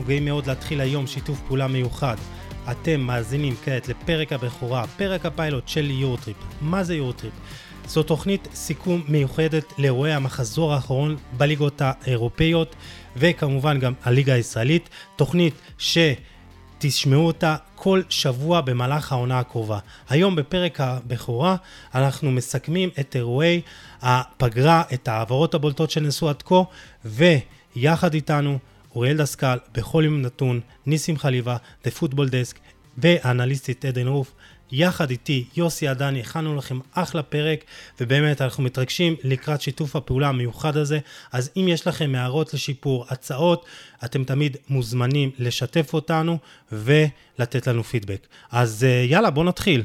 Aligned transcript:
אנחנו 0.00 0.12
גאים 0.12 0.24
מאוד 0.24 0.46
להתחיל 0.46 0.80
היום 0.80 1.06
שיתוף 1.06 1.40
פעולה 1.46 1.68
מיוחד. 1.68 2.16
אתם 2.70 3.00
מאזינים 3.00 3.54
כעת 3.64 3.88
לפרק 3.88 4.32
הבכורה, 4.32 4.86
פרק 4.86 5.26
הפיילוט 5.26 5.68
של 5.68 5.90
יורטריפ. 5.90 6.36
מה 6.60 6.84
זה 6.84 6.94
יורטריפ? 6.94 7.32
זו 7.88 8.02
תוכנית 8.02 8.48
סיכום 8.54 9.02
מיוחדת 9.08 9.72
לאירועי 9.78 10.12
המחזור 10.12 10.74
האחרון 10.74 11.16
בליגות 11.36 11.82
האירופאיות 11.84 12.76
וכמובן 13.16 13.78
גם 13.78 13.92
הליגה 14.02 14.34
הישראלית. 14.34 14.88
תוכנית 15.16 15.54
ש... 15.78 15.98
תשמעו 16.78 17.26
אותה 17.26 17.56
כל 17.74 18.02
שבוע 18.08 18.60
במהלך 18.60 19.12
העונה 19.12 19.38
הקרובה. 19.38 19.78
היום 20.08 20.36
בפרק 20.36 20.80
הבכורה 20.80 21.56
אנחנו 21.94 22.30
מסכמים 22.30 22.90
את 23.00 23.16
אירועי 23.16 23.60
הפגרה, 24.02 24.82
את 24.94 25.08
העברות 25.08 25.54
הבולטות 25.54 25.90
שנעשו 25.90 26.28
עד 26.28 26.42
כה, 26.42 26.62
ויחד 27.04 28.14
איתנו 28.14 28.58
אוריאל 28.94 29.16
דסקל, 29.16 29.58
בכל 29.72 30.02
יום 30.06 30.22
נתון, 30.22 30.60
ניסים 30.86 31.16
חליבה, 31.16 31.56
The 31.84 31.88
Football 32.00 32.30
Desk 32.30 32.58
והאנליסטית 32.98 33.84
עדן 33.84 34.06
רוף. 34.06 34.34
יחד 34.72 35.10
איתי, 35.10 35.48
יוסי 35.56 35.88
עדני, 35.88 36.20
הכנו 36.20 36.56
לכם 36.56 36.78
אחלה 36.92 37.22
פרק, 37.22 37.64
ובאמת 38.00 38.42
אנחנו 38.42 38.62
מתרגשים 38.62 39.14
לקראת 39.24 39.60
שיתוף 39.60 39.96
הפעולה 39.96 40.28
המיוחד 40.28 40.76
הזה. 40.76 40.98
אז 41.32 41.50
אם 41.56 41.66
יש 41.68 41.86
לכם 41.86 42.12
הערות 42.14 42.54
לשיפור, 42.54 43.04
הצעות, 43.08 43.66
אתם 44.04 44.24
תמיד 44.24 44.56
מוזמנים 44.68 45.30
לשתף 45.38 45.94
אותנו 45.94 46.38
ולתת 46.72 47.66
לנו 47.66 47.84
פידבק. 47.84 48.26
אז 48.50 48.84
אה, 48.84 49.04
יאללה, 49.08 49.30
בואו 49.30 49.44
נתחיל. 49.46 49.84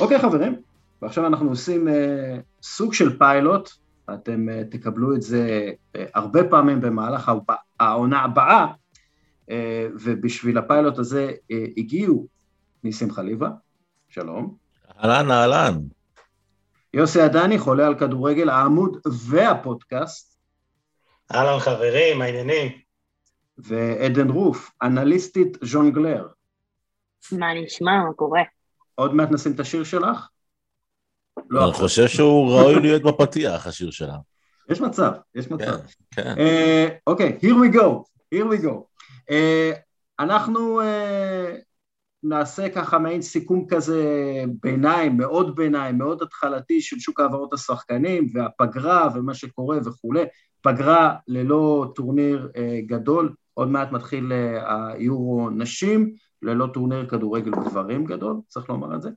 אוקיי 0.00 0.16
okay, 0.16 0.22
חברים, 0.22 0.56
ועכשיו 1.02 1.26
אנחנו 1.26 1.48
עושים 1.48 1.88
uh, 1.88 1.90
סוג 2.62 2.94
של 2.94 3.18
פיילוט, 3.18 3.70
אתם 4.14 4.48
uh, 4.48 4.70
תקבלו 4.70 5.14
את 5.14 5.22
זה 5.22 5.72
uh, 5.96 6.00
הרבה 6.14 6.44
פעמים 6.48 6.80
במהלך 6.80 7.32
העונה 7.80 8.20
הבאה, 8.20 8.66
אה, 9.50 9.86
ובשביל 9.94 10.58
הפיילוט 10.58 10.98
הזה 10.98 11.32
אה, 11.50 11.64
הגיעו 11.76 12.26
ניסים 12.84 13.10
חליבה, 13.10 13.50
שלום. 14.08 14.56
אהלן, 14.98 15.30
אהלן. 15.30 15.80
יוסי 16.94 17.20
עדני, 17.20 17.58
חולה 17.58 17.86
על 17.86 17.98
כדורגל, 17.98 18.48
העמוד 18.48 18.96
והפודקאסט. 19.28 20.38
אהלן 21.34 21.60
חברים, 21.60 22.22
העניינים. 22.22 22.72
ועדן 23.58 24.30
רוף, 24.30 24.70
אנליסטית 24.82 25.58
ז'ונגלר. 25.62 26.28
מה 27.32 27.46
נשמע, 27.54 28.04
מה 28.04 28.12
קורה? 28.16 28.42
עוד 28.94 29.14
מעט 29.14 29.30
נשים 29.30 29.52
את 29.52 29.60
השיר 29.60 29.84
שלך? 29.84 30.28
לא, 31.50 31.64
אני 31.64 31.72
חושב 31.72 32.08
שהוא 32.08 32.52
ראוי 32.52 32.80
להיות 32.80 33.02
בפתיח, 33.02 33.66
השיר 33.66 33.90
שלה. 33.90 34.16
יש 34.68 34.80
מצב, 34.80 35.12
יש 35.34 35.50
מצב. 35.50 35.64
כן, 35.64 35.86
כן. 36.10 36.34
אה, 36.38 36.88
אוקיי, 37.06 37.38
here 37.42 37.54
we 37.54 37.74
go, 37.76 38.02
here 38.34 38.46
we 38.52 38.64
go. 38.64 38.74
אה, 39.30 39.72
אנחנו 40.20 40.80
אה, 40.80 41.54
נעשה 42.22 42.68
ככה 42.68 42.98
מעין 42.98 43.22
סיכום 43.22 43.66
כזה 43.68 44.04
ביניים, 44.62 45.16
מאוד 45.16 45.56
ביניים, 45.56 45.98
מאוד 45.98 46.22
התחלתי 46.22 46.80
של 46.80 46.98
שוק 46.98 47.20
העברות 47.20 47.52
השחקנים 47.52 48.26
והפגרה 48.34 49.08
ומה 49.14 49.34
שקורה 49.34 49.78
וכולי. 49.84 50.24
פגרה 50.62 51.14
ללא 51.28 51.92
טורניר 51.94 52.50
גדול, 52.86 53.34
עוד 53.54 53.68
מעט 53.68 53.92
מתחיל 53.92 54.32
היורו 54.66 55.50
נשים, 55.50 56.14
ללא 56.44 56.66
טורניר 56.74 57.06
כדורגל 57.08 57.50
גברים 57.50 58.04
גדול, 58.04 58.36
צריך 58.48 58.68
לומר 58.68 58.96
את 58.96 59.02
זה, 59.02 59.10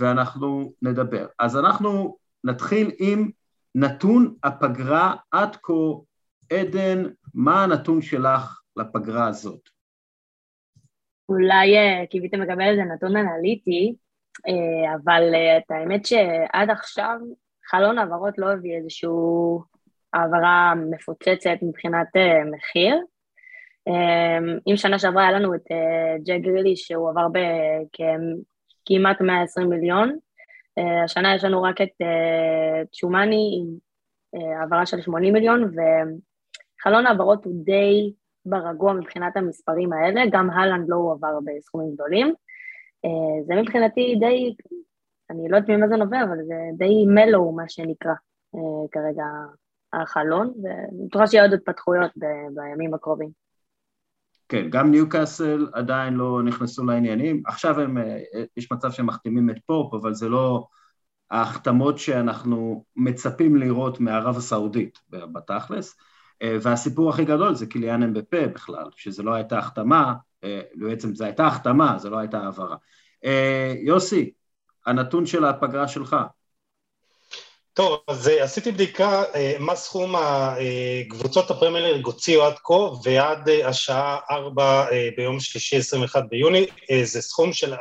ואנחנו 0.00 0.72
נדבר. 0.82 1.26
אז 1.38 1.56
אנחנו 1.56 2.16
נתחיל 2.44 2.90
עם 2.98 3.30
נתון 3.74 4.34
הפגרה 4.42 5.14
עד 5.30 5.56
כה. 5.62 5.72
עדן, 6.52 7.02
מה 7.34 7.64
הנתון 7.64 8.02
שלך 8.02 8.60
לפגרה 8.76 9.28
הזאת? 9.28 9.60
אולי 11.28 11.76
אה, 11.76 12.06
קיוויתם 12.10 12.40
לקבל 12.40 12.62
איזה 12.70 12.82
נתון 12.82 13.16
אנליטי, 13.16 13.94
אה, 14.48 14.94
אבל 14.94 15.34
אה, 15.34 15.58
את 15.58 15.70
האמת 15.70 16.06
שעד 16.06 16.70
עכשיו 16.70 17.18
חלון 17.70 17.98
העברות 17.98 18.38
לא 18.38 18.52
הביא 18.52 18.76
איזושהי 18.76 19.08
העברה 20.12 20.74
מפוצצת 20.90 21.58
מבחינת 21.62 22.08
מחיר. 22.52 22.96
אם 24.66 24.76
שנה 24.76 24.98
שעברה 24.98 25.22
היה 25.22 25.38
לנו 25.38 25.54
את 25.54 25.62
ג'ק 26.24 26.40
גרילי 26.40 26.76
שהוא 26.76 27.10
עבר 27.10 27.26
בכמעט 27.28 29.20
120 29.20 29.68
מיליון, 29.70 30.18
השנה 31.04 31.34
יש 31.34 31.44
לנו 31.44 31.62
רק 31.62 31.80
את 31.80 32.02
צ'ומאני 32.92 33.60
עם 33.60 33.78
העברה 34.60 34.86
של 34.86 35.00
80 35.00 35.32
מיליון, 35.32 35.70
וחלון 36.80 37.06
העברות 37.06 37.44
הוא 37.44 37.64
די 37.64 38.12
ברגוע 38.46 38.92
מבחינת 38.92 39.36
המספרים 39.36 39.92
האלה, 39.92 40.22
גם 40.30 40.50
הלנד 40.50 40.88
לא 40.88 40.96
הועבר 40.96 41.38
בסכומים 41.44 41.94
גדולים. 41.94 42.34
אה, 43.04 43.44
זה 43.46 43.54
מבחינתי 43.54 44.16
די, 44.20 44.54
אני 45.30 45.48
לא 45.48 45.56
יודעת 45.56 45.70
ממה 45.70 45.88
זה 45.88 45.96
נובע, 45.96 46.22
אבל 46.22 46.36
זה 46.46 46.54
די 46.76 47.06
מלו 47.06 47.52
מה 47.52 47.68
שנקרא 47.68 48.14
אה, 48.54 48.88
כרגע 48.92 49.24
החלון, 49.92 50.52
ואני 50.62 51.06
בטוחה 51.06 51.26
שיהיו 51.26 51.44
עוד 51.44 51.52
התפתחויות 51.52 52.10
בימים 52.54 52.94
הקרובים. 52.94 53.45
כן, 54.48 54.70
גם 54.70 54.90
ניוקאסל 54.90 55.68
עדיין 55.72 56.14
לא 56.14 56.42
נכנסו 56.42 56.84
לעניינים, 56.84 57.42
עכשיו 57.46 57.80
הם, 57.80 57.98
אה, 57.98 58.18
יש 58.56 58.72
מצב 58.72 58.92
שהם 58.92 59.06
מחתימים 59.06 59.50
את 59.50 59.56
פופ, 59.66 59.94
אבל 59.94 60.14
זה 60.14 60.28
לא 60.28 60.66
ההחתמות 61.30 61.98
שאנחנו 61.98 62.84
מצפים 62.96 63.56
לראות 63.56 64.00
מערב 64.00 64.36
הסעודית 64.36 64.98
בתכלס. 65.10 65.96
אה, 66.42 66.56
והסיפור 66.62 67.10
הכי 67.10 67.24
גדול 67.24 67.54
זה 67.54 67.66
קיליאן 67.66 68.02
אמבפה 68.02 68.46
בכלל, 68.46 68.84
שזה 68.96 69.22
לא 69.22 69.34
הייתה 69.34 69.58
החתמה, 69.58 70.14
אה, 70.44 70.60
בעצם 70.74 71.14
זו 71.14 71.24
הייתה 71.24 71.46
החתמה, 71.46 71.98
זו 71.98 72.10
לא 72.10 72.18
הייתה 72.18 72.40
העברה. 72.40 72.76
יוסי, 73.82 74.32
הנתון 74.86 75.26
של 75.26 75.44
הפגרה 75.44 75.88
שלך. 75.88 76.16
טוב, 77.76 78.00
אז 78.08 78.30
עשיתי 78.40 78.72
בדיקה 78.72 79.22
מה 79.58 79.76
סכום 79.76 80.14
הקבוצות 80.16 81.50
הפרמיילר 81.50 82.00
הוציאו 82.04 82.44
עד 82.44 82.54
כה 82.64 82.88
ועד 83.04 83.48
השעה 83.64 84.18
4 84.30 84.86
ביום 85.16 85.40
שלישי 85.40 85.76
21 85.76 86.24
ביוני, 86.30 86.66
זה 87.02 87.22
סכום 87.22 87.52
של 87.52 87.74
426.99 87.74 87.78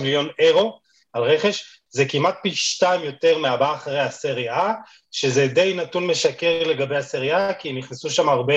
מיליון 0.00 0.28
אירו 0.38 0.80
על 1.12 1.22
רכש, 1.22 1.64
זה 1.90 2.04
כמעט 2.04 2.38
פי 2.42 2.50
שתיים 2.54 3.04
יותר 3.04 3.38
מהבאה 3.38 3.74
אחרי 3.74 4.00
הסריה, 4.00 4.72
שזה 5.10 5.46
די 5.46 5.74
נתון 5.76 6.06
משקר 6.06 6.62
לגבי 6.66 6.96
הסריה, 6.96 7.54
כי 7.54 7.72
נכנסו 7.72 8.10
שם 8.10 8.28
הרבה 8.28 8.54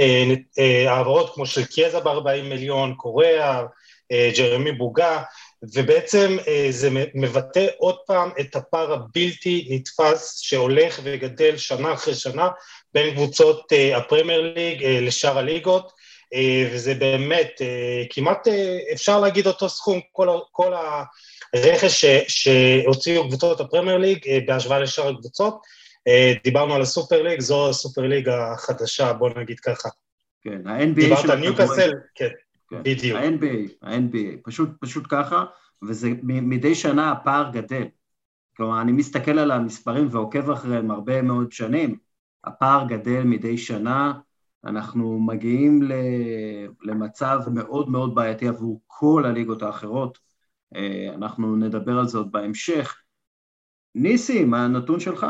אה, 0.00 0.24
אה, 0.58 0.92
העברות 0.92 1.34
כמו 1.34 1.46
של 1.46 1.64
קיאזה 1.64 2.00
ב-40 2.00 2.42
מיליון, 2.42 2.94
קוריאה, 2.94 3.62
אה, 4.12 4.30
ג'רמי 4.36 4.72
בוגה, 4.72 5.22
ובעצם 5.62 6.36
אה, 6.48 6.66
זה 6.70 6.90
מבטא 7.14 7.66
עוד 7.78 7.96
פעם 8.06 8.30
את 8.40 8.56
הפער 8.56 8.92
הבלתי 8.92 9.68
נתפס 9.70 10.38
שהולך 10.40 11.00
וגדל 11.02 11.56
שנה 11.56 11.92
אחרי 11.92 12.14
שנה 12.14 12.48
בין 12.94 13.14
קבוצות 13.14 13.72
אה, 13.72 13.96
הפרמייר 13.96 14.52
ליג 14.54 14.84
אה, 14.84 15.00
לשאר 15.00 15.38
הליגות, 15.38 15.92
וזה 16.72 16.94
באמת 16.94 17.60
כמעט 18.10 18.48
אפשר 18.92 19.20
להגיד 19.20 19.46
אותו 19.46 19.68
סכום 19.68 20.00
כל, 20.12 20.38
כל 20.52 20.74
ה... 20.74 21.02
רכש 21.54 22.04
שהוציאו 22.28 23.28
קבוצות 23.28 23.60
הפרמייר 23.60 23.98
ליג 23.98 24.28
אה, 24.28 24.38
בהשוואה 24.46 24.78
לשאר 24.78 25.08
הקבוצות. 25.08 25.60
דיברנו 26.44 26.74
על 26.74 26.82
הסופר 26.82 27.22
ליג, 27.22 27.40
זו 27.40 27.68
הסופר 27.68 28.02
ליג 28.02 28.28
החדשה, 28.28 29.12
בוא 29.12 29.30
נגיד 29.36 29.60
ככה. 29.60 29.88
כן, 30.44 30.66
ה-NBA 30.66 30.94
דיברת 30.94 31.24
על 31.24 31.38
ניוקאסל, 31.38 31.92
כן, 32.14 32.28
כן, 32.68 32.82
בדיוק. 32.82 33.18
ה-NBA, 33.18 33.72
ה-NBA, 33.82 34.36
פשוט, 34.44 34.68
פשוט 34.80 35.04
ככה, 35.08 35.44
וזה 35.82 36.10
מדי 36.22 36.74
שנה 36.74 37.12
הפער 37.12 37.50
גדל. 37.52 37.84
כלומר, 38.56 38.80
אני 38.80 38.92
מסתכל 38.92 39.38
על 39.38 39.50
המספרים 39.50 40.08
ועוקב 40.10 40.50
אחריהם 40.50 40.90
הרבה 40.90 41.22
מאוד 41.22 41.52
שנים, 41.52 41.96
הפער 42.44 42.86
גדל 42.88 43.22
מדי 43.22 43.58
שנה, 43.58 44.12
אנחנו 44.64 45.18
מגיעים 45.18 45.82
למצב 46.82 47.40
מאוד 47.52 47.90
מאוד 47.90 48.14
בעייתי 48.14 48.48
עבור 48.48 48.80
כל 48.86 49.24
הליגות 49.26 49.62
האחרות. 49.62 50.18
אה, 50.76 51.14
אנחנו 51.14 51.56
נדבר 51.56 51.98
על 51.98 52.08
זה 52.08 52.18
עוד 52.18 52.32
בהמשך. 52.32 52.96
ניסי, 53.94 54.44
מה 54.44 54.64
הנתון 54.64 55.00
שלך? 55.00 55.26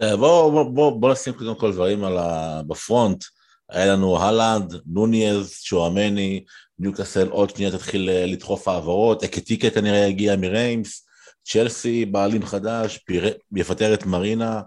בוא, 0.00 0.50
בוא, 0.52 0.74
בוא, 0.74 1.00
בוא 1.00 1.12
נשים 1.12 1.32
קודם 1.32 1.54
כל 1.54 1.72
דברים 1.72 2.04
ה... 2.04 2.62
בפרונט. 2.66 3.24
היה 3.70 3.92
לנו 3.92 4.18
הלנד, 4.18 4.74
נוניאז, 4.86 5.50
שואמני, 5.50 6.44
ניוקאסל 6.78 7.28
עוד 7.28 7.50
שנייה 7.50 7.70
תתחיל 7.70 8.10
אה, 8.10 8.26
לדחוף 8.26 8.68
העברות, 8.68 9.24
אקטיקה 9.24 9.70
כנראה 9.70 9.98
יגיע 9.98 10.36
מריימס, 10.36 11.06
צ'לסי 11.44 12.04
בעלים 12.04 12.46
חדש, 12.46 12.98
פיר... 12.98 13.24
יפטר 13.56 13.94
את 13.94 14.06
מרינה, 14.06 14.60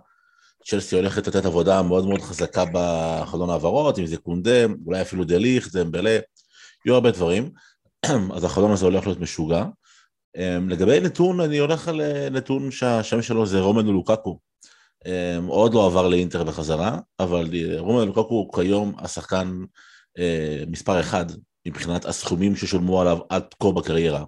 צ'לסי 0.65 0.95
הולכת 0.95 1.27
לתת 1.27 1.45
עבודה 1.45 1.81
מאוד 1.81 2.07
מאוד 2.07 2.21
חזקה 2.21 2.63
בחלון 2.73 3.49
העברות, 3.49 3.99
אם 3.99 4.05
זה 4.05 4.17
קונדה, 4.17 4.65
אולי 4.85 5.01
אפילו 5.01 5.23
דליך, 5.23 5.75
דמבלה, 5.75 6.19
יהיו 6.85 6.95
הרבה 6.95 7.11
דברים. 7.11 7.51
אז 8.35 8.43
החלום 8.43 8.71
הזה 8.71 8.85
הולך 8.85 9.05
להיות 9.05 9.19
משוגע. 9.19 9.65
אמ, 10.37 10.69
לגבי 10.69 10.99
נתון, 10.99 11.39
אני 11.39 11.57
הולך 11.57 11.87
על 11.87 12.01
אה, 12.01 12.27
נתון 12.31 12.71
שהשם 12.71 13.21
שלו 13.21 13.45
זה 13.45 13.59
רומנו 13.59 13.93
לוקקו, 13.93 14.39
עוד 15.47 15.73
לא 15.73 15.85
עבר 15.85 16.07
לאינטר 16.07 16.43
בחזרה, 16.43 16.99
אבל 17.19 17.49
רומל 17.77 18.03
לוקקו 18.03 18.21
הוא 18.29 18.53
כיום 18.53 18.95
השחקן 18.97 19.57
אה, 20.19 20.63
מספר 20.67 20.99
אחד 20.99 21.25
מבחינת 21.67 22.05
הסכומים 22.05 22.55
ששולמו 22.55 23.01
עליו 23.01 23.19
עד 23.29 23.43
כה 23.59 23.71
בקריירה. 23.71 24.23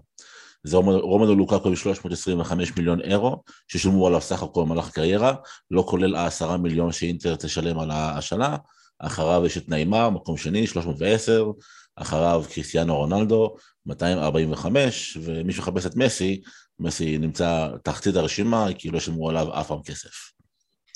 זה 0.63 0.77
רומנו 0.77 1.35
לוקקו 1.35 1.69
עם 1.69 1.75
325 1.75 2.77
מיליון 2.77 3.01
אירו, 3.01 3.43
ששולמו 3.67 4.07
עליו 4.07 4.21
סך 4.21 4.43
הכל 4.43 4.61
במהלך 4.63 4.87
הקריירה, 4.87 5.33
לא 5.71 5.85
כולל 5.87 6.15
העשרה 6.15 6.57
מיליון 6.57 6.91
שאינטר 6.91 7.35
תשלם 7.35 7.79
על 7.79 7.91
השנה, 7.91 8.57
אחריו 8.99 9.45
יש 9.45 9.57
את 9.57 9.69
נעימר, 9.69 10.09
מקום 10.09 10.37
שני, 10.37 10.67
310, 10.67 11.51
אחריו 11.95 12.43
קריסטיאנו 12.53 12.97
רונלדו, 12.97 13.55
245, 13.85 15.17
ומי 15.23 15.53
שמחפש 15.53 15.85
את 15.85 15.95
מסי, 15.95 16.41
מסי 16.79 17.17
נמצא 17.17 17.69
תחתית 17.83 18.15
הרשימה, 18.15 18.67
כי 18.77 18.89
לא 18.89 18.99
שילמו 18.99 19.29
עליו 19.29 19.59
אף 19.59 19.67
פעם 19.67 19.83
כסף. 19.85 20.32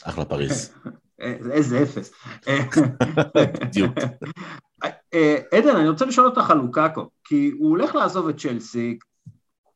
אחלה 0.04 0.26
פריז. 0.26 0.74
איזה 1.52 1.84
אפס. 1.84 2.12
בדיוק. 3.62 3.94
אה, 5.14 5.38
עדן, 5.52 5.76
אני 5.76 5.90
רוצה 5.90 6.06
לשאול 6.06 6.28
אותך 6.28 6.52
על 6.52 6.58
לוקאקו, 6.58 7.10
כי 7.24 7.52
הוא 7.60 7.70
הולך 7.70 7.96
לעזוב 7.96 8.28
את 8.28 8.38
צ'לסי, 8.40 9.00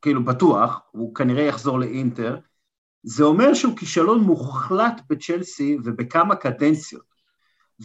כאילו 0.02 0.26
בטוח, 0.26 0.82
הוא 0.92 1.16
כנראה 1.16 1.44
יחזור 1.44 1.80
לאינטר, 1.80 2.38
זה 3.04 3.24
אומר 3.24 3.54
שהוא 3.54 3.78
כישלון 3.78 4.20
מוחלט 4.20 5.02
בצ'לסי 5.10 5.78
ובכמה 5.84 6.36
קדנציות. 6.36 7.12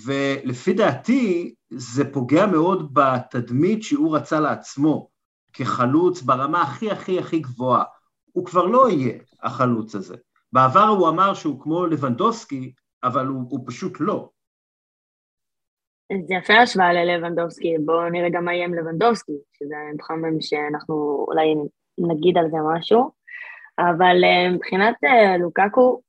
ולפי 0.04 0.72
דעתי 0.72 1.54
זה 1.70 2.12
פוגע 2.12 2.46
מאוד 2.46 2.94
בתדמית 2.94 3.82
שהוא 3.82 4.16
רצה 4.16 4.40
לעצמו 4.40 5.08
כחלוץ 5.52 6.22
ברמה 6.22 6.62
הכי 6.62 6.90
הכי 6.90 7.18
הכי 7.18 7.38
גבוהה. 7.38 7.84
הוא 8.32 8.46
כבר 8.46 8.64
לא 8.64 8.90
יהיה 8.90 9.18
החלוץ 9.42 9.94
הזה. 9.94 10.16
בעבר 10.52 10.88
הוא 10.98 11.08
אמר 11.08 11.34
שהוא 11.34 11.60
כמו 11.60 11.86
לבנדובסקי, 11.86 12.72
אבל 13.04 13.26
הוא, 13.26 13.42
הוא 13.48 13.60
פשוט 13.66 13.96
לא. 14.00 14.28
זה 16.12 16.34
יפה 16.34 16.54
השוואה 16.54 16.92
ללבנדובסקי, 16.92 17.78
בואו 17.84 18.08
נראה 18.08 18.28
גם 18.30 18.44
מה 18.44 18.54
יהיה 18.54 18.64
עם 18.64 18.74
לבנדובסקי, 18.74 19.32
שזה 19.52 19.74
מחמם 19.94 20.40
שאנחנו 20.40 21.24
אולי 21.28 21.54
נגיד 21.98 22.38
על 22.38 22.50
זה 22.50 22.56
משהו, 22.74 23.10
אבל 23.78 24.24
אה, 24.24 24.50
מבחינת 24.50 24.94
אה, 25.04 25.36
לוקקו, 25.38 26.00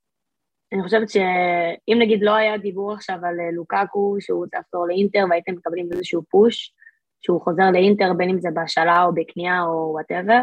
אני 0.72 0.82
חושבת 0.82 1.08
שאם 1.08 1.98
נגיד 1.98 2.22
לא 2.22 2.34
היה 2.34 2.58
דיבור 2.58 2.92
עכשיו 2.92 3.16
על 3.22 3.40
אה, 3.40 3.50
לוקאקו, 3.52 4.16
שהוא 4.20 4.46
לחזור 4.54 4.86
לאינטר 4.86 5.24
והייתם 5.30 5.52
מקבלים 5.52 5.88
איזשהו 5.92 6.22
פוש, 6.30 6.74
שהוא 7.20 7.40
חוזר 7.40 7.70
לאינטר 7.72 8.12
בין 8.16 8.30
אם 8.30 8.40
זה 8.40 8.48
בהשאלה 8.54 9.04
או 9.04 9.14
בקנייה 9.14 9.62
או 9.62 9.90
whatever, 9.92 10.40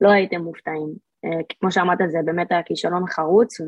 לא 0.00 0.08
הייתם 0.08 0.40
מופתעים. 0.40 1.05
כמו 1.60 1.70
שאמרת, 1.70 1.98
זה 2.08 2.18
באמת 2.24 2.52
היה 2.52 2.62
כישלון 2.62 3.06
חרוץ, 3.06 3.60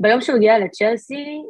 וביום 0.00 0.20
שהוא 0.20 0.36
הגיע 0.36 0.58
לצ'לסי, 0.58 1.42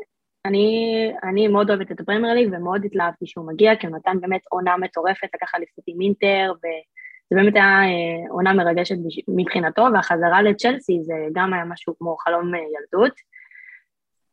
אני, 0.47 1.13
אני 1.23 1.49
מאוד 1.49 1.71
אוהבת 1.71 1.93
את 1.93 2.01
הפרמייר 2.01 2.35
ליג 2.35 2.49
ומאוד 2.53 2.85
התלהבתי 2.85 3.27
שהוא 3.27 3.47
מגיע, 3.47 3.77
כי 3.77 3.87
הוא 3.87 3.97
נתן 3.97 4.21
באמת 4.21 4.41
עונה 4.51 4.77
מטורפת, 4.77 5.29
לקח 5.35 5.53
אליפות 5.57 5.85
עם 5.87 6.01
אינטר, 6.01 6.53
וזה 6.57 7.37
באמת 7.37 7.55
היה 7.55 7.83
אה, 7.83 8.31
עונה 8.31 8.53
מרגשת 8.53 8.97
מבחינתו, 9.29 9.87
והחזרה 9.95 10.43
לצ'לסי 10.43 10.99
זה 11.03 11.15
גם 11.33 11.55
היה 11.55 11.65
משהו 11.65 11.95
כמו 11.99 12.17
חלום 12.17 12.55
אה, 12.55 12.61
ילדות. 12.61 13.13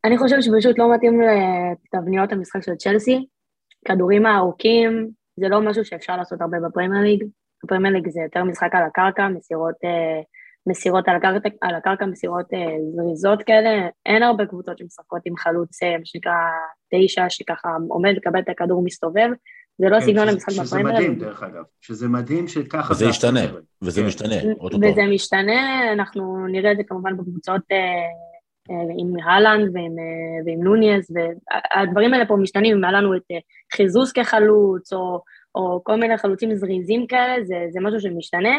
אני 0.06 0.18
חושבת 0.18 0.44
שפשוט 0.44 0.80
לא 0.80 0.96
מתאים 0.96 1.22
לתבניות 1.22 2.32
המשחק 2.32 2.64
של 2.64 2.76
צ'לסי. 2.76 3.26
כדורים 3.86 4.26
הארוכים 4.26 5.10
זה 5.40 5.50
לא 5.50 5.62
משהו 5.62 5.86
שאפשר 5.86 6.18
לעשות 6.18 6.42
הרבה 6.42 6.58
בפרמייר 6.60 7.04
ליג. 7.04 7.24
בפרמייר 7.64 7.94
ליג 7.94 8.10
זה 8.10 8.22
יותר 8.22 8.44
משחק 8.44 8.70
על 8.76 8.84
הקרקע, 8.84 9.28
מסירות 9.28 9.76
אה, 9.86 10.22
מסירות 10.68 11.08
על 11.08 11.16
הקרקע, 11.16 11.50
על 11.62 11.76
הקרקע 11.76 12.06
מסירות 12.06 12.54
אה, 12.54 12.76
זריזות 12.96 13.44
כאלה, 13.44 13.88
אין 14.06 14.24
הרבה 14.24 14.46
קבוצות 14.46 14.78
שמשחקות 14.78 15.22
עם 15.26 15.38
חלוץ, 15.38 15.84
אה, 15.84 15.98
מה 15.98 16.06
שנקרא 16.06 16.34
תשע, 16.94 17.26
שככה 17.30 17.70
עומד 17.90 18.14
לקבל 18.16 18.40
את 18.40 18.50
הכדור 18.50 18.84
מסתובב, 18.84 19.30
זה 19.78 19.90
לא 19.90 20.00
כן, 20.00 20.06
סגנון 20.06 20.30
המשחק 20.30 20.54
בפרמייר. 20.54 20.66
שזה 20.66 20.84
מדהים 20.84 21.20
דרך 21.20 21.44
אגב, 21.44 21.64
שזה 21.82 22.08
מדהים 22.08 22.48
שככה 22.48 22.94
וזה 22.94 23.06
ישתנה, 23.06 23.40
וזה 23.82 24.02
כן. 24.02 24.08
משתנה, 24.08 24.36
וזה 24.92 25.02
משתנה, 25.14 25.94
אנחנו 25.94 26.48
נראה 26.48 26.72
את 26.72 26.78
זה 26.78 26.84
כמובן 26.84 27.18
בקבוצות 27.18 27.62
אה, 27.72 27.78
אה, 28.72 28.94
עם 28.98 29.14
הלנד 29.30 29.70
ועם, 29.74 30.00
אה, 30.00 30.44
ועם 30.46 30.64
נוניאז, 30.64 31.08
והדברים 31.14 32.14
האלה 32.14 32.26
פה 32.26 32.36
משתנים, 32.36 32.78
אם 32.78 32.84
היה 32.84 32.94
לנו 32.94 33.16
את 33.16 33.22
אה, 33.32 33.38
חיזוס 33.74 34.12
כחלוץ, 34.12 34.94
או, 34.94 35.22
או 35.58 35.84
כל 35.84 35.96
מיני 35.96 36.18
חלוצים 36.18 36.56
זריזים 36.56 37.08
כאלה, 37.08 37.44
זה, 37.44 37.66
זה 37.70 37.80
משהו 37.82 38.00
שמשתנה. 38.00 38.58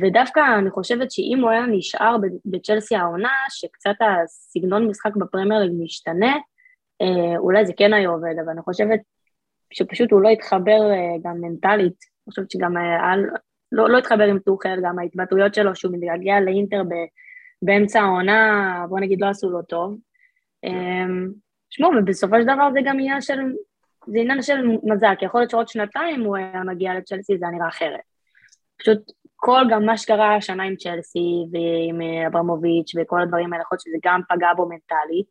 ודווקא 0.00 0.40
אני 0.58 0.70
חושבת 0.70 1.10
שאם 1.10 1.38
הוא 1.42 1.50
היה 1.50 1.66
נשאר 1.66 2.16
בצ'לסי 2.44 2.96
העונה, 2.96 3.32
שקצת 3.50 3.94
הסגנון 4.00 4.88
משחק 4.88 5.16
בפרמייר 5.16 5.60
ליג 5.60 5.72
משתנה, 5.78 6.36
אה, 7.02 7.38
אולי 7.38 7.66
זה 7.66 7.72
כן 7.76 7.92
היה 7.92 8.08
עובד, 8.08 8.34
אבל 8.44 8.50
אני 8.50 8.62
חושבת 8.62 9.00
שפשוט 9.72 10.12
הוא 10.12 10.20
לא 10.20 10.28
התחבר 10.28 10.90
אה, 10.90 11.16
גם 11.24 11.40
מנטלית, 11.40 11.96
אני 12.26 12.30
חושבת 12.30 12.50
שגם 12.50 12.76
היה, 12.76 13.14
לא, 13.72 13.90
לא 13.90 13.98
התחבר 13.98 14.24
עם 14.24 14.38
טוחל, 14.38 14.78
גם 14.82 14.98
ההתבטאויות 14.98 15.54
שלו 15.54 15.76
שהוא 15.76 15.92
מתגעגע 15.92 16.40
לאינטר 16.40 16.82
ב, 16.82 16.94
באמצע 17.62 18.00
העונה, 18.00 18.84
בוא 18.88 19.00
נגיד 19.00 19.20
לא 19.20 19.26
עשו 19.26 19.50
לו 19.50 19.62
טוב. 19.62 19.98
אמ, 20.64 21.28
שמעו, 21.70 21.90
ובסופו 21.98 22.36
של 22.36 22.44
דבר 22.44 22.68
זה 22.72 22.80
גם 22.84 23.00
עניין 23.00 23.20
של, 23.20 23.38
זה 24.06 24.18
עניין 24.18 24.42
של 24.42 24.66
מזל, 24.82 25.14
כי 25.18 25.24
יכול 25.24 25.40
להיות 25.40 25.50
שעוד 25.50 25.68
שנתיים 25.68 26.20
הוא 26.20 26.36
היה 26.36 26.62
מגיע 26.64 26.94
לצ'לסי, 26.94 27.38
זה 27.38 27.46
היה 27.46 27.54
נראה 27.56 27.68
אחרת. 27.68 28.00
פשוט 28.76 28.98
כל 29.36 29.62
גם 29.70 29.86
מה 29.86 29.96
שקרה 29.96 30.36
השנה 30.36 30.62
עם 30.62 30.76
צ'לסי 30.76 31.44
ועם 31.52 32.00
אה, 32.02 32.26
אברמוביץ' 32.26 32.92
וכל 32.96 33.20
הדברים 33.20 33.52
האלה, 33.52 33.62
יכול 33.62 33.76
להיות 33.76 33.80
שזה 33.80 33.96
גם 34.04 34.20
פגע 34.28 34.48
בו 34.56 34.68
מנטלית. 34.68 35.26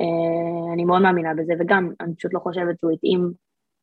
אה, 0.00 0.74
אני 0.74 0.84
מאוד 0.84 1.02
מאמינה 1.02 1.34
בזה, 1.34 1.52
וגם 1.58 1.92
אני 2.00 2.14
פשוט 2.14 2.34
לא 2.34 2.38
חושבת 2.38 2.78
שהוא 2.80 2.92
התאים. 2.92 3.32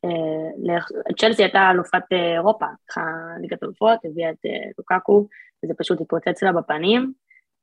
אה, 0.06 0.80
צ'לסי 1.20 1.44
הייתה 1.44 1.72
אלופת 1.72 2.04
אירופה, 2.12 2.66
ככה 2.90 3.02
ליגת 3.42 3.64
אלופות, 3.64 4.00
הביאה 4.06 4.30
את 4.30 4.46
לוקקו, 4.78 5.28
וזה 5.64 5.74
פשוט 5.78 6.02
התפוצץ 6.02 6.44
לה 6.44 6.52
בפנים. 6.52 7.14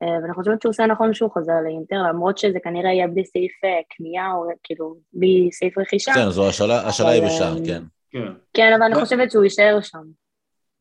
ואני 0.01 0.33
חושבת 0.33 0.61
שהוא 0.61 0.69
עושה 0.69 0.85
נכון 0.85 1.13
שהוא 1.13 1.31
חוזר 1.31 1.53
לאינטר, 1.63 1.95
למרות 2.09 2.37
שזה 2.37 2.57
כנראה 2.63 2.93
יהיה 2.93 3.07
בלי 3.07 3.25
סעיף 3.25 3.51
קנייה, 3.97 4.31
או 4.33 4.45
כאילו 4.63 4.95
בלי 5.13 5.49
סעיף 5.51 5.77
רכישה. 5.77 6.13
כן, 6.13 6.29
זו 6.29 6.49
השאלה 6.49 7.09
היא 7.09 7.23
בשער, 7.23 7.55
כן. 7.65 7.83
כן, 8.53 8.73
אבל 8.73 8.83
אני 8.83 8.95
חושבת 8.95 9.31
שהוא 9.31 9.43
יישאר 9.43 9.79
שם. 9.81 10.03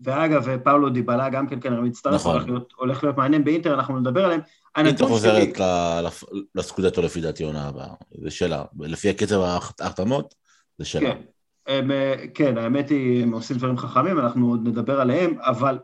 ואגב, 0.00 0.56
פאולו 0.64 0.90
דיבלה 0.90 1.28
גם 1.28 1.46
כן 1.46 1.60
כנראה 1.60 1.80
מצטרף, 1.80 2.14
נכון. 2.14 2.32
הולך, 2.32 2.46
להיות, 2.48 2.72
הולך 2.76 3.04
להיות 3.04 3.16
מעניין 3.16 3.44
באינטר, 3.44 3.74
אנחנו 3.74 4.00
נדבר 4.00 4.24
עליהם. 4.24 4.40
אינטר 4.76 5.06
חוזרת 5.06 5.56
שלי... 5.56 6.32
לסקודטו 6.54 7.02
לפי 7.02 7.20
דעתי 7.20 7.44
עונה 7.44 7.68
הבאה, 7.68 7.94
זה 8.22 8.30
שלה. 8.30 8.64
לפי 8.80 9.10
הקצב 9.10 9.40
ההחתמות, 9.40 10.34
זה 10.78 10.84
שלה. 10.84 11.00
כן, 11.00 11.20
הם, 11.66 11.90
אה, 11.90 12.14
כן, 12.34 12.58
האמת 12.58 12.88
היא, 12.88 13.22
הם 13.22 13.32
עושים 13.32 13.56
דברים 13.56 13.76
חכמים, 13.76 14.18
אנחנו 14.18 14.50
עוד 14.50 14.68
נדבר 14.68 15.00
עליהם, 15.00 15.36
אבל 15.40 15.78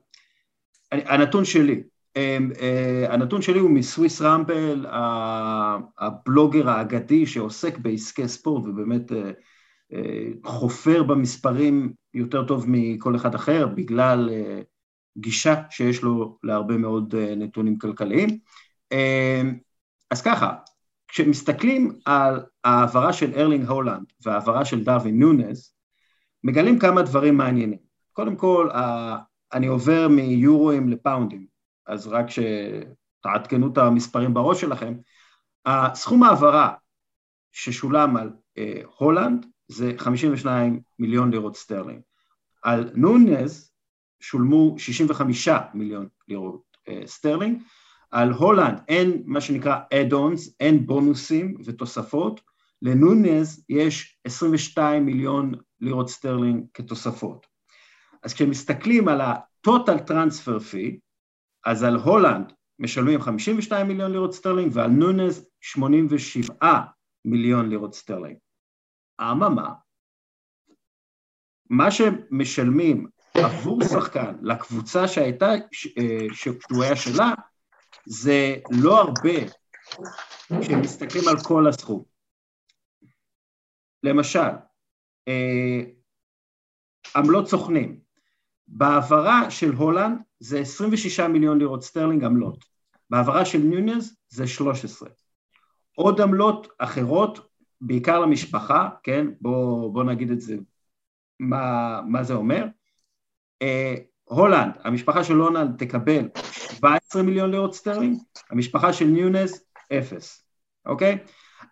הנתון 0.92 1.44
שלי, 1.44 1.72
אה, 1.72 1.80
הנתון 3.08 3.42
שלי 3.42 3.58
הוא 3.58 3.70
מסוויס 3.70 4.22
רמפל, 4.22 4.86
הבלוגר 5.98 6.68
האגדי 6.68 7.26
שעוסק 7.26 7.78
בעסקי 7.78 8.28
ספורט, 8.28 8.64
ובאמת 8.64 9.12
אה, 9.92 10.28
חופר 10.44 11.02
במספרים 11.02 11.92
יותר 12.14 12.44
טוב 12.44 12.64
מכל 12.68 13.16
אחד 13.16 13.34
אחר, 13.34 13.66
בגלל 13.66 14.30
אה, 14.32 14.60
גישה 15.18 15.54
שיש 15.70 16.02
לו 16.02 16.38
להרבה 16.42 16.76
מאוד 16.76 17.14
אה, 17.14 17.34
נתונים 17.34 17.78
כלכליים. 17.78 18.38
אה, 18.92 19.42
אז 20.10 20.22
ככה, 20.22 20.54
כשמסתכלים 21.08 21.98
על 22.04 22.44
העברה 22.64 23.12
של 23.12 23.32
ארלינג 23.34 23.68
הולאנד 23.68 24.04
והעברה 24.24 24.64
של 24.64 24.84
דרווין 24.84 25.18
נונייז, 25.18 25.72
מגלים 26.44 26.78
כמה 26.78 27.02
דברים 27.02 27.36
מעניינים. 27.36 27.78
קודם 28.12 28.36
כל, 28.36 28.68
אני 29.52 29.66
עובר 29.66 30.08
מיורו'אים 30.08 30.88
לפאונדים, 30.88 31.46
אז 31.86 32.06
רק 32.06 32.26
שתעדכנו 32.30 33.72
את 33.72 33.78
המספרים 33.78 34.34
בראש 34.34 34.60
שלכם. 34.60 34.94
הסכום 35.66 36.22
העברה 36.22 36.74
ששולם 37.52 38.16
על 38.16 38.30
הולנד 38.98 39.46
זה 39.68 39.92
52 39.98 40.80
מיליון 40.98 41.30
לירות 41.30 41.56
סטרלינג. 41.56 42.00
על 42.62 42.90
נונז 42.94 43.70
שולמו 44.20 44.74
65 44.78 45.48
מיליון 45.74 46.08
לירות 46.28 46.62
אה, 46.88 47.02
סטרלינג, 47.06 47.62
על 48.10 48.32
הולנד 48.32 48.80
אין 48.88 49.22
מה 49.26 49.40
שנקרא 49.40 49.80
add-ons, 49.94 50.50
אין 50.60 50.86
בונוסים 50.86 51.56
ותוספות, 51.64 52.40
לנונז 52.82 53.64
יש 53.68 54.18
22 54.24 55.06
מיליון 55.06 55.52
לירות 55.80 56.10
סטרלינג 56.10 56.64
כתוספות. 56.74 57.46
אז 58.22 58.34
כשמסתכלים 58.34 59.08
על 59.08 59.20
ה-total 59.20 60.10
transfer 60.10 60.60
fee, 60.72 60.96
אז 61.66 61.82
על 61.82 61.96
הולנד 61.96 62.52
משלמים 62.78 63.20
52 63.20 63.88
מיליון 63.88 64.12
לירות 64.12 64.34
סטרלינג 64.34 64.72
ועל 64.74 64.90
נונז 64.90 65.48
87 65.60 66.80
מיליון 67.24 67.68
לירות 67.68 67.94
סטרלינג. 67.94 68.36
אממה, 69.20 69.72
מה 71.70 71.90
שמשלמים 71.90 73.06
עבור 73.34 73.84
שחקן 73.84 74.36
לקבוצה 74.42 75.08
שהייתה, 75.08 75.46
אה, 75.98 76.26
שהוא 76.34 76.84
היה 76.84 76.96
שלה, 76.96 77.32
זה 78.06 78.56
לא 78.82 79.00
הרבה 79.00 79.38
כשמסתכלים 80.60 81.28
על 81.28 81.36
כל 81.44 81.68
הסכום. 81.68 82.04
למשל, 84.02 84.50
עמלות 87.16 87.48
סוכנים. 87.48 88.05
בהעברה 88.68 89.50
של 89.50 89.72
הולנד 89.72 90.18
זה 90.40 90.58
26 90.58 91.20
מיליון 91.20 91.58
לירות 91.58 91.82
סטרלינג 91.82 92.24
עמלות, 92.24 92.64
בהעברה 93.10 93.44
של 93.44 93.58
נונייז 93.58 94.16
זה 94.28 94.46
13. 94.46 95.08
עוד 95.94 96.20
עמלות 96.20 96.68
אחרות, 96.78 97.48
בעיקר 97.80 98.18
למשפחה, 98.18 98.88
כן, 99.02 99.26
בואו 99.40 99.92
בוא 99.92 100.04
נגיד 100.04 100.30
את 100.30 100.40
זה, 100.40 100.56
מה, 101.40 102.00
מה 102.06 102.22
זה 102.22 102.34
אומר. 102.34 102.66
אה, 103.62 103.94
הולנד, 104.24 104.72
המשפחה 104.84 105.24
של 105.24 105.34
הולנד 105.34 105.76
תקבל 105.78 106.28
17 106.36 107.22
מיליון 107.22 107.50
לירות 107.50 107.74
סטרלינג, 107.74 108.18
המשפחה 108.50 108.92
של 108.92 109.04
נונייז, 109.04 109.64
אפס, 109.92 110.46
אוקיי? 110.86 111.18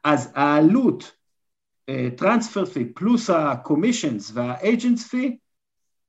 אז 0.05 0.33
העלות, 0.35 1.13
transfer 2.17 2.65
fee 2.65 2.85
פלוס 2.85 3.31
ה-commissions 3.31 4.33
וה-agents 4.35 5.11
fee 5.11 5.44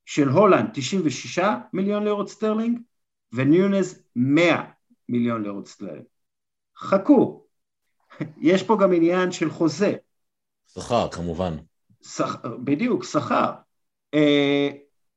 של 0.06 0.30
הולנד 0.30 0.70
96 0.74 1.40
מיליון 1.74 2.04
לירות 2.04 2.30
סטרלינג 2.30 2.80
ונוניאז 3.34 4.04
100 4.16 4.64
מיליון 5.10 5.44
לירות 5.44 5.68
סטרלינג. 5.68 6.06
חכו, 6.78 7.46
יש 8.42 8.64
פה 8.64 8.78
גם 8.82 8.94
עניין 8.94 9.32
של 9.32 9.50
חוזה. 9.50 9.94
שכר 10.68 11.08
כמובן. 11.12 11.58
שכ... 12.02 12.46
בדיוק, 12.64 13.04
שכר. 13.04 13.52
אה, 14.14 14.70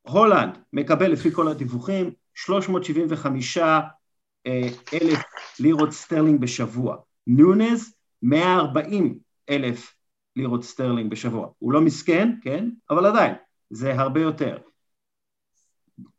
הולנד 0.02 0.58
מקבל 0.72 1.12
לפי 1.12 1.30
כל 1.32 1.48
הדיווחים 1.48 2.10
375 2.34 3.58
אה, 3.58 4.68
אלף 4.92 5.18
לירות 5.60 5.92
סטרלינג 5.92 6.40
בשבוע. 6.40 6.96
נוניאז 7.26 7.94
140 8.22 9.18
אלף 9.50 9.94
לירות 10.36 10.64
סטרלינג 10.64 11.10
בשבוע. 11.10 11.48
הוא 11.58 11.72
לא 11.72 11.80
מסכן, 11.80 12.28
כן? 12.42 12.70
אבל 12.90 13.06
עדיין, 13.06 13.34
זה 13.70 14.00
הרבה 14.00 14.20
יותר. 14.20 14.58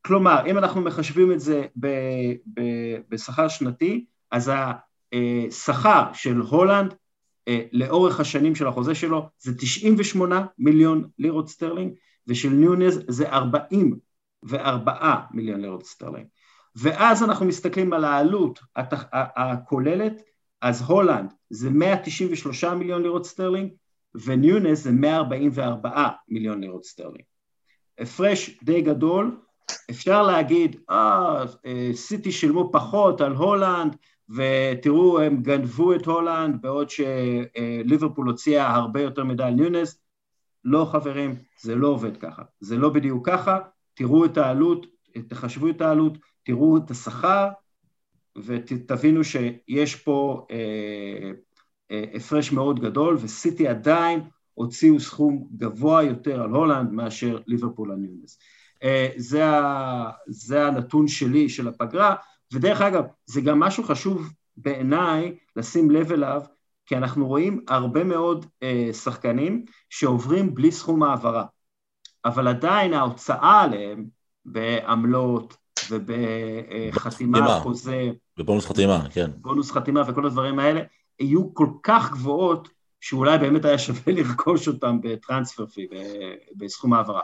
כלומר, 0.01 0.45
אם 0.45 0.57
אנחנו 0.57 0.81
מחשבים 0.81 1.31
את 1.31 1.39
זה 1.39 1.65
בשכר 3.09 3.47
שנתי, 3.47 4.05
אז 4.31 4.51
השכר 5.13 6.03
של 6.13 6.37
הולנד 6.37 6.93
אה, 7.47 7.61
לאורך 7.71 8.19
השנים 8.19 8.55
של 8.55 8.67
החוזה 8.67 8.95
שלו 8.95 9.29
זה 9.39 9.57
98 9.57 10.45
מיליון 10.57 11.09
לירות 11.19 11.49
סטרלינג, 11.49 11.93
ושל 12.27 12.49
נוניאז 12.49 13.01
זה 13.07 13.29
44 13.29 15.15
מיליון 15.31 15.61
לירות 15.61 15.85
סטרלינג. 15.85 16.27
ואז 16.75 17.23
אנחנו 17.23 17.45
מסתכלים 17.45 17.93
על 17.93 18.05
העלות 18.05 18.59
הכוללת, 18.75 20.21
אז 20.61 20.81
הולנד 20.81 21.33
זה 21.49 21.69
193 21.69 22.63
מיליון 22.63 23.01
לירות 23.01 23.25
סטרלינג, 23.25 23.71
ונוניאז 24.25 24.83
זה 24.83 24.91
144 24.91 26.07
מיליון 26.27 26.61
לירות 26.61 26.85
סטרלינג. 26.85 27.23
הפרש 27.99 28.59
די 28.63 28.81
גדול, 28.81 29.37
אפשר 29.89 30.23
להגיד, 30.23 30.75
אה, 30.89 31.43
סיטי 31.93 32.31
שילמו 32.31 32.69
פחות 32.71 33.21
על 33.21 33.35
הולנד, 33.35 33.95
ותראו, 34.29 35.19
הם 35.19 35.41
גנבו 35.41 35.93
את 35.95 36.05
הולנד, 36.05 36.61
בעוד 36.61 36.87
שליברפול 36.89 38.27
הוציאה 38.27 38.75
הרבה 38.75 39.01
יותר 39.01 39.23
מדי 39.23 39.43
על 39.43 39.53
נוניאז. 39.53 40.01
לא 40.63 40.89
חברים, 40.91 41.35
זה 41.61 41.75
לא 41.75 41.87
עובד 41.87 42.17
ככה. 42.17 42.41
זה 42.59 42.77
לא 42.77 42.89
בדיוק 42.89 43.29
ככה, 43.29 43.59
תראו 43.93 44.25
את 44.25 44.37
העלות, 44.37 44.85
תחשבו 45.27 45.69
את 45.69 45.81
העלות, 45.81 46.17
תראו 46.43 46.77
את 46.77 46.91
השכר, 46.91 47.49
ותבינו 48.37 49.23
שיש 49.23 49.95
פה 49.95 50.47
אה, 50.51 51.31
אה, 51.91 52.03
הפרש 52.13 52.51
מאוד 52.51 52.79
גדול, 52.79 53.17
וסיטי 53.21 53.67
עדיין 53.67 54.19
הוציאו 54.53 54.99
סכום 54.99 55.47
גבוה 55.57 56.03
יותר 56.03 56.41
על 56.41 56.49
הולנד 56.49 56.91
מאשר 56.91 57.39
ליברפול 57.47 57.91
על 57.91 57.97
ניונס. 57.97 58.39
אה, 58.83 59.09
זה, 59.17 59.43
זה 60.27 60.67
הנתון 60.67 61.07
שלי 61.07 61.49
של 61.49 61.67
הפגרה, 61.67 62.15
ודרך 62.53 62.81
אגב, 62.81 63.03
זה 63.25 63.41
גם 63.41 63.59
משהו 63.59 63.83
חשוב 63.83 64.33
בעיניי 64.57 65.35
לשים 65.55 65.91
לב 65.91 66.11
אליו, 66.11 66.41
כי 66.85 66.97
אנחנו 66.97 67.27
רואים 67.27 67.65
הרבה 67.67 68.03
מאוד 68.03 68.45
אה, 68.63 68.89
שחקנים 68.93 69.65
שעוברים 69.89 70.55
בלי 70.55 70.71
סכום 70.71 71.03
העברה, 71.03 71.45
אבל 72.25 72.47
עדיין 72.47 72.93
ההוצאה 72.93 73.61
עליהם 73.61 74.05
בעמלות 74.45 75.57
ובחתימה, 75.89 77.59
חוזה... 77.59 78.11
בבונוס 78.37 78.65
חתימה, 78.65 79.09
כן. 79.09 79.31
בונוס 79.37 79.71
חתימה 79.71 80.01
וכל 80.07 80.25
הדברים 80.25 80.59
האלה, 80.59 80.81
יהיו 81.19 81.53
כל 81.53 81.67
כך 81.83 82.11
גבוהות, 82.11 82.69
שאולי 83.01 83.37
באמת 83.37 83.65
היה 83.65 83.77
שווה 83.77 84.13
לרכוש 84.17 84.67
אותם 84.67 84.97
בטרנספר 85.01 85.65
פי, 85.65 85.87
בסכום 86.57 86.93
העברה. 86.93 87.21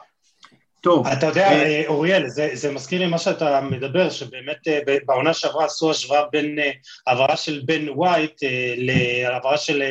טוב. 0.86 1.08
אתה 1.08 1.26
יודע, 1.26 1.48
אה, 1.48 1.64
אה, 1.64 1.84
אוריאל, 1.88 2.28
זה, 2.28 2.50
זה 2.54 2.72
מזכיר 2.72 3.00
לי 3.00 3.08
מה 3.08 3.18
שאתה 3.18 3.62
מדבר, 3.62 4.10
שבאמת 4.10 4.68
אה, 4.68 4.80
בעונה 5.06 5.34
שעברה 5.34 5.66
עשו 5.66 5.92
השוואה 5.92 6.22
בין 6.32 6.60
העברה 7.08 7.38
של 7.38 7.62
בן 7.66 7.90
ווייט 7.90 8.42
להעברה 8.78 9.58
של 9.58 9.84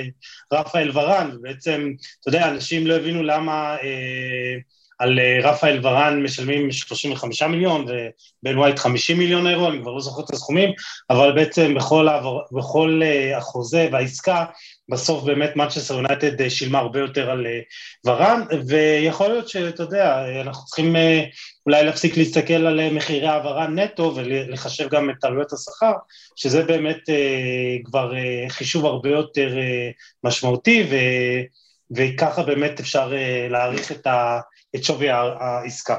רפאל 0.52 0.90
ורן, 0.94 1.30
ובעצם, 1.34 1.92
אתה 2.20 2.28
יודע, 2.28 2.48
אנשים 2.48 2.86
לא 2.86 2.94
הבינו 2.94 3.22
למה 3.22 3.76
על 5.04 5.18
רפאל 5.42 5.78
ורן 5.82 6.22
משלמים 6.22 6.72
35 6.72 7.42
מיליון 7.42 7.82
ובן 7.82 8.58
ווייט 8.58 8.78
50 8.78 9.18
מיליון 9.18 9.46
אירו, 9.46 9.68
אני 9.68 9.80
כבר 9.80 9.90
לא 9.90 10.00
זוכר 10.00 10.22
את 10.24 10.30
הסכומים, 10.30 10.72
אבל 11.10 11.32
בעצם 11.32 11.74
בכל, 11.74 12.08
בכל 12.52 13.02
החוזה 13.36 13.88
והעסקה 13.92 14.44
בסוף 14.88 15.24
באמת 15.24 15.56
מנצ'סטר 15.56 15.94
יונייטד 15.94 16.40
אה, 16.40 16.50
שילמה 16.50 16.78
הרבה 16.78 16.98
יותר 16.98 17.30
על 17.30 17.46
אה, 17.46 17.60
ורן, 18.06 18.42
ויכול 18.66 19.28
להיות 19.28 19.48
שאתה 19.48 19.82
יודע, 19.82 20.24
אנחנו 20.40 20.64
צריכים 20.64 20.96
אה, 20.96 21.24
אולי 21.66 21.84
להפסיק 21.84 22.16
להסתכל 22.16 22.66
על 22.66 22.90
מחירי 22.90 23.26
העברה 23.26 23.66
נטו 23.66 24.12
ולחשב 24.14 24.88
גם 24.88 25.10
את 25.10 25.24
עלויות 25.24 25.52
השכר, 25.52 25.92
שזה 26.36 26.62
באמת 26.62 27.00
כבר 27.84 28.12
חישוב 28.48 28.86
הרבה 28.86 29.08
יותר 29.08 29.56
משמעותי, 30.24 30.86
ו, 30.90 30.94
וככה 31.96 32.42
באמת 32.42 32.80
אפשר 32.80 33.12
להעריך 33.50 33.92
את, 33.92 34.06
ה, 34.06 34.40
את 34.76 34.84
שווי 34.84 35.10
העסקה. 35.10 35.96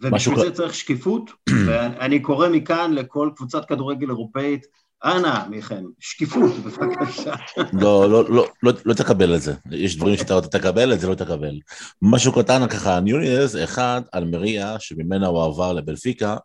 ובשביל 0.00 0.40
זה 0.40 0.50
צריך 0.50 0.74
שקיפות, 0.74 1.30
ואני 1.66 2.20
קורא 2.20 2.48
מכאן 2.48 2.92
לכל 2.94 3.30
קבוצת 3.36 3.64
כדורגל 3.64 4.08
אירופאית 4.08 4.66
אנא 5.04 5.48
מכם, 5.50 5.84
שקיפות 5.98 6.52
בבקשה. 6.64 7.34
לא, 7.72 8.10
לא, 8.10 8.30
לא, 8.30 8.48
לא, 8.62 8.72
לא 8.84 8.94
תקבל 8.94 9.34
את 9.34 9.42
זה. 9.42 9.54
יש 9.70 9.96
דברים 9.96 10.16
שאתה 10.16 10.40
תקבל, 10.40 10.92
את 10.92 11.00
זה 11.00 11.08
לא 11.08 11.14
תקבל. 11.14 11.58
משהו 12.02 12.32
קטן 12.32 12.68
ככה, 12.68 13.00
ניוניאז, 13.00 13.56
אחד, 13.56 14.02
אלמריה, 14.14 14.76
שממנה 14.80 15.26
הוא 15.26 15.44
עבר 15.44 15.72
לבלפיקה, 15.72 16.36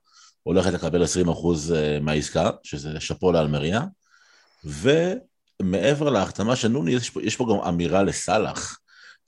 הולכת 0.43 0.73
לקבל 0.73 1.03
20% 1.03 1.07
אה, 1.75 1.99
מהעסקה, 2.01 2.49
שזה 2.63 2.99
שאפו 2.99 3.31
לאלמריה, 3.31 3.81
ומעבר 4.63 6.09
להחתמה 6.09 6.55
של 6.55 6.67
נוניאז, 6.67 7.01
יש, 7.01 7.11
יש 7.21 7.35
פה 7.35 7.45
גם 7.49 7.67
אמירה 7.67 8.03
לסאלח. 8.03 8.79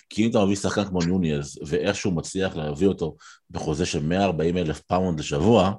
כי 0.10 0.26
אם 0.26 0.30
אתה 0.30 0.46
מביא 0.46 0.56
שחקן 0.56 0.86
כמו 0.86 1.00
נוניאז, 1.02 1.60
ואיכשהו 1.66 2.12
מצליח 2.12 2.56
להביא 2.56 2.88
אותו 2.88 3.16
בחוזה 3.50 3.86
של 3.86 4.04
140 4.04 4.58
אלף 4.58 4.82
פאונד 4.82 5.20
לשבוע, 5.20 5.74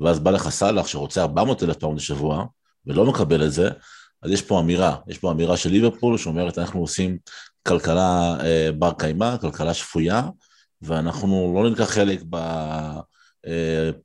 ואז 0.00 0.18
בא 0.18 0.30
לך 0.30 0.48
סאלח 0.48 0.86
שרוצה 0.86 1.22
400 1.22 1.62
אלף 1.62 1.76
פאונד 1.76 1.98
לשבוע, 1.98 2.44
ולא 2.86 3.04
מקבל 3.04 3.46
את 3.46 3.52
זה, 3.52 3.70
אז 4.22 4.30
יש 4.30 4.42
פה 4.42 4.60
אמירה, 4.60 4.96
יש 5.08 5.18
פה 5.18 5.30
אמירה 5.30 5.56
של 5.56 5.70
ליברפול 5.70 6.18
שאומרת 6.18 6.58
אנחנו 6.58 6.80
עושים 6.80 7.18
כלכלה 7.68 8.36
אה, 8.40 8.70
בר 8.78 8.92
קיימא, 8.98 9.36
כלכלה 9.36 9.74
שפויה, 9.74 10.22
ואנחנו 10.82 11.52
לא 11.62 11.70
ניקח 11.70 11.90
חלק 11.90 12.22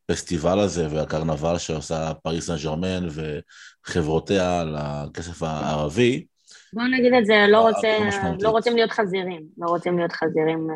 בפסטיבל 0.10 0.60
הזה 0.60 0.88
והקרנבל 0.92 1.58
שעושה 1.58 2.14
פריס 2.14 2.46
סן 2.46 2.56
ג'רמן 2.64 3.08
וחברותיה 3.88 4.64
לכסף 4.64 5.44
הערבי. 5.44 6.26
בוא 6.75 6.84
נגיד 6.84 7.13
את 7.13 7.25
זה, 7.25 7.46
לא, 7.50 7.62
רוצה, 7.67 7.98
לא 8.41 8.50
רוצים 8.50 8.75
להיות 8.75 8.91
חזירים, 8.91 9.41
לא 9.58 9.67
רוצים 9.67 9.98
להיות 9.98 10.12
חזירים. 10.12 10.67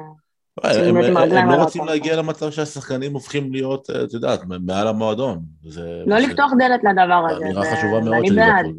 אה, 0.66 0.90
הם, 0.90 0.98
הם, 0.98 1.18
הם 1.18 1.50
לא 1.50 1.56
רוצים 1.56 1.86
להגיע 1.86 2.16
למצב 2.16 2.52
שהשחקנים 2.52 3.14
הופכים 3.14 3.52
להיות, 3.52 3.90
אה, 3.90 4.04
את 4.04 4.14
יודעת, 4.14 4.40
מעל 4.46 4.88
המועדון. 4.88 5.42
זה, 5.64 6.04
לא 6.08 6.22
זה, 6.22 6.28
לפתוח 6.28 6.52
דלת 6.60 6.80
לדבר 6.84 7.26
הזה. 7.30 7.46
אמירה 7.46 7.76
חשובה 7.76 8.00
מאוד 8.00 8.26
של 8.26 8.34
ליברפול. 8.34 8.74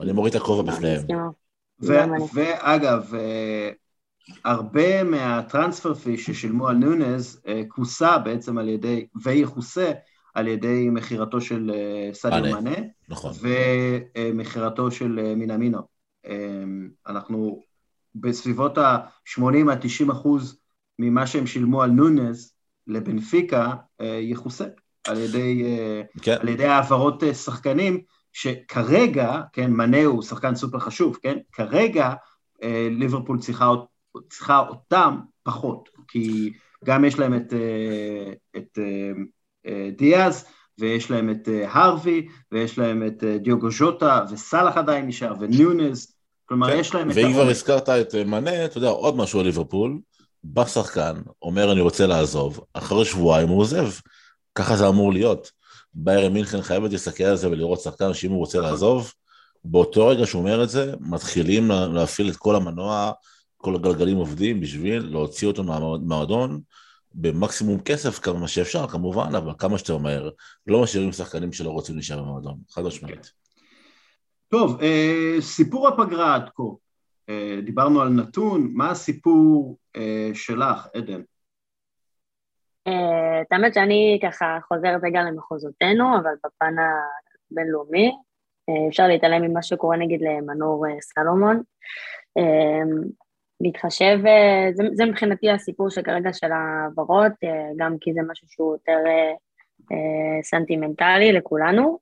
אני 0.00 0.12
מוריד 0.12 0.34
את 0.34 0.40
הכובע 0.40 0.72
בפניהם. 0.72 1.02
ואגב, 2.34 3.14
אה, 3.14 3.70
הרבה 4.44 5.04
מהטרנספר 5.04 5.94
פי 5.94 6.18
ששילמו 6.18 6.68
על 6.68 6.76
נונז 6.76 7.40
אה, 7.48 7.62
כוסה 7.68 8.18
בעצם 8.18 8.58
על 8.58 8.68
ידי, 8.68 9.06
ויכוסה 9.22 9.92
על 10.34 10.48
ידי 10.48 10.88
מכירתו 10.90 11.40
של 11.40 11.70
סדיו 12.12 12.60
מנה, 12.60 12.76
נכון. 13.08 13.32
ומכירתו 14.14 14.90
של 14.90 15.34
מינמינו. 15.36 15.93
אנחנו 17.06 17.62
בסביבות 18.14 18.78
ה-80 18.78 19.70
עד 19.70 19.78
90 19.80 20.10
אחוז 20.10 20.58
ממה 20.98 21.26
שהם 21.26 21.46
שילמו 21.46 21.82
על 21.82 21.90
נונז 21.90 22.54
לבנפיקה 22.86 23.72
אה, 24.00 24.18
יכוסה 24.22 24.64
על 25.08 25.18
ידי, 25.18 25.64
אה, 25.64 26.02
כן. 26.22 26.36
על 26.40 26.48
ידי 26.48 26.64
העברות 26.66 27.22
אה, 27.22 27.34
שחקנים 27.34 28.00
שכרגע, 28.32 29.40
כן, 29.52 29.70
מנה 29.70 30.04
הוא 30.04 30.22
שחקן 30.22 30.54
סופר 30.54 30.78
חשוב, 30.78 31.18
כן, 31.22 31.38
כרגע 31.52 32.14
ליברפול 32.90 33.38
צריכה, 33.38 33.70
צריכה 34.28 34.58
אותם 34.58 35.18
פחות, 35.42 35.88
כי 36.08 36.52
גם 36.84 37.04
יש 37.04 37.18
להם 37.18 37.34
את, 37.34 37.52
את 38.56 38.78
דיאז, 39.96 40.46
ויש 40.78 41.10
להם 41.10 41.30
את 41.30 41.48
הרווי, 41.64 42.28
ויש 42.52 42.78
להם 42.78 43.06
את 43.06 43.24
דיוגו 43.24 43.70
ז'וטה, 43.70 44.24
וסאלח 44.30 44.76
עדיין 44.76 45.06
נשאר, 45.06 45.34
וניונז, 45.40 46.13
כלומר 46.46 46.70
כן. 46.70 46.78
יש 46.78 46.94
להם 46.94 47.10
את... 47.10 47.16
ואם 47.16 47.32
כבר 47.32 47.48
הזכרת 47.48 47.88
את 47.88 48.14
מנה, 48.14 48.64
אתה 48.64 48.78
יודע, 48.78 48.88
עוד 48.88 49.16
משהו 49.16 49.40
על 49.40 49.46
ליברפול, 49.46 49.98
בא 50.44 50.66
שחקן, 50.66 51.14
אומר 51.42 51.72
אני 51.72 51.80
רוצה 51.80 52.06
לעזוב, 52.06 52.60
אחרי 52.74 53.04
שבועיים 53.04 53.48
הוא 53.48 53.60
עוזב, 53.60 53.88
ככה 54.54 54.76
זה 54.76 54.88
אמור 54.88 55.12
להיות. 55.12 55.50
ביירן 55.94 56.32
מינכן 56.32 56.62
חייבת 56.62 56.92
להסתכל 56.92 57.24
על 57.24 57.36
זה 57.36 57.50
ולראות 57.50 57.80
שחקן 57.80 58.14
שאם 58.14 58.30
הוא 58.30 58.38
רוצה. 58.38 58.60
לעזוב, 58.60 59.12
באותו 59.64 60.06
רגע 60.06 60.26
שהוא 60.26 60.40
אומר 60.42 60.62
את 60.62 60.68
זה, 60.68 60.94
מתחילים 61.00 61.70
להפעיל 61.70 62.30
את 62.30 62.36
כל 62.36 62.56
המנוע, 62.56 63.12
כל 63.56 63.74
הגלגלים 63.74 64.16
עובדים 64.16 64.60
בשביל 64.60 65.02
להוציא 65.10 65.48
אותו 65.48 65.64
מהמועדון 65.64 66.60
במקסימום 67.14 67.80
כסף 67.80 68.18
כמה 68.18 68.48
שאפשר 68.48 68.86
כמובן, 68.88 69.34
אבל 69.34 69.52
כמה 69.58 69.78
שיותר 69.78 69.98
מהר. 69.98 70.30
לא 70.66 70.82
משאירים 70.82 71.12
שחקנים 71.12 71.52
שלא 71.52 71.70
רוצים 71.70 71.94
להישאר 71.94 72.22
במועדון, 72.22 72.56
חד 72.70 72.82
משמעית. 72.82 73.32
טוב, 74.54 74.80
אה, 74.82 75.36
סיפור 75.40 75.88
הפגרה 75.88 76.34
עד 76.34 76.48
כה. 76.54 76.62
אה, 77.28 77.58
דיברנו 77.62 78.02
על 78.02 78.08
נתון, 78.08 78.70
מה 78.74 78.90
הסיפור 78.90 79.76
אה, 79.96 80.30
שלך, 80.34 80.88
עדן? 80.94 81.20
את 83.42 83.52
האמת 83.52 83.74
שאני 83.74 84.18
ככה 84.22 84.58
חוזרת 84.68 85.00
רגע 85.04 85.22
למחוזותינו, 85.22 86.16
אבל 86.16 86.30
בפן 86.44 86.74
הבינלאומי, 87.50 88.12
אפשר 88.88 89.06
להתעלם 89.06 89.42
ממה 89.42 89.62
שקורה 89.62 89.96
נגיד 89.96 90.20
למנור 90.22 90.84
סלומון. 91.00 91.62
להתחשב, 93.60 94.18
זה, 94.74 94.84
זה 94.92 95.04
מבחינתי 95.04 95.50
הסיפור 95.50 95.90
שכרגע 95.90 96.32
של 96.32 96.52
העברות, 96.52 97.32
גם 97.76 97.96
כי 98.00 98.12
זה 98.12 98.20
משהו 98.30 98.46
שהוא 98.50 98.74
יותר 98.74 98.98
סנטימנטלי 100.42 101.32
לכולנו. 101.32 101.98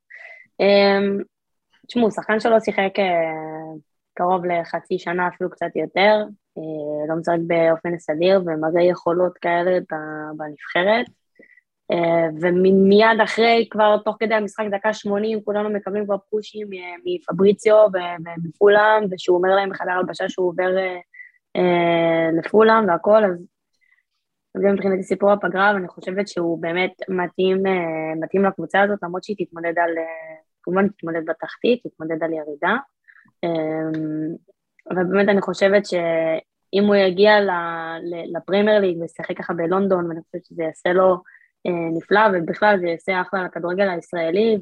תשמעו, 1.87 2.11
שחקן 2.11 2.41
שלו 2.41 2.61
שיחק 2.61 2.99
אה, 2.99 3.75
קרוב 4.15 4.45
לחצי 4.45 4.99
שנה, 4.99 5.29
אפילו 5.29 5.51
קצת 5.51 5.77
יותר, 5.77 6.25
אה, 6.59 7.07
לא 7.09 7.17
משחק 7.17 7.39
באופן 7.47 7.99
סדיר 7.99 8.43
ומראה 8.47 8.83
יכולות 8.83 9.39
כאלה 9.39 9.79
בנבחרת. 10.37 11.07
אה, 11.91 12.29
ומיד 12.41 13.21
אחרי, 13.25 13.69
כבר 13.71 13.97
תוך 14.05 14.17
כדי 14.21 14.35
המשחק, 14.35 14.65
דקה 14.71 14.93
80, 14.93 15.41
כולנו 15.45 15.71
מקבלים 15.71 16.05
כבר 16.05 16.17
פושים 16.31 16.69
מפבריציו 17.05 17.89
ומפולאם, 18.25 19.05
ושהוא 19.11 19.37
אומר 19.37 19.55
להם 19.55 19.71
בחדר 19.71 19.91
הלבשה 19.91 20.29
שהוא 20.29 20.49
עובר 20.49 20.71
לפולאם 22.33 22.89
והכל, 22.89 23.25
אז 23.25 23.47
זה 24.57 24.73
מבחינתי 24.73 25.03
סיפור 25.03 25.31
הפגרה, 25.33 25.73
ואני 25.75 25.89
חושבת 25.89 26.29
שהוא 26.29 26.63
באמת 26.63 26.93
מתאים, 27.09 27.63
מתאים 28.21 28.45
לקבוצה 28.45 28.83
הזאת, 28.83 28.99
למרות 29.03 29.25
שהיא 29.25 29.37
תתמודד 29.39 29.79
על 29.79 29.91
כמובן 30.63 30.89
תתמודד 30.89 31.25
בתחתית, 31.27 31.83
תתמודד 31.87 32.23
על 32.23 32.33
ירידה. 32.33 32.77
אמ, 33.45 34.35
אבל 34.91 35.05
באמת 35.05 35.29
אני 35.29 35.41
חושבת 35.41 35.87
שאם 35.87 36.85
הוא 36.87 36.95
יגיע 36.95 37.33
לפרמייר 38.37 38.81
ליג 38.81 39.01
וישחק 39.01 39.39
ככה 39.39 39.53
בלונדון, 39.53 40.07
ואני 40.07 40.21
חושבת 40.23 40.45
שזה 40.45 40.63
יעשה 40.63 40.93
לו 40.93 41.17
אה, 41.67 41.97
נפלא, 41.97 42.21
ובכלל 42.33 42.79
זה 42.81 42.89
יעשה 42.89 43.21
אחלה 43.21 43.45
לכדורגל 43.45 43.89
הישראלי, 43.89 44.59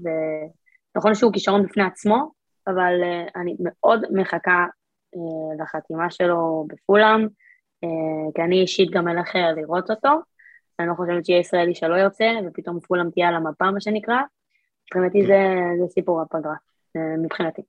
ונכון 0.95 1.15
שהוא 1.15 1.33
כישרון 1.33 1.63
בפני 1.63 1.83
עצמו, 1.83 2.31
אבל 2.67 3.01
אה, 3.03 3.41
אני 3.41 3.57
מאוד 3.61 4.05
מחכה 4.11 4.67
אה, 5.15 5.63
לחתימה 5.65 6.11
שלו 6.11 6.67
בפולאם, 6.69 7.27
כי 8.35 8.43
אני 8.43 8.61
אישית 8.61 8.91
גם 8.91 9.09
אלך 9.09 9.35
לראות 9.57 9.91
אותו. 9.91 10.09
אני 10.79 10.89
לא 10.89 10.95
חושבת 10.95 11.27
שיהיה 11.27 11.39
ישראלי 11.41 11.75
שלא 11.75 11.95
יוצא, 11.95 12.31
ופתאום 12.47 12.81
פולאם 12.81 13.11
תהיה 13.11 13.29
על 13.29 13.35
המפה, 13.35 13.71
מה 13.71 13.81
שנקרא. 13.81 14.17
מבחינתי 14.91 15.27
זה, 15.27 15.43
זה 15.81 15.93
סיפור 15.95 16.21
הפגרה, 16.21 16.55
מבחינתי. 17.23 17.63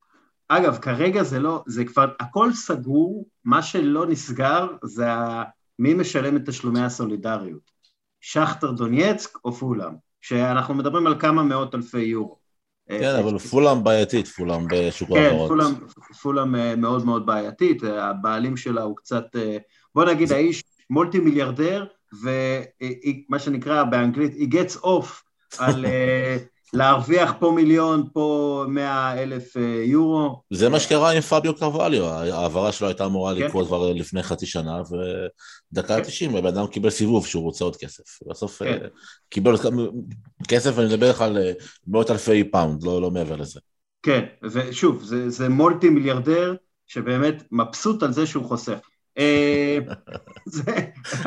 אגב, 0.47 0.77
כרגע 0.77 1.23
זה 1.23 1.39
לא, 1.39 1.63
זה 1.67 1.85
כבר, 1.85 2.11
הכל 2.19 2.53
סגור, 2.53 3.25
מה 3.45 3.61
שלא 3.61 4.05
נסגר 4.05 4.67
זה 4.83 5.11
ה, 5.11 5.43
מי 5.79 5.93
משלם 5.93 6.37
את 6.37 6.41
תשלומי 6.45 6.81
הסולידריות. 6.81 7.71
שכטר 8.21 8.71
דונייצק 8.71 9.37
או 9.45 9.51
פולאם, 9.51 9.93
שאנחנו 10.21 10.73
מדברים 10.73 11.07
על 11.07 11.19
כמה 11.19 11.43
מאות 11.43 11.75
אלפי 11.75 12.01
יורו. 12.01 12.37
כן, 12.89 13.15
אבל 13.23 13.37
פולאם 13.37 13.83
בעייתית, 13.83 14.27
פולאם 14.27 14.67
בשוק 14.69 15.11
ההעברות. 15.11 15.51
כן, 15.51 15.87
פולאם, 16.21 16.55
אה, 16.55 16.75
מאוד 16.75 17.05
מאוד 17.05 17.25
בעייתית, 17.25 17.83
הבעלים 17.83 18.57
שלה 18.57 18.81
הוא 18.81 18.95
קצת, 18.97 19.35
אה, 19.35 19.57
בוא 19.95 20.05
נגיד 20.05 20.31
האיש 20.31 20.63
מולטי 20.89 21.19
מיליארדר, 21.19 21.85
ומה 22.21 23.39
שנקרא 23.39 23.83
באנגלית, 23.83 24.33
he 24.33 24.53
gets 24.53 24.83
off 24.83 25.07
על 25.59 25.85
אה, 25.85 26.37
להרוויח 26.73 27.33
פה 27.39 27.51
מיליון, 27.55 28.07
פה 28.13 28.65
מאה 28.67 29.23
אלף 29.23 29.57
אה, 29.57 29.83
יורו. 29.85 30.41
זה 30.49 30.69
מה 30.69 30.79
שקרה 30.79 31.11
עם 31.11 31.21
פביו 31.21 31.55
קרווליו, 31.55 32.05
ההעברה 32.05 32.71
שלו 32.71 32.87
הייתה 32.87 33.05
אמורה 33.05 33.35
כן. 33.35 33.41
לקרות 33.41 33.67
כבר 33.67 33.93
לפני 33.93 34.23
חצי 34.23 34.45
שנה, 34.45 34.81
ודקה 35.73 35.95
כן. 35.97 36.03
90 36.03 36.35
הבן 36.35 36.47
אדם 36.47 36.67
קיבל 36.67 36.89
סיבוב 36.89 37.27
שהוא 37.27 37.43
רוצה 37.43 37.65
עוד 37.65 37.75
כסף. 37.75 38.03
בסוף 38.29 38.63
כן. 38.63 38.65
אה, 38.65 38.87
קיבל 39.29 39.55
כסף, 40.47 40.79
אני 40.79 40.85
מדבר 40.85 41.09
לך 41.09 41.21
על 41.21 41.37
אה, 41.37 41.51
מאות 41.87 42.11
אלפי 42.11 42.43
פאונד, 42.43 42.83
לא, 42.83 43.01
לא 43.01 43.11
מעבר 43.11 43.35
לזה. 43.35 43.59
כן, 44.03 44.25
ושוב, 44.43 45.03
זה, 45.03 45.29
זה 45.29 45.49
מולטי 45.49 45.89
מיליארדר 45.89 46.55
שבאמת 46.87 47.43
מבסוט 47.51 48.03
על 48.03 48.13
זה 48.13 48.25
שהוא 48.25 48.45
חוסך. 48.45 48.79
אה, 49.17 49.77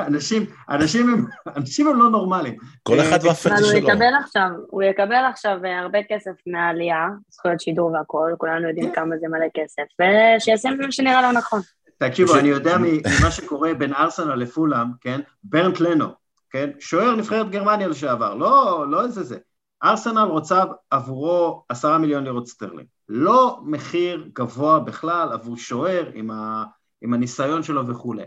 אנשים, 0.07 0.47
אנשים 0.71 1.09
הם, 1.09 1.27
אנשים 1.57 1.89
הם 1.89 1.99
לא 1.99 2.11
נורמליים. 2.11 2.57
כל 2.83 3.01
אחד 3.01 3.21
אה, 3.21 3.29
והפטיש 3.29 3.57
שלו. 3.59 3.69
הוא 3.69 3.79
יקבל 3.79 4.15
עכשיו, 4.25 4.49
הוא 4.71 4.83
יקבל 4.83 5.25
עכשיו 5.31 5.59
אה, 5.65 5.79
הרבה 5.79 5.99
כסף 6.09 6.33
מהעלייה, 6.47 7.07
זכויות 7.29 7.61
שידור 7.61 7.93
והכל, 7.93 8.33
כולנו 8.39 8.69
יודעים 8.69 8.89
כן. 8.89 8.95
כמה 8.95 9.17
זה 9.21 9.27
מלא 9.29 9.47
כסף, 9.55 9.83
ושיעשה 10.01 10.69
מה 10.71 10.93
שנראה 10.93 11.23
לו 11.23 11.39
נכון. 11.39 11.61
תקשיבו, 11.99 12.39
אני 12.39 12.49
יודע 12.49 12.77
ממה 12.79 13.31
שקורה 13.31 13.75
בין 13.75 13.93
ארסנל 13.95 14.35
לפולאם, 14.35 14.87
כן? 15.01 15.21
ברנד 15.45 15.81
לנו, 15.81 16.07
כן? 16.51 16.71
שוער 16.81 17.17
נבחרת 17.17 17.51
גרמניה 17.51 17.89
לשעבר, 17.89 18.35
לא, 18.35 18.85
לא 18.91 19.05
איזה 19.05 19.23
זה. 19.23 19.37
ארסנל 19.85 20.21
רוצה 20.21 20.65
עבורו 20.91 21.65
עשרה 21.69 21.99
מיליון 21.99 22.25
לירות 22.25 22.49
סטרלינג. 22.49 22.87
לא 23.09 23.61
מחיר 23.65 24.29
גבוה 24.33 24.81
בכלל 24.81 25.33
עבור 25.33 25.57
שוער 25.57 26.11
עם 26.15 26.31
ה... 26.31 26.65
עם 27.05 27.15
הניסיון 27.15 27.63
שלו 27.63 27.87
וכולי. 27.87 28.23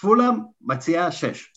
פולאם 0.00 0.34
מציעה 0.60 1.12
שש. 1.12 1.52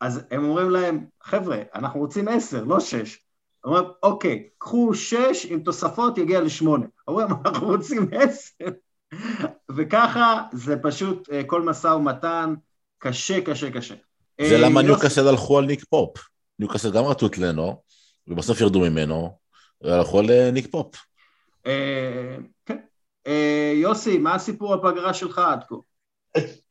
אז 0.00 0.20
הם 0.30 0.44
אומרים 0.44 0.70
להם, 0.70 1.04
חבר'ה, 1.22 1.58
אנחנו 1.74 2.00
רוצים 2.00 2.28
עשר, 2.28 2.64
לא 2.64 2.80
שש. 2.80 3.18
אומרים, 3.64 3.84
אוקיי, 4.02 4.48
קחו 4.58 4.94
שש, 4.94 5.46
עם 5.48 5.60
תוספות 5.60 6.18
יגיע 6.18 6.40
לשמונה. 6.40 6.86
אומרים, 7.08 7.28
אנחנו 7.44 7.66
רוצים 7.66 8.08
עשר. 8.12 8.64
וככה 9.76 10.42
זה 10.52 10.76
פשוט 10.82 11.28
אה, 11.32 11.44
כל 11.44 11.62
משא 11.62 11.86
ומתן 11.86 12.54
קשה, 12.98 13.40
קשה, 13.40 13.70
קשה. 13.70 13.94
זה 14.40 14.58
למה 14.58 14.80
אה, 14.80 14.86
ניוקאסל 14.86 15.28
הלכו 15.28 15.58
על 15.58 15.64
ניק 15.64 15.84
פופ. 15.84 16.18
ניוקאסל 16.58 16.90
גם 16.90 17.04
רצו 17.04 17.26
את 17.26 17.38
לנו, 17.38 17.82
ובסוף 18.26 18.60
ירדו 18.60 18.80
ממנו, 18.80 19.38
והלכו 19.80 20.18
על 20.18 20.30
אה, 20.30 20.50
ניק 20.50 20.70
פופ. 20.70 20.96
כן, 21.64 21.70
אה, 21.70 22.74
יוסי, 23.74 24.18
מה 24.18 24.34
הסיפור 24.34 24.74
הפגרה 24.74 25.14
שלך 25.14 25.38
עד 25.38 25.64
כה? 25.68 25.74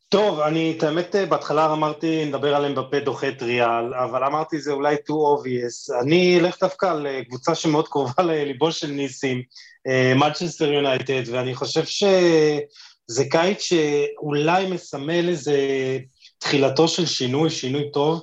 טוב, 0.09 0.39
אני, 0.39 0.73
את 0.77 0.83
האמת, 0.83 1.15
בהתחלה 1.29 1.73
אמרתי, 1.73 2.25
נדבר 2.25 2.55
על 2.55 2.75
אמבפה 2.75 2.99
דוחה 2.99 3.27
את 3.27 3.41
ריאל, 3.43 3.93
אבל 3.93 4.23
אמרתי 4.23 4.59
זה 4.59 4.71
אולי 4.71 4.95
too 4.95 5.11
obvious. 5.11 6.01
אני 6.01 6.39
אלך 6.39 6.57
דווקא 6.61 6.85
על 6.85 7.07
אה, 7.07 7.23
קבוצה 7.23 7.55
שמאוד 7.55 7.87
קרובה 7.87 8.23
לליבו 8.27 8.71
של 8.71 8.87
ניסים, 8.87 9.41
מנצ'סטר 10.15 10.69
אה, 10.69 10.73
יונייטד, 10.73 11.21
ואני 11.31 11.55
חושב 11.55 11.85
שזה 11.85 13.25
קיץ 13.31 13.61
שאולי 13.61 14.69
מסמל 14.69 15.29
איזה 15.29 15.57
תחילתו 16.37 16.87
של 16.87 17.05
שינוי, 17.05 17.49
שינוי 17.49 17.91
טוב. 17.91 18.21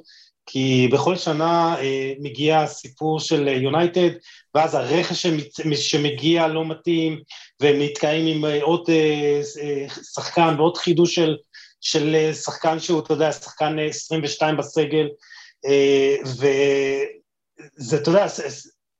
כי 0.50 0.88
בכל 0.92 1.16
שנה 1.16 1.76
אה, 1.78 2.12
מגיע 2.20 2.60
הסיפור 2.60 3.20
של 3.20 3.48
יונייטד, 3.48 4.10
ואז 4.58 4.74
הרכש 4.74 5.26
שמגיע 5.74 6.48
לא 6.48 6.64
מתאים, 6.64 7.20
והם 7.60 7.76
נתקעים 7.78 8.36
עם 8.36 8.44
אה, 8.44 8.62
עוד 8.62 8.84
אה, 8.88 9.40
אה, 9.62 9.86
שחקן 10.14 10.54
ועוד 10.58 10.76
חידוש 10.76 11.14
של, 11.14 11.36
של 11.80 12.32
שחקן 12.32 12.80
שהוא, 12.80 13.00
אתה 13.00 13.12
יודע, 13.12 13.32
שחקן 13.32 13.78
22 13.78 14.56
בסגל, 14.56 15.08
וזה, 16.24 17.96
אתה 17.96 18.10
יודע, 18.10 18.26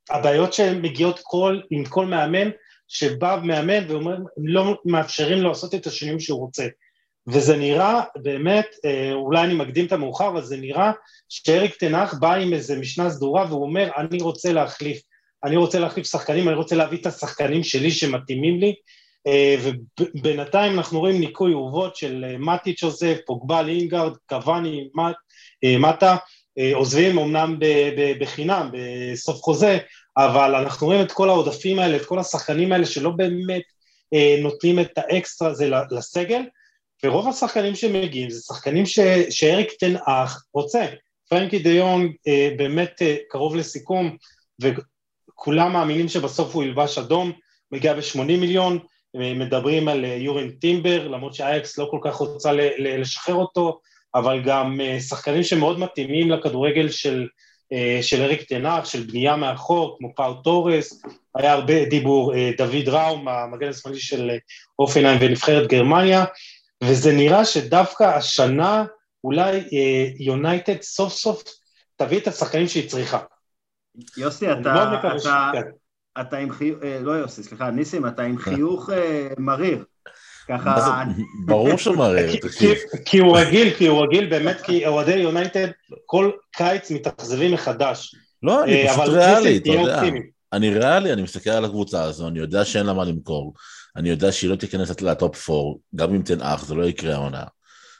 הבעיות 0.09 0.53
שמגיעות 0.53 1.19
כל, 1.23 1.59
עם 1.71 1.85
כל 1.85 2.05
מאמן, 2.05 2.49
שבא 2.87 3.39
מאמן 3.43 3.91
ואומר, 3.91 4.17
לא 4.37 4.77
מאפשרים 4.85 5.37
לו 5.37 5.49
לעשות 5.49 5.75
את 5.75 5.87
השינויים 5.87 6.19
שהוא 6.19 6.39
רוצה. 6.39 6.67
וזה 7.27 7.57
נראה 7.57 8.01
באמת, 8.15 8.65
אולי 9.13 9.43
אני 9.43 9.53
מקדים 9.53 9.85
את 9.85 9.91
המאוחר, 9.91 10.27
אבל 10.27 10.43
זה 10.43 10.57
נראה 10.57 10.91
שאריק 11.29 11.75
תנח 11.75 12.13
בא 12.13 12.33
עם 12.33 12.53
איזה 12.53 12.79
משנה 12.79 13.09
סדורה 13.09 13.45
והוא 13.45 13.63
אומר, 13.63 13.89
אני 13.97 14.21
רוצה 14.21 14.53
להחליף 14.53 15.01
אני 15.43 15.57
רוצה 15.57 15.79
להחליף 15.79 16.07
שחקנים, 16.07 16.47
אני 16.49 16.55
רוצה 16.55 16.75
להביא 16.75 16.97
את 16.97 17.05
השחקנים 17.05 17.63
שלי 17.63 17.91
שמתאימים 17.91 18.59
לי, 18.59 18.75
אה, 19.27 19.55
ובינתיים 19.99 20.77
אנחנו 20.77 20.99
רואים 20.99 21.19
ניקוי 21.19 21.53
אורוות 21.53 21.95
של 21.95 22.25
אה, 22.27 22.37
מטיץ' 22.37 22.83
עוזב, 22.83 23.15
פוגבה 23.25 23.61
לינגארד, 23.61 24.13
קוואני, 24.29 24.89
מטה, 25.79 26.15
עוזבים 26.73 27.19
אמנם 27.19 27.59
בחינם, 28.19 28.69
בסוף 28.73 29.41
חוזה, 29.41 29.77
אבל 30.17 30.55
אנחנו 30.55 30.87
רואים 30.87 31.01
את 31.01 31.11
כל 31.11 31.29
העודפים 31.29 31.79
האלה, 31.79 31.97
את 31.97 32.05
כל 32.05 32.19
השחקנים 32.19 32.71
האלה 32.71 32.85
שלא 32.85 33.09
באמת 33.09 33.61
נותנים 34.41 34.79
את 34.79 34.97
האקסטרה 34.97 35.49
הזה 35.49 35.69
לסגל, 35.91 36.41
ורוב 37.03 37.27
השחקנים 37.27 37.75
שמגיעים 37.75 38.29
זה 38.29 38.41
שחקנים 38.41 38.85
ש, 38.85 38.99
שאריק 39.29 39.71
תן 39.79 39.95
אח 40.05 40.43
רוצה. 40.53 40.85
פרנקי 41.29 41.59
דיון 41.59 42.11
אה, 42.27 42.49
באמת 42.57 43.01
אה, 43.01 43.15
קרוב 43.29 43.55
לסיכום, 43.55 44.17
וכולם 45.39 45.73
מאמינים 45.73 46.07
שבסוף 46.07 46.55
הוא 46.55 46.63
ילבש 46.63 46.97
אדום, 46.97 47.31
מגיע 47.71 47.93
ב-80 47.93 48.23
מיליון, 48.23 48.79
מדברים 49.15 49.87
על 49.87 50.05
אה, 50.05 50.15
יורין 50.15 50.49
טימבר, 50.49 51.07
למרות 51.07 51.33
שאייקס 51.33 51.77
לא 51.77 51.87
כל 51.91 51.99
כך 52.01 52.15
רוצה 52.15 52.51
לשחרר 52.77 53.35
אותו, 53.35 53.79
אבל 54.15 54.41
גם 54.45 54.81
אה, 54.81 54.99
שחקנים 54.99 55.43
שמאוד 55.43 55.79
מתאימים 55.79 56.31
לכדורגל 56.31 56.89
של, 56.89 57.27
אה, 57.73 57.99
של 58.01 58.21
אריק 58.21 58.43
תנח, 58.43 58.85
של 58.85 59.03
בנייה 59.03 59.35
מאחור, 59.35 59.95
כמו 59.99 60.15
פאו 60.15 60.33
תורס, 60.33 61.01
היה 61.35 61.53
הרבה 61.53 61.85
דיבור, 61.85 62.33
דוד 62.57 62.89
ראום, 62.89 63.27
המגן 63.27 63.69
השמאלי 63.69 63.99
של 63.99 64.31
אופנהיים 64.79 65.17
ונבחרת 65.21 65.67
גרמניה, 65.67 66.25
וזה 66.83 67.11
נראה 67.11 67.45
שדווקא 67.45 68.03
השנה 68.03 68.85
אולי 69.23 69.63
יונייטד 70.19 70.81
סוף 70.81 71.13
סוף 71.13 71.43
תביא 71.95 72.19
את 72.19 72.27
השחקנים 72.27 72.67
שהיא 72.67 72.89
צריכה. 72.89 73.19
יוסי, 74.17 74.51
אתה, 74.51 74.99
אתה, 74.99 75.51
כן. 75.53 75.61
אתה 76.21 76.37
עם 76.37 76.51
חיוך, 76.51 76.79
אה, 76.83 76.99
לא 77.01 77.11
יוסי, 77.11 77.43
סליחה, 77.43 77.71
ניסים, 77.71 78.07
אתה 78.07 78.23
עם 78.23 78.37
חיוך 78.37 78.89
אה, 78.89 79.27
מריר. 79.37 79.83
ככה... 80.47 81.03
ברור 81.45 81.77
שהוא 81.77 81.95
מריר, 81.95 82.35
תקשיב. 82.41 82.77
כי 83.05 83.17
הוא 83.17 83.37
רגיל, 83.37 83.73
כי 83.73 83.87
הוא 83.87 84.03
רגיל 84.03 84.29
באמת, 84.29 84.61
כי 84.61 84.87
אוהדי 84.87 85.15
יונייטד 85.15 85.67
כל 86.05 86.31
קיץ 86.51 86.91
מתאכזבים 86.91 87.53
מחדש. 87.53 88.15
לא, 88.43 88.63
אני 88.63 88.87
פשוט 88.89 89.07
ריאלי, 89.07 89.57
אתה 89.57 89.69
יודע. 89.69 90.01
אני 90.53 90.69
ריאלי, 90.69 91.13
אני 91.13 91.21
מסתכל 91.21 91.49
על 91.49 91.65
הקבוצה 91.65 92.03
הזו, 92.03 92.27
אני 92.27 92.39
יודע 92.39 92.65
שאין 92.65 92.85
לה 92.85 92.93
מה 92.93 93.05
למכור. 93.05 93.53
אני 93.95 94.09
יודע 94.09 94.31
שהיא 94.31 94.49
לא 94.49 94.55
תיכנס 94.55 95.01
לטופ 95.01 95.49
4, 95.49 95.61
גם 95.95 96.13
אם 96.13 96.21
תן 96.21 96.41
אח, 96.41 96.65
זה 96.65 96.75
לא 96.75 96.83
יקרה 96.83 97.13
העונה. 97.13 97.43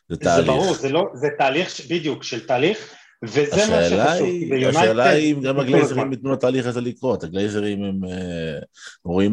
זה 0.10 0.18
תהליך. 0.18 0.46
זה 0.46 0.52
ברור, 0.52 0.74
זה, 0.74 0.90
לא, 0.90 1.06
זה 1.14 1.28
תהליך 1.38 1.70
בדיוק 1.90 2.24
של 2.24 2.46
תהליך, 2.46 2.94
וזה 3.24 3.42
מה 3.70 3.90
שחשוב. 3.90 4.28
השאלה 4.68 5.10
היא 5.10 5.34
אם 5.34 5.42
גם 5.42 5.60
הגלייזרים 5.60 6.12
ייתנו 6.12 6.32
לתהליך 6.32 6.66
הזה 6.66 6.82
לקרות, 6.82 7.24
הגלייזרים 7.24 7.84
הם 7.84 8.04
אה, 8.06 8.60
רואים 9.04 9.32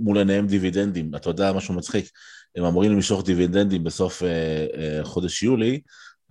מול, 0.00 0.18
עיניהם 0.18 0.46
דיבידנדים, 0.46 1.14
אתה 1.14 1.30
יודע 1.30 1.52
משהו 1.52 1.74
מצחיק, 1.74 2.10
הם 2.56 2.64
אמורים 2.64 2.92
למשוך 2.92 3.24
דיבידנדים 3.24 3.84
בסוף 3.84 4.22
אה, 4.22 4.28
אה, 4.76 5.04
חודש 5.04 5.42
יולי, 5.42 5.80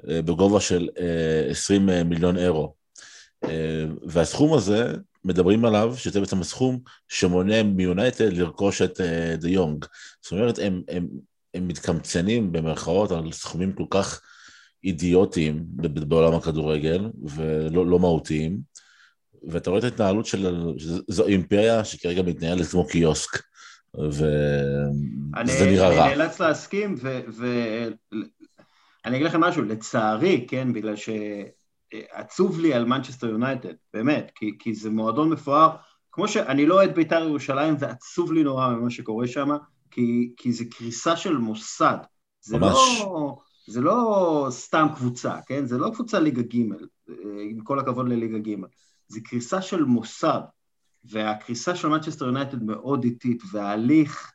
בגובה 0.04 0.60
של 0.60 0.90
אה, 1.00 1.48
20 1.50 1.90
מיליון 2.06 2.38
אירו. 2.38 2.74
והסכום 4.08 4.54
הזה, 4.54 4.94
מדברים 5.26 5.66
עליו, 5.66 5.94
שזה 5.98 6.20
בעצם 6.20 6.42
הסכום 6.42 6.80
שמונע 7.08 7.64
מיונייטד 7.64 8.34
לרכוש 8.34 8.82
את 8.82 9.02
דה 9.38 9.50
יונג. 9.50 9.86
זאת 10.22 10.32
אומרת, 10.32 10.60
הם, 10.60 10.82
הם, 10.88 11.08
הם 11.54 11.68
מתקמצנים 11.68 12.52
במרכאות 12.52 13.12
על 13.12 13.32
סכומים 13.32 13.74
כל 13.74 13.84
כך 13.90 14.22
אידיוטיים 14.84 15.64
בעולם 16.08 16.34
הכדורגל 16.34 17.10
ולא 17.24 17.88
לא 17.88 18.00
מהותיים, 18.00 18.60
ואתה 19.44 19.70
רואה 19.70 19.80
את 19.80 19.84
ההתנהלות 19.84 20.26
של, 20.26 20.74
זו 21.08 21.28
אימפריה 21.28 21.86
שכרגע 21.86 22.22
מתנהלת 22.22 22.68
כמו 22.68 22.88
קיוסק, 22.88 23.30
וזה 24.10 25.66
נראה 25.66 25.90
רע. 25.90 26.06
אני 26.06 26.16
נאלץ 26.16 26.40
להסכים, 26.40 26.96
ואני 29.04 29.16
אגיד 29.16 29.28
לכם 29.28 29.42
משהו, 29.42 29.62
לצערי, 29.62 30.46
כן, 30.50 30.74
בגלל 30.74 30.96
שעצוב 30.96 32.60
לי 32.60 32.74
על 32.74 32.86
מנצ'סטר 32.86 33.28
יונייטד, 33.28 33.74
באמת, 33.94 34.32
כי, 34.36 34.52
כי 34.60 34.76
זה 34.76 34.90
מועדון 34.90 35.30
מפואר, 35.30 35.76
כמו 36.12 36.28
שאני 36.28 36.66
לא 36.66 36.76
אוהד 36.76 36.96
בית"ר 36.96 37.24
ירושלים, 37.24 37.76
ועצוב 37.80 38.34
לי 38.34 38.44
נורא 38.44 38.70
ממה 38.70 38.90
שקורה 38.90 39.28
שם, 39.28 39.50
כי, 39.92 40.34
כי 40.38 40.54
זה 40.54 40.64
קריסה 40.72 41.16
של 41.16 41.38
מוסד. 41.38 41.98
זה 42.42 42.58
ממש. 42.58 42.74
לא, 43.00 43.38
זה 43.68 43.82
לא 43.82 44.48
סתם 44.50 44.88
קבוצה, 44.96 45.36
כן? 45.46 45.66
זה 45.66 45.78
לא 45.78 45.90
קבוצה 45.94 46.20
ליגה 46.20 46.42
ג', 46.42 46.56
עם 47.50 47.60
כל 47.64 47.80
הכבוד 47.80 48.10
לליגה 48.10 48.38
ג', 48.38 48.56
זה 49.08 49.20
קריסה 49.24 49.62
של 49.62 49.84
מוסד, 49.84 50.42
והקריסה 51.04 51.76
של 51.76 51.88
מנצ'סטר 51.88 52.26
יונייטד 52.26 52.64
מאוד 52.64 53.04
איטית, 53.04 53.44
וההליך 53.52 54.32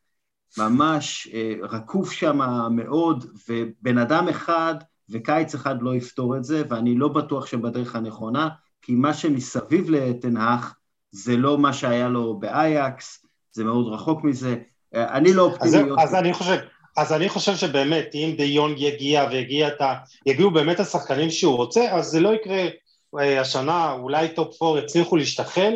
ממש 0.59 1.29
אה, 1.33 1.55
רקוף 1.63 2.13
שם 2.13 2.39
מאוד, 2.71 3.25
ובן 3.49 3.99
אדם 3.99 4.29
אחד 4.29 4.75
וקיץ 5.11 5.55
אחד 5.55 5.83
לא 5.83 5.95
יפתור 5.95 6.37
את 6.37 6.45
זה, 6.45 6.63
ואני 6.71 6.95
לא 6.95 7.09
בטוח 7.09 7.47
שבדרך 7.47 7.97
הנכונה, 7.97 8.49
כי 8.83 8.95
מה 8.95 9.15
שמסביב 9.15 9.91
לתנהך 9.91 10.75
זה 11.11 11.37
לא 11.37 11.59
מה 11.59 11.73
שהיה 11.73 12.09
לו 12.09 12.39
באייקס, 12.39 13.27
זה 13.53 13.65
מאוד 13.65 13.87
רחוק 13.95 14.25
מזה, 14.25 14.57
אני 14.95 15.33
לא 15.33 15.43
אופטימי. 15.43 15.93
אז, 15.93 16.09
אז 16.09 16.15
אני 16.15 16.33
חושב, 16.33 16.57
אז 16.97 17.13
אני 17.13 17.29
חושב 17.29 17.57
שבאמת, 17.57 18.11
אם 18.15 18.35
דה 18.37 18.45
יונג 18.45 18.81
יגיע 18.81 19.27
ויגיע 19.31 19.69
את 19.69 19.81
ה... 19.81 19.95
יגיעו 20.27 20.51
באמת 20.51 20.81
השחקנים 20.81 21.31
שהוא 21.31 21.57
רוצה, 21.57 21.93
אז 21.93 22.07
זה 22.07 22.21
לא 22.21 22.35
יקרה 22.35 22.69
אה, 23.21 23.41
השנה, 23.41 23.93
אולי 23.93 24.29
top 24.29 24.63
4 24.63 24.79
יצליחו 24.79 25.17
להשתחל, 25.17 25.75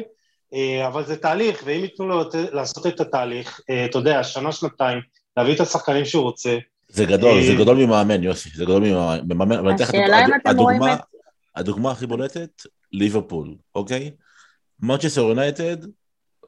אה, 0.54 0.86
אבל 0.86 1.04
זה 1.04 1.16
תהליך, 1.16 1.62
ואם 1.64 1.80
ייתנו 1.84 2.08
לו 2.08 2.24
לעשות 2.52 2.86
את 2.86 3.00
התהליך, 3.00 3.60
אה, 3.70 3.84
אתה 3.84 3.98
יודע, 3.98 4.24
שנה, 4.24 4.52
שנתיים, 4.52 4.98
להביא 5.36 5.54
את 5.54 5.60
השחקנים 5.60 6.04
שהוא 6.04 6.22
רוצה. 6.22 6.58
זה 6.88 7.04
גדול, 7.04 7.42
זה 7.42 7.54
גדול 7.54 7.76
ממאמן, 7.76 8.22
יוסי, 8.22 8.50
זה 8.54 8.64
גדול 8.64 8.82
ממאמן. 9.28 9.82
השאלה 9.82 10.26
אם 10.26 10.34
אתם 10.34 10.58
רואים 10.58 10.82
את... 10.82 10.98
הדוגמה 11.56 11.90
הכי 11.90 12.06
בולטת, 12.06 12.62
ליברפול, 12.92 13.54
אוקיי? 13.74 14.10
מנצ'סטר 14.80 15.20
יונייטד 15.20 15.76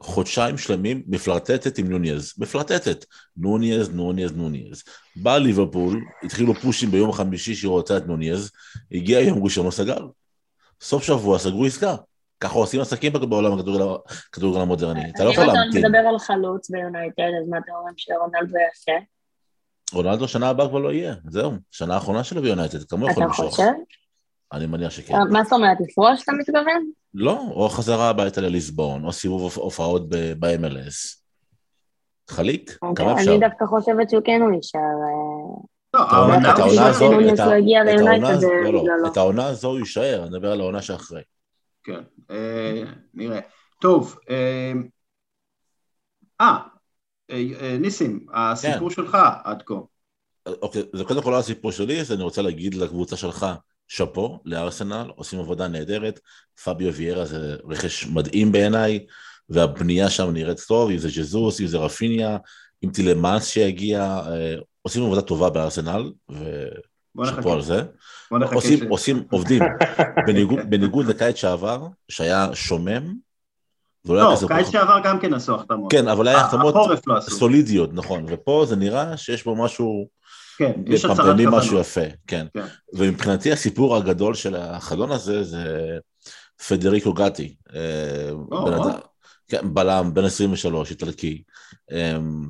חודשיים 0.01 0.59
שלמים 0.59 1.03
מפלרטטת 1.07 1.79
עם 1.79 1.91
נוניאז, 1.91 2.35
מפלרטטת, 2.39 3.05
נוניאז, 3.37 3.91
נוניאז, 3.95 4.37
נוניאז. 4.37 4.83
בא 5.17 5.39
ליברפול, 5.39 6.05
התחילו 6.23 6.55
פושים 6.55 6.91
ביום 6.91 7.11
החמישי 7.11 7.55
שהיא 7.55 7.69
רוצה 7.69 7.97
את 7.97 8.07
נוניאז, 8.07 8.51
הגיע 8.93 9.21
יום 9.21 9.45
ראשון, 9.45 9.67
לא 9.67 9.71
סגר. 9.71 10.07
סוף 10.81 11.03
שבוע 11.03 11.39
סגרו 11.39 11.65
עסקה. 11.65 11.97
ככה 12.41 12.55
עושים 12.55 12.81
עסקים 12.81 13.13
בעולם 13.13 13.53
הכדורגל 13.53 14.61
המודרני, 14.61 15.11
אתה 15.11 15.25
לא 15.25 15.31
יכול 15.31 15.45
להמתין. 15.45 15.63
אם 15.63 15.79
אתה 15.79 15.89
מדבר 15.89 16.09
על 16.09 16.19
חלוץ 16.19 16.71
ביונייטד, 16.71 17.31
אז 17.43 17.49
מה 17.49 17.59
אתה 17.59 17.73
אומר 17.73 17.91
שרונלדו 17.97 18.59
יעשה? 18.59 18.93
רונלדו 19.93 20.29
שנה 20.29 20.49
הבאה 20.49 20.69
כבר 20.69 20.79
לא 20.79 20.93
יהיה, 20.93 21.15
זהו, 21.29 21.53
שנה 21.71 21.95
האחרונה 21.95 22.25
שלו 22.25 22.43
ביונייטד, 22.43 22.85
כמה 22.85 23.11
יכול 23.11 23.23
למשוך? 23.23 23.41
אתה 23.41 23.51
חושב? 23.51 23.63
אני 24.53 24.67
מניח 24.67 24.91
שכן. 24.91 25.15
אה, 25.15 25.25
מה 25.25 25.45
זאת 25.45 25.53
אומרת, 25.53 25.79
לפרוש 25.81 26.23
אתה 26.23 26.33
מתכוון? 26.33 26.91
לא, 27.15 27.41
או 27.51 27.69
חזרה 27.69 28.09
הביתה 28.09 28.41
לליסבון, 28.41 29.05
או 29.05 29.13
סיבוב 29.13 29.53
הופעות 29.57 30.09
ב-MLS. 30.09 31.19
חליק, 32.31 32.79
אוקיי, 32.83 33.05
כמה 33.05 33.21
אפשר? 33.21 33.31
אני 33.31 33.41
דווקא 33.41 33.65
חושבת 33.67 34.11
שהוא 34.11 34.23
כן 34.25 34.41
הוא 34.43 34.53
יישאר. 34.53 34.81
אה, 34.81 36.01
את 36.53 36.59
העונה 36.59 36.89
הזו, 36.89 37.13
לא, 39.03 39.09
את 39.13 39.17
העונה 39.17 39.47
הזו 39.47 39.69
הוא 39.69 39.79
יישאר, 39.79 40.21
אני 40.23 40.31
מדבר 40.31 40.53
על 40.53 40.61
העונה 40.61 40.83
שאחרי. 40.83 41.23
כן, 41.85 42.01
אה, 42.31 42.83
נראה. 43.15 43.41
טוב, 43.81 44.17
אה, 44.31 44.73
ניסים, 47.79 48.27
הסיפור 48.35 48.89
כן. 48.89 48.95
שלך 48.95 49.17
עד 49.45 49.63
כה. 49.67 49.75
אוקיי, 50.47 50.83
זה 50.93 51.05
קודם 51.05 51.23
כל 51.23 51.31
לא 51.31 51.39
הסיפור 51.39 51.73
שלי, 51.73 52.01
אז 52.01 52.13
אני 52.13 52.23
רוצה 52.23 52.43
להגיד 52.43 52.75
לקבוצה 52.75 53.17
שלך, 53.17 53.47
שאפו 53.89 54.41
לארסנל, 54.45 55.11
עושים 55.17 55.39
עבודה 55.39 55.69
נהדרת, 55.69 56.21
פביו 56.65 56.93
ויארה 56.93 57.25
זה 57.25 57.57
רכש 57.69 58.07
מדהים 58.07 58.53
בעיניי, 58.53 59.07
והבנייה 59.49 60.11
שם 60.11 60.31
נראית 60.31 60.61
טוב, 60.61 60.91
אם 60.91 60.99
זה 60.99 61.09
ג'זוס, 61.17 61.61
אם 61.61 61.67
זה 61.67 61.79
רפיניה, 61.79 62.37
אם 62.85 62.91
טילמאס 62.91 63.47
שיגיע, 63.47 64.21
אה, 64.27 64.55
עושים 64.83 65.03
עבודה 65.03 65.23
טובה 65.23 65.51
בארסנל, 65.51 66.13
ושאפו 67.17 67.53
על 67.53 67.63
זה. 67.63 67.83
עושים, 68.31 68.79
ש... 68.79 68.83
עושים, 68.89 69.23
עובדים, 69.31 69.63
בניגוד, 70.27 70.59
בניגוד 70.69 71.07
לקיץ 71.07 71.37
שעבר, 71.37 71.87
שהיה 72.09 72.49
שומם, 72.55 73.15
לא, 74.05 74.35
קיץ 74.49 74.71
שעבר 74.71 75.01
גם 75.05 75.21
כן 75.21 75.35
עשו 75.35 75.55
החתמות. 75.55 75.93
כן, 75.93 76.09
אבל 76.09 76.29
היה 76.29 76.41
החתמות 76.41 76.75
לא 77.07 77.21
סולידיות, 77.21 77.91
נכון, 77.93 78.25
ופה 78.29 78.65
זה 78.69 78.77
נראה 78.77 79.17
שיש 79.17 79.45
בו 79.45 79.57
משהו... 79.57 80.18
כן, 80.59 80.73
יש 80.87 81.05
הצהרת 81.05 81.19
כוונות. 81.19 81.55
משהו 81.55 81.81
יפה, 81.81 82.01
כן. 82.27 82.47
כן. 82.55 82.65
ומבחינתי 82.93 83.53
הסיפור 83.53 83.97
הגדול 83.97 84.35
של 84.35 84.57
החלון 84.57 85.11
הזה 85.13 85.43
זה 85.43 85.99
פדריקו 86.69 87.13
גטי. 87.13 87.57
אה, 87.75 88.31
בן 88.67 88.73
אדם, 88.73 88.99
כן, 89.49 89.75
בלם, 89.75 90.15
בן 90.15 90.25
23, 90.25 90.91
איטלקי. 90.91 91.43
אמ, 91.93 92.47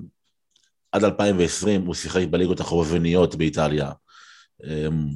עד 0.92 1.04
2020 1.04 1.86
הוא 1.86 1.94
שיחק 1.94 2.22
בליגות 2.30 2.60
החובבניות 2.60 3.34
באיטליה. 3.34 3.90
אמ, 4.64 5.06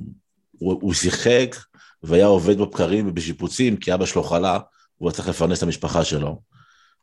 הוא, 0.51 0.79
הוא 0.83 0.95
שיחק 0.95 1.57
והיה 2.03 2.27
עובד 2.27 2.59
בבקרים 2.59 3.09
ובשיפוצים 3.09 3.77
כי 3.77 3.95
אבא 3.95 4.07
שלו 4.07 4.23
חלה, 4.23 4.59
הוא 4.97 5.09
היה 5.09 5.15
צריך 5.15 5.29
לפרנס 5.29 5.59
את 5.59 5.63
המשפחה 5.63 6.05
שלו. 6.05 6.41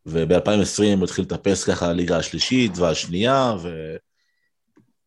וב-2020 0.05 0.97
הוא 0.97 1.03
התחיל 1.03 1.25
לטפס 1.25 1.63
ככה 1.63 1.93
לליגה 1.93 2.17
השלישית 2.17 2.77
והשנייה, 2.77 3.53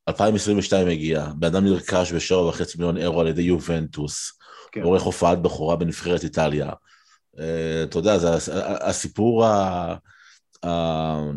ו-2022 0.09 0.91
הגיע, 0.91 1.27
בן 1.37 1.47
אדם 1.47 1.65
נרכש 1.65 2.13
בשבע 2.13 2.41
וחצי 2.41 2.79
מיליון 2.79 2.97
אירו 2.97 3.21
על 3.21 3.29
ידי 3.29 3.43
יובנטוס, 3.43 4.33
כן. 4.73 4.83
עורך 4.83 5.03
הופעת 5.03 5.43
בכורה 5.43 5.77
בנבחרת 5.77 6.25
איטליה. 6.25 6.71
אה, 7.39 7.83
אתה 7.83 7.99
יודע, 7.99 8.19
זה 8.19 8.53
הסיפור, 8.81 9.45
ה, 9.45 9.95
ה, 10.65 10.69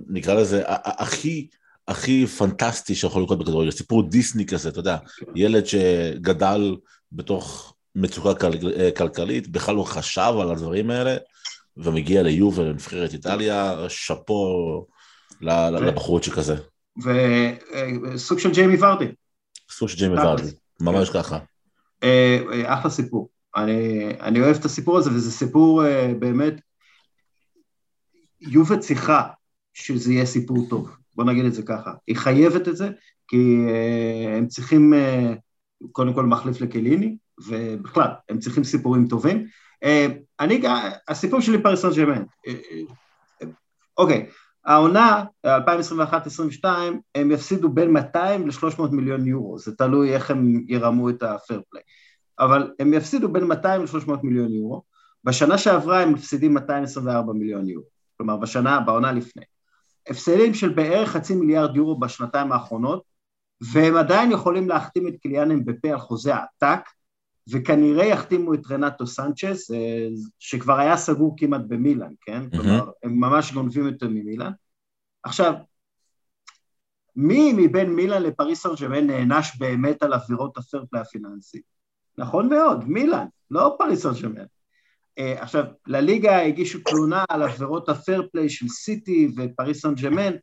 נקרא 0.08 0.34
לזה, 0.34 0.64
הכי... 0.66 1.48
הכי 1.88 2.28
פנטסטי 2.28 2.96
שיכול 2.96 3.24
לקרות 3.24 3.40
בכדורגל, 3.40 3.72
סיפור 3.72 4.10
דיסני 4.10 4.46
כזה, 4.46 4.70
אתה 4.70 4.80
יודע, 4.80 4.98
כן. 5.18 5.26
ילד 5.36 5.66
שגדל 5.66 6.76
בתוך 7.12 7.74
מצוקה 7.96 8.34
כל, 8.34 8.52
אה, 8.80 8.90
כלכלית, 8.92 9.48
בכלל 9.48 9.76
לא 9.76 9.84
חשב 9.84 10.34
על 10.42 10.52
הדברים 10.52 10.90
האלה, 10.90 11.18
ומגיע 11.78 12.24
ליובל, 12.24 12.64
לנבחרת 12.64 13.14
איטליה, 13.14 13.76
שאפו 13.88 14.86
לבחורות 15.42 16.24
שכזה. 16.24 16.56
וסוג 16.98 18.40
של 18.40 18.52
ג'יימי 18.52 18.84
ורדי. 18.84 19.06
סוג 19.70 19.90
של 19.90 19.98
ג'יימי 19.98 20.16
ורדי, 20.20 20.44
ממש. 20.82 21.10
ככה. 21.10 21.40
אה, 22.04 22.40
אה, 22.52 22.74
אחלה 22.74 22.92
סיפור. 22.92 23.30
אני, 23.56 24.10
אני 24.20 24.42
אוהב 24.42 24.56
את 24.56 24.66
הסיפור 24.66 24.98
הזה, 24.98 25.10
וזה 25.10 25.32
סיפור 25.32 25.84
באמת... 26.20 26.54
יובל 28.42 28.78
צריכה 28.78 29.24
שזה 29.74 30.14
יהיה 30.14 30.26
סיפור 30.26 30.70
טוב, 30.70 30.90
בוא 31.16 31.24
נגיד 31.24 31.46
את 31.46 31.54
זה 31.54 31.64
ככה. 31.64 31.94
היא 32.08 32.16
חייבת 32.16 32.68
את 32.68 32.78
זה, 32.78 32.90
כי 33.28 33.66
הם 34.38 34.48
צריכים 34.48 34.94
קודם 35.92 36.14
כל 36.14 36.26
מחליף 36.26 36.62
לקליני, 36.62 37.18
ובכלל, 37.48 38.10
הם 38.30 38.40
צריכים 38.40 38.64
סיפורים 38.64 39.08
טובים. 39.08 39.48
אה, 39.84 40.08
אני, 40.40 40.62
הסיפור 41.08 41.42
שלי 41.42 41.64
פריס 41.64 41.82
סן 41.82 41.90
ג'רמן. 41.96 42.24
אה, 42.48 42.54
אה, 43.42 43.48
אוקיי, 43.98 44.30
העונה, 44.66 45.24
2021-2022, 45.46 46.66
הם 47.16 47.32
יפסידו 47.32 47.70
בין 47.70 47.92
200 47.92 48.48
ל-300 48.48 48.82
מיליון 48.92 49.28
יורו, 49.28 49.60
זה 49.60 49.76
תלוי 49.76 50.14
איך 50.14 50.32
הם 50.32 50.64
ירמו 50.68 51.10
את 51.10 51.24
הפייר 51.24 51.62
פליי. 51.70 51.84
אבל 52.40 52.74
הם 52.80 52.94
יפסידו 52.94 53.30
בין 53.30 53.44
200 53.44 53.82
ל-300 53.82 54.12
מיליון 54.24 54.54
יורו, 54.54 54.84
בשנה 55.24 55.58
שעברה 55.58 56.02
הם 56.02 56.14
מפסידים 56.14 56.54
224 56.54 57.34
מיליון 57.34 57.70
יורו, 57.70 57.88
כלומר 58.18 58.38
בשנה, 58.38 58.80
בעונה 58.80 59.12
לפני. 59.12 59.44
הפסדים 60.10 60.54
של 60.54 60.70
בערך 60.70 61.10
חצי 61.10 61.36
מיליארד 61.36 61.76
יורו 61.76 62.00
בשנתיים 62.00 62.52
האחרונות, 62.52 63.04
והם 63.62 63.96
עדיין 63.96 64.32
יכולים 64.32 64.70
להחתים 64.70 65.08
את 65.08 65.14
קיליאן 65.22 65.52
אמבפה 65.52 65.90
על 65.90 66.00
חוזה 66.00 66.34
עתק, 66.36 66.90
וכנראה 67.50 68.06
יחתימו 68.06 68.54
את 68.54 68.72
רנטו 68.72 69.08
סנצ'ס, 69.08 69.72
אה, 69.72 70.08
שכבר 70.40 70.80
היה 70.80 70.98
סגור 70.98 71.36
כמעט 71.38 71.62
במילאן, 71.68 72.14
כן? 72.22 72.42
Mm-hmm. 72.42 72.58
כלומר, 72.58 72.92
הם 73.04 73.20
ממש 73.20 73.54
גונבים 73.54 73.86
יותר 73.88 74.08
ממילאן. 74.08 74.52
עכשיו, 75.24 75.54
מי 77.16 77.54
מבין 77.58 77.96
מילאן 77.96 78.24
לפריס 78.24 78.64
סן 78.64 78.70
ג'רמן 78.80 79.08
נענש 79.08 79.58
באמת 79.58 80.04
על 80.04 80.14
עבירות 80.14 80.58
הפייר 80.58 80.81
פליי 80.81 81.00
הפיננסי? 81.00 81.62
נכון 82.18 82.50
מאוד, 82.50 82.90
מילאן, 82.90 83.26
לא 83.52 83.76
פריס 83.78 84.04
סן 84.04 84.14
ג'רמן. 84.22 84.46
אה, 85.20 85.42
עכשיו, 85.42 85.64
לליגה 85.88 86.42
הגישו 86.42 86.80
תלונה 86.80 87.24
על 87.30 87.44
עבירות 87.44 87.90
הפייר 87.90 88.23
פליי 88.23 88.50
של 88.50 88.68
סיטי 88.68 89.32
ופריס 89.38 89.82
סן 89.82 89.96
ג'רמן, 89.96 90.34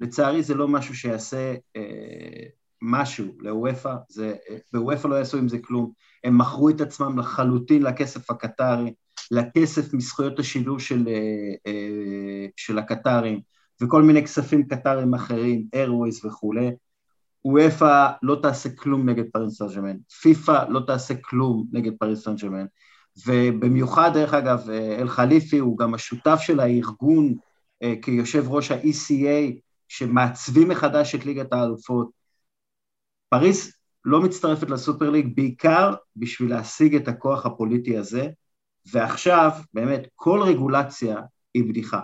לצערי 0.00 0.42
זה 0.42 0.54
לא 0.54 0.68
משהו 0.68 0.94
שיעשה 0.94 1.54
אה, 1.78 1.80
משהו 2.84 3.24
לאופ"א, 3.38 3.94
באופ"א 4.72 5.08
לא 5.08 5.14
יעשו 5.14 5.38
עם 5.38 5.48
זה 5.48 5.58
כלום. 5.58 5.92
הם 6.24 6.38
מכרו 6.38 6.68
את 6.68 6.80
עצמם 6.80 7.18
לחלוטין 7.18 7.82
לכסף 7.82 8.30
הקטרי, 8.30 8.94
לכסף 9.30 9.94
מזכויות 9.94 10.38
השידור 10.38 10.78
של, 10.78 11.08
אה, 11.08 11.54
אה, 11.66 12.46
של 12.56 12.78
הקטרים, 12.78 13.40
וכל 13.82 14.02
מיני 14.02 14.24
כספים 14.24 14.66
קטרים 14.68 15.14
אחרים, 15.14 15.66
איירווייז 15.74 16.24
וכולי. 16.24 16.70
אופ"א 17.44 18.10
לא 18.22 18.38
תעשה 18.42 18.68
כלום 18.76 19.08
נגד 19.08 19.24
פריס 19.32 19.58
סן 19.58 19.96
פיפא 20.22 20.64
לא 20.68 20.80
תעשה 20.86 21.14
כלום 21.14 21.66
נגד 21.72 21.92
פריס 21.98 22.24
סן 22.24 22.34
ובמיוחד, 23.26 24.10
דרך 24.14 24.34
אגב, 24.34 24.70
אה, 24.70 24.96
אל 25.00 25.08
חלאיפי 25.08 25.58
הוא 25.58 25.78
גם 25.78 25.94
השותף 25.94 26.38
של 26.40 26.60
הארגון 26.60 27.34
כיושב 28.02 28.44
ראש 28.48 28.70
ה-ECA, 28.70 29.58
שמעצבים 29.88 30.68
מחדש 30.68 31.14
את 31.14 31.26
ליגת 31.26 31.52
האלופות. 31.52 32.23
פריס 33.38 33.72
לא 34.04 34.20
מצטרפת 34.20 34.70
לסופר 34.70 35.10
ליג 35.10 35.36
בעיקר 35.36 35.94
בשביל 36.16 36.50
להשיג 36.50 36.94
את 36.94 37.08
הכוח 37.08 37.46
הפוליטי 37.46 37.96
הזה, 37.96 38.28
ועכשיו 38.92 39.50
באמת 39.72 40.08
כל 40.14 40.42
רגולציה 40.42 41.20
היא 41.54 41.64
בדיחה. 41.68 42.00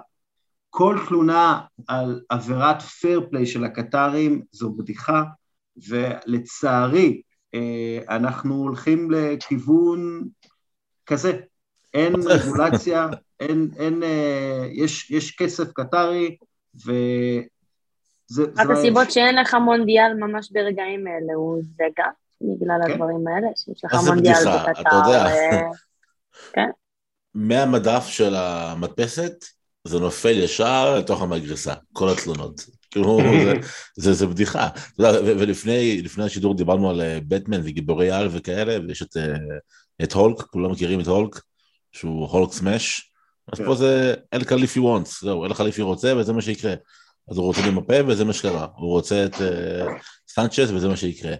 כל 0.70 0.98
תלונה 1.08 1.60
על 1.88 2.20
עבירת 2.28 2.82
פייר 2.82 3.26
פליי 3.30 3.46
של 3.46 3.64
הקטרים 3.64 4.42
זו 4.52 4.72
בדיחה, 4.72 5.22
ולצערי 5.88 7.22
אה, 7.54 7.98
אנחנו 8.08 8.54
הולכים 8.54 9.10
לכיוון 9.10 10.28
כזה. 11.06 11.40
אין 11.94 12.14
רגולציה, 12.30 13.08
אין, 13.40 13.70
אין, 13.76 14.02
אה, 14.02 14.66
יש, 14.72 15.10
יש 15.10 15.36
כסף 15.36 15.72
קטרי, 15.72 16.36
ו... 16.86 16.92
זה, 18.30 18.42
אחת 18.56 18.66
זה 18.66 18.72
הסיבות 18.72 19.10
ש... 19.10 19.14
שאין 19.14 19.34
לך 19.36 19.54
מונדיאל 19.54 20.14
ממש 20.14 20.52
ברגעים 20.52 21.06
אלה 21.06 21.34
הוא 21.34 21.62
זה 21.76 21.84
גם 21.98 22.10
בגלל 22.40 22.80
כן? 22.86 22.92
הדברים 22.92 23.26
האלה, 23.26 23.46
שיש 23.56 23.84
לך 23.84 23.94
מונדיאל 24.06 24.34
בקטר. 24.34 24.80
אתה 24.80 25.02
יודע. 25.06 25.26
ו... 25.26 25.56
כן. 26.52 26.70
מהמדף 27.34 28.06
של 28.06 28.34
המדפסת 28.34 29.44
זה 29.84 29.98
נופל 29.98 30.38
ישר 30.38 30.96
לתוך 30.98 31.22
המגרסה, 31.22 31.74
כל 31.92 32.08
התלונות. 32.08 32.60
כאילו, 32.90 33.18
זה, 33.44 33.52
זה, 34.04 34.12
זה 34.12 34.26
בדיחה. 34.26 34.66
אתה 34.66 35.02
יודע, 35.02 35.20
ולפני 35.22 36.24
השידור 36.24 36.56
דיברנו 36.56 36.90
על 36.90 37.02
בטמן 37.28 37.54
אה, 37.54 37.60
וגיבורי 37.64 38.10
על 38.10 38.28
וכאלה, 38.30 38.76
ויש 38.86 39.02
את, 39.02 39.16
אה, 39.16 39.38
את 40.02 40.12
הולק, 40.12 40.40
כולם 40.40 40.70
מכירים 40.70 41.00
את 41.00 41.06
הולק, 41.06 41.40
שהוא 41.92 42.26
הולק 42.28 42.52
סמאש. 42.52 43.12
אז 43.52 43.58
כן. 43.58 43.64
פה 43.64 43.74
זה 43.74 44.14
אל 44.34 44.44
קליפי 44.44 44.80
וונטס, 44.80 45.24
זהו, 45.24 45.44
אל 45.44 45.54
קליפי 45.54 45.82
רוצה 45.82 46.16
וזה 46.16 46.32
מה 46.32 46.42
שיקרה. 46.42 46.74
אז 47.30 47.38
הוא 47.38 47.46
רוצה 47.46 47.60
למפה 47.68 47.94
וזה 48.06 48.24
מה 48.24 48.32
שקרה, 48.32 48.66
הוא 48.76 48.90
רוצה 48.90 49.24
את 49.24 49.34
uh, 49.34 49.40
סנצ'ס 50.28 50.70
וזה 50.70 50.88
מה 50.88 50.96
שיקרה. 50.96 51.34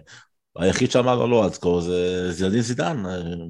היחיד 0.55 0.91
שאמר 0.91 1.15
לו 1.15 1.27
לא 1.27 1.45
עד 1.45 1.51
כה 1.51 1.81
זה 1.81 2.31
זילדין 2.31 2.61
זידן, 2.61 3.03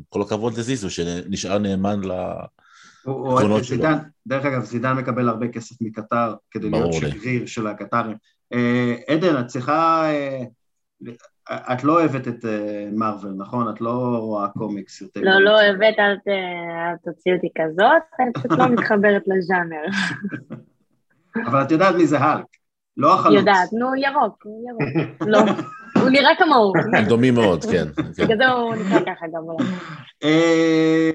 כל 0.10 0.21
הכבוד 0.21 0.58
לזיזו 0.58 0.89
שנשאר 0.89 1.58
נאמן 1.58 2.01
לעקרונות 2.04 3.63
שלו. 3.63 3.77
זידן, 3.77 3.97
דרך 4.27 4.45
אגב, 4.45 4.63
זידן 4.63 4.93
מקבל 4.93 5.30
הרבה 5.30 5.47
כסף 5.47 5.75
מקטר 5.82 6.34
כדי 6.51 6.69
להיות 6.69 6.93
שגריר 6.93 7.45
של 7.45 7.67
הקטרים. 7.67 8.17
אה, 8.54 8.95
עדן, 9.08 9.39
את 9.39 9.47
צריכה... 9.47 10.04
אה, 10.12 10.43
את 11.49 11.84
לא 11.84 11.93
אוהבת 11.93 12.27
את 12.27 12.45
מארוול, 12.91 13.34
נכון? 13.38 13.69
את 13.69 13.82
לא 13.82 14.17
רואה 14.19 14.47
קומיקס 14.47 15.01
יותר. 15.01 15.21
לא, 15.23 15.41
לא 15.41 15.62
אוהבת, 15.62 15.99
אל 15.99 16.15
תוציא 17.06 17.34
אותי 17.34 17.47
כזאת, 17.58 18.01
אני 18.19 18.34
פשוט 18.34 18.51
לא 18.51 18.67
מתחברת 18.75 19.23
לז'אנר. 19.27 19.86
אבל 21.45 21.61
את 21.61 21.71
יודעת 21.71 21.95
מי 21.95 22.07
זה 22.07 22.17
האלק, 22.17 22.45
לא 22.97 23.13
החלוץ. 23.13 23.39
יודעת, 23.39 23.73
נו, 23.73 23.95
ירוק, 23.95 24.43
הוא 24.43 24.69
ירוק. 24.69 25.19
לא, 25.27 25.39
הוא 26.01 26.09
נראה 26.09 26.35
כמוהו. 26.37 26.73
הם 26.97 27.05
דומים 27.05 27.33
מאוד, 27.33 27.65
כן. 27.65 27.85
כן. 28.17 28.23
בגלל 28.23 28.37
זה 28.37 28.47
הוא 28.47 28.75
נקרא 28.75 28.99
ככה 28.99 29.25
גם 29.27 29.43
אולי. 29.43 29.65
אה, 30.23 31.09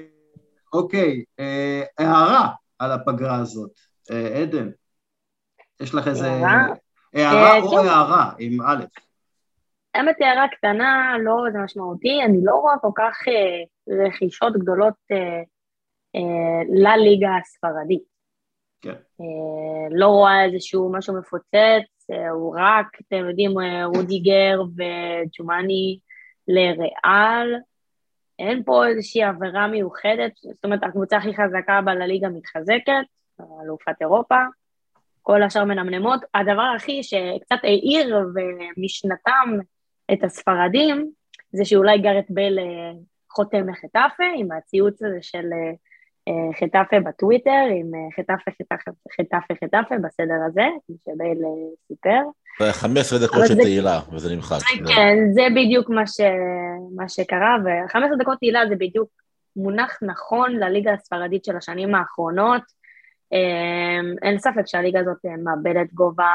אוקיי, 0.73 1.23
אה, 1.39 1.83
הערה 1.97 2.49
על 2.79 2.91
הפגרה 2.91 3.35
הזאת. 3.35 3.71
אה, 4.11 4.41
עדן, 4.41 4.69
יש 5.79 5.95
לך 5.95 6.07
איזה... 6.07 6.31
הערה 7.13 7.59
או 7.59 7.79
הערה, 7.79 8.31
עם 8.39 8.61
א'. 8.61 8.83
האמת 9.95 10.15
הערה 10.21 10.47
קטנה, 10.47 11.13
לא 11.23 11.43
זה 11.51 11.59
משמעותי, 11.59 12.21
אני 12.25 12.37
לא 12.43 12.55
רואה 12.55 12.73
כל 12.81 12.91
כך 12.95 13.17
רכישות 14.05 14.53
גדולות 14.53 14.93
לליגה 16.69 17.29
הספרדית. 17.41 18.16
כן. 18.87 18.93
אה, 19.21 19.97
לא 19.97 20.07
רואה 20.07 20.45
איזשהו 20.45 20.91
משהו 20.93 21.19
מפוצץ, 21.19 22.09
אה, 22.11 22.29
הוא 22.29 22.55
רק, 22.59 22.85
אתם 23.07 23.29
יודעים, 23.29 23.59
אה, 23.59 23.85
רודיגר 23.85 24.61
וג'ומאני 24.61 25.99
לריאל, 26.47 27.55
אין 28.39 28.63
פה 28.63 28.87
איזושהי 28.87 29.23
עבירה 29.23 29.67
מיוחדת, 29.67 30.31
זאת 30.35 30.65
אומרת, 30.65 30.83
הקבוצה 30.83 31.17
הכי 31.17 31.33
חזקה 31.33 31.81
בלליגה 31.85 32.29
מתחזקת, 32.29 33.05
אלופת 33.63 34.01
אירופה, 34.01 34.35
כל 35.21 35.43
השאר 35.43 35.63
מנמנמות. 35.63 36.19
הדבר 36.33 36.73
הכי 36.75 37.03
שקצת 37.03 37.63
העיר 37.63 38.17
ומשנתם 38.35 39.57
את 40.13 40.23
הספרדים, 40.23 41.11
זה 41.51 41.65
שאולי 41.65 41.97
גארט 41.97 42.25
בל 42.29 42.59
חותם 43.31 43.69
לחטאפה 43.69 44.23
עם 44.37 44.51
הציוץ 44.51 45.03
הזה 45.03 45.17
של 45.21 45.45
חטאפה 46.59 46.99
בטוויטר, 46.99 47.65
עם 47.79 47.95
אה, 47.95 47.99
חטאפה, 48.15 48.51
חטאפה, 48.51 48.91
חטאפה, 49.21 49.53
חטאפה, 49.65 49.95
בסדר 49.97 50.33
הזה, 50.47 50.65
כמו 50.87 50.95
שבייל 51.05 51.37
אה, 51.45 51.75
סיפר. 51.87 52.21
15 52.71 53.19
דקות 53.19 53.47
של 53.47 53.55
תהילה, 53.55 53.99
וזה 54.11 54.35
נמחק. 54.35 54.57
כן, 54.95 55.17
זה 55.31 55.41
בדיוק 55.55 55.89
מה, 55.89 56.07
ש... 56.07 56.19
מה 56.95 57.09
שקרה, 57.09 57.57
ו-15 57.65 58.17
דקות 58.19 58.37
תהילה 58.39 58.61
זה 58.69 58.75
בדיוק 58.75 59.09
מונח 59.55 59.99
נכון 60.01 60.55
לליגה 60.55 60.93
הספרדית 60.93 61.45
של 61.45 61.57
השנים 61.57 61.95
האחרונות. 61.95 62.61
אין 64.21 64.39
ספק 64.39 64.61
שהליגה 64.65 64.99
הזאת 64.99 65.17
מאבדת 65.43 65.93
גובה 65.93 66.33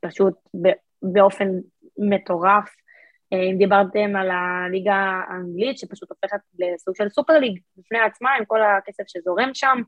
פשוט 0.00 0.34
באופן 1.02 1.48
מטורף. 1.98 2.74
אם 3.32 3.58
דיברתם 3.58 4.16
על 4.16 4.30
הליגה 4.30 5.22
האנגלית, 5.28 5.78
שפשוט 5.78 6.10
הופכת 6.10 6.38
לסוג 6.58 6.96
של 6.96 7.08
סופר 7.08 7.38
ליג 7.38 7.58
בפני 7.76 7.98
עצמה, 7.98 8.30
עם 8.38 8.44
כל 8.44 8.62
הכסף 8.62 9.04
שזורם 9.06 9.50
שם, 9.54 9.78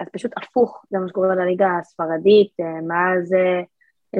אז 0.00 0.06
פשוט 0.12 0.30
הפוך, 0.36 0.84
זה 0.90 0.98
מה 0.98 1.08
שקורה 1.08 1.34
לליגה 1.34 1.68
הספרדית, 1.80 2.52
מאז 2.88 3.34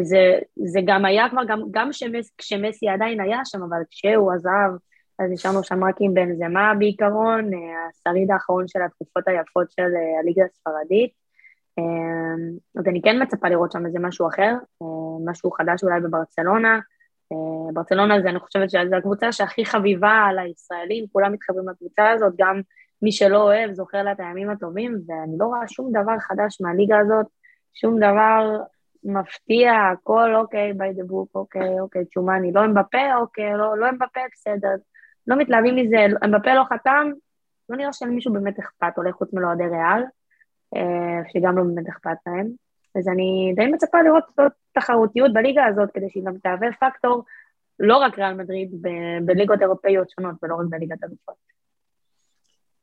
זה, 0.02 0.38
זה 0.57 0.81
גם 0.87 1.05
היה 1.05 1.29
כבר, 1.31 1.44
גם, 1.44 1.62
גם 1.70 1.92
שמס, 1.92 2.35
כשמסי 2.38 2.88
עדיין 2.88 3.20
היה 3.20 3.40
שם, 3.44 3.62
אבל 3.62 3.83
כשהוא 3.90 4.33
עזב, 4.33 4.70
אז 5.18 5.31
נשארנו 5.31 5.64
שם 5.64 5.85
רק 5.85 5.94
עם 6.00 6.14
בן 6.14 6.35
זמה 6.35 6.72
בעיקרון, 6.79 7.50
השריד 7.90 8.31
האחרון 8.31 8.68
של 8.68 8.83
התקופות 8.83 9.29
היפות 9.29 9.70
של 9.70 9.90
הליגה 10.20 10.44
הספרדית. 10.44 11.11
אז 12.79 12.87
אני 12.87 13.02
כן 13.02 13.22
מצפה 13.22 13.48
לראות 13.48 13.72
שם 13.72 13.87
איזה 13.87 13.98
משהו 13.98 14.29
אחר, 14.29 14.55
משהו 15.24 15.50
חדש 15.50 15.85
אולי 15.85 16.00
בברצלונה. 16.00 16.79
ברצלונה 17.73 18.21
זה, 18.21 18.29
אני 18.29 18.39
חושבת 18.39 18.71
שזו 18.71 18.97
הקבוצה 18.97 19.33
שהכי 19.33 19.65
חביבה 19.65 20.25
על 20.29 20.39
הישראלים, 20.39 21.05
כולם 21.12 21.33
מתחברים 21.33 21.69
לקבוצה 21.69 22.11
הזאת, 22.11 22.33
גם 22.39 22.61
מי 23.03 23.12
שלא 23.12 23.43
אוהב 23.43 23.73
זוכר 23.73 24.03
לה 24.03 24.12
את 24.12 24.21
הימים 24.21 24.51
הטובים, 24.51 24.99
ואני 25.07 25.39
לא 25.39 25.45
רואה 25.45 25.69
שום 25.69 25.91
דבר 25.91 26.19
חדש 26.19 26.61
מהליגה 26.61 26.99
הזאת, 26.99 27.27
שום 27.75 27.97
דבר 27.97 28.57
מפתיע, 29.05 29.73
הכל 29.93 30.35
אוקיי, 30.35 30.73
by 30.73 30.99
the 30.99 31.11
book, 31.11 31.31
אוקיי, 31.35 31.81
אוקיי, 31.81 32.05
צ'ומאני, 32.05 32.53
לא 32.53 32.65
אמבפה, 32.65 33.15
אוקיי, 33.17 33.57
לא, 33.57 33.79
לא 33.79 33.89
אמבפה, 33.89 34.21
בסדר. 34.33 34.75
לא 35.27 35.37
מתלהבים 35.37 35.77
מזה, 35.77 35.97
אמבפה 36.25 36.55
לא 36.55 36.65
חתם, 36.65 37.11
לא 37.69 37.77
נראה 37.77 37.93
שלמישהו 37.93 38.33
באמת 38.33 38.59
אכפת, 38.59 38.93
אולי 38.97 39.12
חוץ 39.12 39.33
מלאוהדי 39.33 39.65
ריאל, 39.65 40.03
אה, 40.77 41.31
שגם 41.33 41.59
לא 41.59 41.65
באמת 41.65 41.89
אכפת 41.89 42.17
להם. 42.27 42.65
אז 42.99 43.09
אני 43.09 43.53
די 43.57 43.67
מצפה 43.67 44.03
לראות 44.03 44.25
עוד 44.39 44.53
תחרותיות 44.73 45.33
בליגה 45.33 45.67
הזאת, 45.67 45.89
כדי 45.95 46.07
שהיא 46.11 46.23
גם 46.27 46.39
תהווה 46.43 46.69
פקטור, 46.81 47.25
לא 47.79 47.97
רק 47.97 48.19
ריאל 48.19 48.35
מדריד, 48.35 48.71
בליגות 49.25 49.63
אירופאיות 49.63 50.11
שונות, 50.11 50.35
ולא 50.43 50.55
רק 50.55 50.67
בליגת 50.69 51.05
אלופות. 51.05 51.35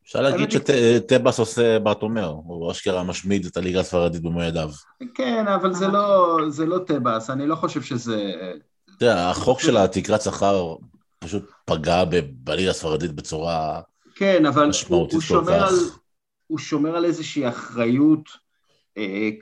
אפשר 0.03 0.21
להגיד 0.21 0.51
שטבס 0.51 1.39
עושה 1.39 1.79
ברטומר, 1.79 2.25
הוא 2.25 2.71
אשכרה 2.71 3.03
משמיד 3.03 3.45
את 3.45 3.57
הליגה 3.57 3.79
הספרדית 3.79 4.21
במו 4.21 4.43
ידיו. 4.43 4.69
כן, 5.15 5.47
אבל 5.47 5.73
זה 5.73 5.87
לא, 5.87 6.37
זה 6.49 6.65
לא 6.65 6.79
טבס, 6.87 7.29
אני 7.29 7.47
לא 7.47 7.55
חושב 7.55 7.81
שזה... 7.81 8.33
אתה 8.97 9.05
יודע, 9.05 9.29
החוק 9.29 9.59
של 9.59 9.77
התקרת 9.77 10.21
שכר 10.21 10.75
פשוט 11.19 11.51
פגע 11.65 12.03
בליגה 12.43 12.69
הספרדית 12.69 13.11
בצורה 13.11 13.81
כן, 14.15 14.45
אבל 14.45 14.69
הוא, 14.89 15.07
הוא, 15.11 15.21
שומר 15.21 15.63
על, 15.63 15.75
הוא 16.47 16.57
שומר 16.57 16.95
על 16.95 17.05
איזושהי 17.05 17.47
אחריות 17.47 18.42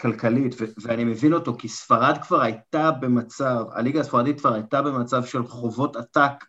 כלכלית, 0.01 0.55
ו- 0.61 0.65
ואני 0.81 1.03
מבין 1.03 1.33
אותו, 1.33 1.55
כי 1.57 1.67
ספרד 1.67 2.17
כבר 2.21 2.41
הייתה 2.41 2.91
במצב, 2.91 3.65
הליגה 3.71 3.99
הספרדית 3.99 4.39
כבר 4.39 4.53
הייתה 4.53 4.81
במצב 4.81 5.25
של 5.25 5.47
חובות 5.47 5.95
עתק 5.95 6.45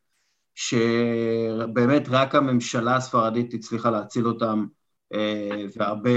שבאמת 0.54 2.02
רק 2.08 2.34
הממשלה 2.34 2.96
הספרדית 2.96 3.54
הצליחה 3.54 3.90
להציל 3.90 4.26
אותם, 4.26 4.66
אה, 5.14 5.64
והרבה 5.76 6.10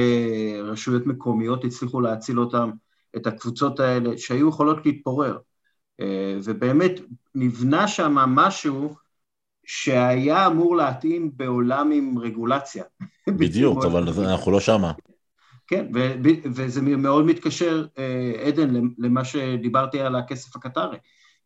רשויות 0.63 1.05
מקומיות 1.05 1.63
הצליחו 1.63 2.01
להציל 2.01 2.39
אותם, 2.39 2.71
את 3.15 3.27
הקבוצות 3.27 3.79
האלה, 3.79 4.17
שהיו 4.17 4.49
יכולות 4.49 4.85
להתפורר. 4.85 5.37
אה, 6.01 6.37
ובאמת 6.43 6.91
נבנה 7.35 7.87
שם 7.87 8.13
משהו 8.15 8.95
שהיה 9.65 10.47
אמור 10.47 10.75
להתאים 10.75 11.31
בעולם 11.35 11.91
עם 11.91 12.17
רגולציה. 12.17 12.83
בדיוק, 13.39 13.85
אבל 13.85 14.09
אנחנו 14.19 14.51
לא 14.51 14.59
שמה. 14.59 14.91
כן, 15.67 15.85
וזה 16.45 16.81
מאוד 16.81 17.25
מתקשר, 17.25 17.85
אה, 17.97 18.33
עדן, 18.47 18.73
למה 18.97 19.25
שדיברתי 19.25 19.99
על 19.99 20.15
הכסף 20.15 20.55
הקטרי, 20.55 20.97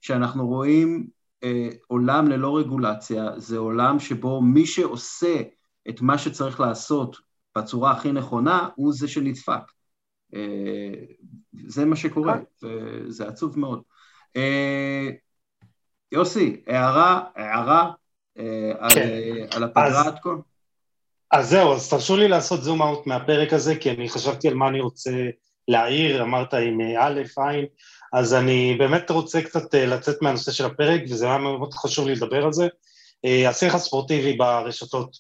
שאנחנו 0.01 0.47
רואים 0.47 1.08
אה, 1.43 1.69
עולם 1.88 2.27
ללא 2.27 2.58
רגולציה, 2.58 3.39
זה 3.39 3.58
עולם 3.58 3.99
שבו 3.99 4.41
מי 4.41 4.65
שעושה 4.65 5.41
את 5.89 6.01
מה 6.01 6.17
שצריך 6.17 6.60
לעשות 6.60 7.17
בצורה 7.58 7.91
הכי 7.91 8.12
נכונה, 8.12 8.69
הוא 8.75 8.93
זה 8.93 9.08
שנדפק. 9.08 9.71
אה, 10.34 10.93
זה 11.67 11.86
מה 11.86 11.95
שקורה, 11.95 12.38
וזה 12.63 13.27
עצוב 13.27 13.60
מאוד. 13.60 13.82
אה, 14.36 15.10
יוסי, 16.12 16.63
הערה, 16.67 17.23
הערה 17.36 17.91
על, 18.79 18.89
כן. 18.89 19.45
על 19.51 19.63
הפגרה 19.63 20.08
עד 20.08 20.19
כה? 20.19 20.29
אז 21.31 21.49
זהו, 21.49 21.73
אז 21.73 21.89
תרשו 21.89 22.17
לי 22.17 22.27
לעשות 22.27 22.63
זום 22.63 22.81
אאוט 22.81 23.07
מהפרק 23.07 23.53
הזה, 23.53 23.75
כי 23.75 23.91
אני 23.91 24.09
חשבתי 24.09 24.47
על 24.47 24.53
מה 24.53 24.67
אני 24.67 24.79
רוצה 24.79 25.11
להעיר, 25.67 26.23
אמרת 26.23 26.53
עם 26.53 26.81
א', 26.99 27.21
עין, 27.37 27.65
אז 28.13 28.33
אני 28.33 28.75
באמת 28.79 29.11
רוצה 29.11 29.41
קצת 29.41 29.75
אה, 29.75 29.85
לצאת 29.85 30.21
מהנושא 30.21 30.51
של 30.51 30.65
הפרק, 30.65 31.01
וזה 31.09 31.25
היה 31.25 31.37
מאוד 31.37 31.73
חשוב 31.73 32.07
לי 32.07 32.15
לדבר 32.15 32.45
על 32.45 32.53
זה. 32.53 32.67
אה, 33.25 33.49
השיח 33.49 33.75
הספורטיבי 33.75 34.33
ברשתות, 34.33 35.17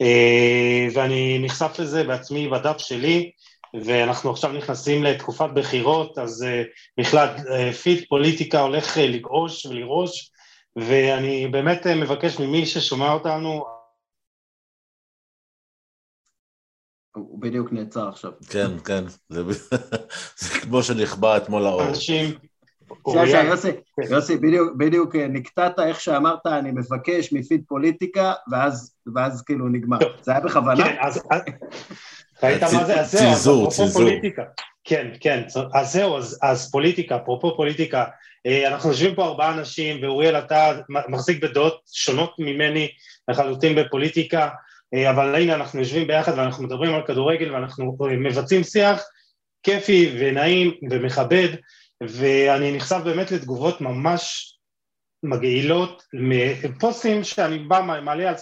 אה, 0.00 0.86
ואני 0.94 1.38
נחשף 1.42 1.78
לזה 1.78 2.04
בעצמי 2.04 2.48
בדף 2.48 2.78
שלי, 2.78 3.30
ואנחנו 3.84 4.30
עכשיו 4.30 4.52
נכנסים 4.52 5.04
לתקופת 5.04 5.48
בחירות, 5.54 6.18
אז 6.18 6.46
בכלל 7.00 7.28
פיד 7.82 8.04
פוליטיקה 8.08 8.60
הולך 8.60 8.96
לגעוש 8.96 9.66
ולראש, 9.66 10.30
ואני 10.76 11.46
באמת 11.46 11.86
מבקש 11.86 12.38
ממי 12.38 12.66
ששומע 12.66 13.12
אותנו, 13.12 13.64
הוא 17.14 17.40
בדיוק 17.40 17.72
נעצר 17.72 18.08
עכשיו. 18.08 18.30
כן, 18.50 18.70
כן, 18.84 19.04
זה, 19.28 19.42
זה 20.40 20.60
כמו 20.62 20.82
שנכבה 20.82 21.36
אתמול 21.36 21.66
האור. 21.66 21.88
אנשים... 21.88 22.34
יוסי, 23.06 23.68
יוסי, 24.10 24.36
בדיוק, 24.76 25.16
אה, 25.16 25.28
נקטעת 25.28 25.78
איך 25.78 26.00
שאמרת, 26.00 26.46
אני 26.46 26.70
מבקש 26.70 27.32
מפיד 27.32 27.62
פוליטיקה, 27.68 28.32
ואז, 28.50 29.42
כאילו 29.46 29.68
נגמר. 29.68 29.98
זה 30.22 30.32
היה 30.32 30.40
בכוונה? 30.40 30.84
כן, 30.84 30.96
אז... 31.00 31.22
ראית 32.42 32.62
מה 32.62 32.84
זה? 32.84 33.00
אז 33.00 33.10
זהו, 33.10 33.20
צנזור, 33.20 33.70
צנזור. 33.70 34.10
כן, 34.84 35.06
כן, 35.20 35.42
אז 35.74 35.92
זהו, 35.92 36.16
אז, 36.16 36.38
אז 36.42 36.70
פוליטיקה, 36.70 37.16
אפרופו 37.16 37.56
פוליטיקה, 37.56 38.04
אה, 38.46 38.68
אנחנו 38.68 38.90
יושבים 38.90 39.14
פה 39.14 39.24
ארבעה 39.24 39.54
אנשים, 39.54 40.02
ואוריאל, 40.02 40.38
אתה 40.38 40.72
מחזיק 41.08 41.44
בדעות 41.44 41.80
שונות 41.92 42.34
ממני 42.38 42.88
לחלוטין 43.28 43.74
בפוליטיקה, 43.74 44.48
אבל 45.10 45.34
הנה 45.34 45.54
אנחנו 45.54 45.80
יושבים 45.80 46.06
ביחד 46.06 46.38
ואנחנו 46.38 46.64
מדברים 46.64 46.94
על 46.94 47.02
כדורגל 47.06 47.54
ואנחנו 47.54 47.96
מבצעים 48.18 48.64
שיח 48.64 49.02
כיפי 49.62 50.16
ונעים 50.18 50.74
ומכבד 50.90 51.48
ואני 52.00 52.76
נחשף 52.76 52.98
באמת 53.04 53.30
לתגובות 53.30 53.80
ממש 53.80 54.52
מגעילות 55.22 56.02
מפוסטים 56.14 57.24
שאני 57.24 57.58
בא 57.58 57.80
מעלה 58.02 58.28
על, 58.28 58.34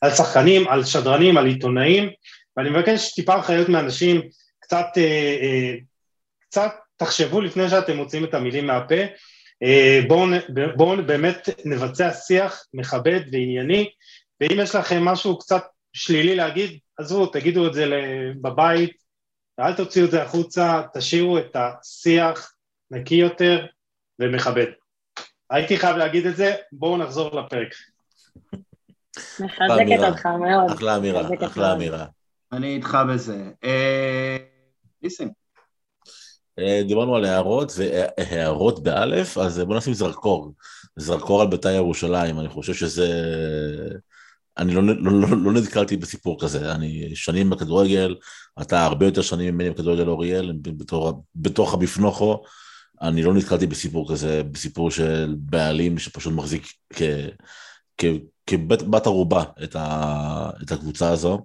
על 0.00 0.10
שחקנים, 0.10 0.68
על 0.68 0.84
שדרנים, 0.84 1.38
על 1.38 1.46
עיתונאים 1.46 2.10
ואני 2.56 2.70
מבקש 2.70 3.14
טיפה 3.14 3.38
אחריות 3.38 3.68
מאנשים 3.68 4.22
קצת, 4.60 4.86
אה, 4.96 5.36
אה, 5.42 5.74
קצת 6.40 6.74
תחשבו 6.96 7.40
לפני 7.40 7.68
שאתם 7.68 7.96
מוציאים 7.96 8.24
את 8.24 8.34
המילים 8.34 8.66
מהפה. 8.66 8.94
בואו 10.08 10.26
בוא 10.76 10.96
באמת 10.96 11.48
נבצע 11.64 12.12
שיח 12.12 12.64
מכבד 12.74 13.20
וענייני 13.32 13.90
ואם 14.40 14.60
יש 14.60 14.74
לכם 14.74 15.04
משהו 15.04 15.38
קצת 15.38 15.64
שלילי 15.92 16.36
להגיד, 16.36 16.78
עזבו, 16.98 17.26
תגידו 17.26 17.66
את 17.66 17.74
זה 17.74 17.86
בבית, 18.42 19.02
אל 19.60 19.74
תוציאו 19.76 20.06
את 20.06 20.10
זה 20.10 20.22
החוצה, 20.22 20.82
תשאירו 20.94 21.38
את 21.38 21.56
השיח 21.56 22.54
נקי 22.90 23.14
יותר 23.14 23.66
ומכבד. 24.18 24.66
הייתי 25.50 25.78
חייב 25.78 25.96
להגיד 25.96 26.26
את 26.26 26.36
זה, 26.36 26.54
בואו 26.72 26.96
נחזור 26.96 27.40
לפרק. 27.40 27.74
מחזקת 29.18 30.02
אותך 30.08 30.26
מאוד. 30.26 30.70
אחלה 30.70 30.96
אמירה, 30.96 31.28
אחלה 31.46 31.72
אמירה. 31.72 32.06
אני 32.52 32.76
איתך 32.76 32.98
בזה. 33.08 33.50
אה, 33.64 34.36
ניסים. 35.02 35.30
אה, 36.58 36.82
דיברנו 36.86 37.16
על 37.16 37.24
הערות 37.24 37.72
והערות 37.76 38.82
באלף, 38.82 39.38
אז 39.38 39.58
בוא 39.58 39.76
נשים 39.76 39.94
זרקור. 39.94 40.52
זרקור 40.96 41.42
על 41.42 41.48
בית"ר 41.48 41.68
ירושלים, 41.70 42.40
אני 42.40 42.48
חושב 42.48 42.74
שזה 42.74 43.08
אני 44.58 44.74
לא, 44.74 44.82
לא, 44.82 45.12
לא, 45.12 45.28
לא 45.42 45.52
נתקלתי 45.52 45.96
בסיפור 45.96 46.40
כזה, 46.40 46.72
אני 46.72 47.10
שנים 47.14 47.50
בכדורגל, 47.50 48.16
אתה 48.62 48.84
הרבה 48.84 49.06
יותר 49.06 49.22
שנים 49.22 49.54
ממני 49.54 49.70
בכדורגל 49.70 50.08
אוריאל, 50.08 50.52
בתור, 50.62 51.24
בתוך 51.34 51.74
הבפנוכו, 51.74 52.42
אני 53.02 53.22
לא 53.22 53.34
נתקלתי 53.34 53.66
בסיפור 53.66 54.12
כזה, 54.12 54.42
בסיפור 54.42 54.90
של 54.90 55.34
בעלים 55.38 55.98
שפשוט 55.98 56.32
מחזיק 56.32 56.66
כ, 56.92 57.02
כ, 57.98 58.04
כבת 58.46 59.06
ערובה 59.06 59.42
את, 59.64 59.76
את 60.62 60.72
הקבוצה 60.72 61.10
הזו, 61.10 61.44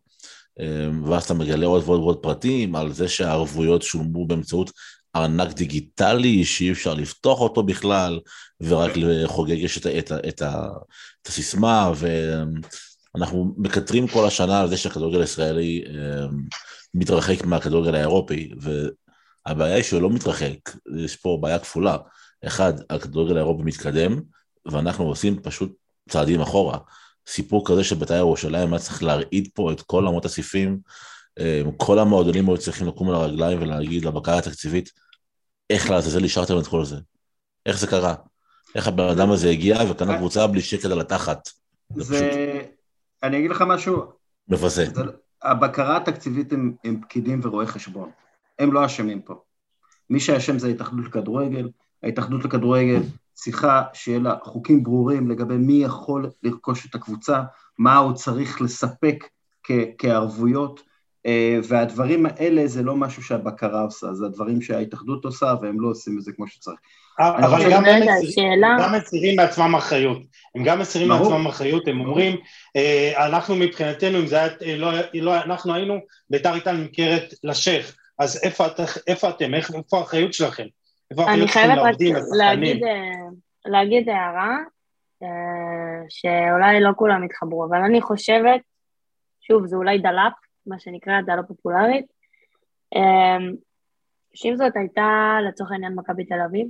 ואז 1.06 1.24
אתה 1.24 1.34
מגלה 1.34 1.66
עוד 1.66 1.84
ועוד 1.86 1.99
ועוד 1.99 2.18
פרטים 2.18 2.76
על 2.76 2.93
זה 2.93 3.08
שהערבויות 3.08 3.82
שולמו 3.82 4.28
באמצעות 4.28 4.72
ארנק 5.16 5.53
דיגיטלי 5.53 6.45
שאי 6.45 6.72
אפשר 6.72 6.93
לפתוח 6.93 7.39
אותו 7.39 7.64
בכלל, 7.64 8.20
ורק 8.62 8.91
לחוגג 8.95 9.58
יש 9.58 9.78
את, 9.78 9.88
את, 9.88 10.12
את, 10.12 10.41
את 10.41 11.28
הסיסמה, 11.28 11.91
ו... 11.95 12.08
אנחנו 13.16 13.53
מקטרים 13.57 14.07
כל 14.07 14.28
השנה 14.28 14.61
על 14.61 14.68
זה 14.68 14.78
שהכדורגל 14.78 15.22
הישראלי 15.22 15.84
אמ, 15.89 16.43
מתרחק 16.93 17.45
מהכדורגל 17.45 17.95
האירופי, 17.95 18.51
והבעיה 18.57 19.76
היא 19.76 19.84
שהוא 19.84 20.01
לא 20.01 20.09
מתרחק, 20.09 20.57
יש 20.97 21.16
פה 21.16 21.38
בעיה 21.41 21.59
כפולה. 21.59 21.97
אחד, 22.45 22.74
הכדורגל 22.89 23.38
האירופי 23.38 23.63
מתקדם, 23.63 24.22
ואנחנו 24.66 25.05
עושים 25.05 25.41
פשוט 25.41 25.72
צעדים 26.09 26.41
אחורה. 26.41 26.78
סיפור 27.28 27.68
כזה 27.68 27.84
שבית"ר 27.84 28.16
ירושלים 28.16 28.74
היה 28.74 28.80
צריך 28.80 29.03
להרעיד 29.03 29.49
פה 29.53 29.72
את 29.72 29.82
כל 29.82 30.07
אמות 30.07 30.26
הסיפים, 30.26 30.80
אה, 31.39 31.61
כל 31.78 31.99
המועדונים 31.99 32.49
היו 32.49 32.57
צריכים 32.57 32.88
לקום 32.88 33.09
על 33.09 33.16
הרגליים 33.16 33.61
ולהגיד 33.61 34.05
לבקרה 34.05 34.38
התקציבית, 34.38 34.89
איך 35.70 35.89
לעזאזל 35.89 36.24
אישרתם 36.24 36.59
את 36.59 36.68
כל 36.68 36.86
זה? 36.86 36.95
איך 37.66 37.80
זה 37.80 37.88
קרה? 37.88 38.16
איך 38.76 38.88
הבן 38.88 39.09
אדם 39.09 39.32
הזה 39.32 39.49
הגיע 39.49 39.78
וקנה 39.89 40.18
קבוצה 40.18 40.47
בלי 40.47 40.61
שקל 40.61 40.91
על 40.91 41.01
התחת? 41.01 41.49
זה... 41.95 42.61
אני 43.24 43.39
אגיד 43.39 43.51
לך 43.51 43.63
משהו. 43.68 44.03
מבזה. 44.47 44.86
הבקרה 45.43 45.97
התקציבית 45.97 46.53
הם, 46.53 46.74
הם 46.84 47.01
פקידים 47.01 47.39
ורואי 47.43 47.68
חשבון. 47.68 48.11
הם 48.59 48.74
לא 48.74 48.86
אשמים 48.86 49.22
פה. 49.22 49.41
מי 50.09 50.20
שאשם 50.20 50.59
זה 50.59 50.68
ההתאחדות 50.68 51.05
לכדורגל. 51.05 51.70
ההתאחדות 52.03 52.45
לכדורגל 52.45 53.01
צריכה 53.34 53.84
שיהיה 53.93 54.20
לה 54.20 54.36
חוקים 54.43 54.84
ברורים 54.84 55.30
לגבי 55.30 55.57
מי 55.57 55.74
יכול 55.74 56.30
לרכוש 56.43 56.86
את 56.86 56.95
הקבוצה, 56.95 57.41
מה 57.78 57.97
הוא 57.97 58.13
צריך 58.13 58.61
לספק 58.61 59.24
כערבויות. 59.97 60.82
אה, 61.26 61.59
והדברים 61.68 62.26
האלה 62.26 62.68
זה 62.68 62.84
לא 62.84 62.95
משהו 62.95 63.24
שהבקרה 63.24 63.82
עושה, 63.82 64.13
זה 64.13 64.26
הדברים 64.26 64.61
שההתאחדות 64.61 65.26
עושה 65.26 65.53
והם 65.61 65.82
לא 65.82 65.88
עושים 65.88 66.18
את 66.18 66.24
זה 66.24 66.32
כמו 66.32 66.47
שצריך. 66.47 66.80
אבל 67.20 67.72
גם 67.72 67.86
הם 67.86 68.95
מסירים 68.95 69.36
מעצמם 69.36 69.76
אחריות, 69.76 70.22
הם 70.55 70.63
גם 70.63 70.80
מסירים 70.80 71.07
מעצמם 71.07 71.47
אחריות, 71.47 71.88
הם 71.88 71.99
אומרים, 71.99 72.38
אה, 72.76 73.28
אנחנו 73.28 73.55
מבחינתנו, 73.55 74.20
אם 74.20 74.28
זה 74.28 74.36
היה, 74.38 74.47
אה, 74.66 74.78
לא, 74.78 74.91
לא, 75.13 75.43
אנחנו 75.43 75.74
היינו, 75.74 75.99
ביתר 76.30 76.53
הייתה 76.53 76.72
נמכרת 76.72 77.34
לשייח, 77.43 77.95
אז 78.20 78.41
איפה 79.07 79.30
אתם, 79.30 79.53
איפה 79.53 79.97
האחריות 79.97 80.34
שלכם? 80.34 80.66
אני 81.20 81.47
חייבת 81.47 81.78
רק 81.78 81.95
להגיד, 82.38 82.84
להגיד 83.66 84.09
הערה, 84.09 84.57
שאולי 86.09 86.82
לא 86.82 86.89
כולם 86.95 87.24
יתחברו, 87.24 87.66
אבל 87.66 87.78
אני 87.78 88.01
חושבת, 88.01 88.61
שוב, 89.41 89.66
זה 89.66 89.76
אולי 89.76 89.97
דלאפ, 89.97 90.34
מה 90.68 90.80
שנקרא 90.80 91.13
לא 91.28 91.41
פופולרית. 91.47 92.05
שאם 94.34 94.55
זאת 94.55 94.76
הייתה 94.76 95.38
לצורך 95.47 95.72
העניין 95.72 95.95
מכבי 95.95 96.26
תל 96.26 96.41
אביב, 96.45 96.68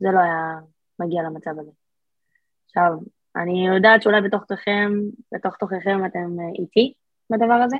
זה 0.00 0.08
לא 0.14 0.20
היה 0.20 0.58
מגיע 0.98 1.22
למצב 1.22 1.50
הזה. 1.58 1.70
עכשיו, 2.66 2.92
אני 3.36 3.66
יודעת 3.66 4.02
שאולי 4.02 4.20
בתוך 4.20 4.44
תוככם, 4.44 4.92
בתוך 5.34 5.56
תוככם 5.56 6.06
אתם 6.06 6.40
אה, 6.40 6.62
איתי 6.62 6.92
בדבר 7.30 7.60
הזה, 7.64 7.76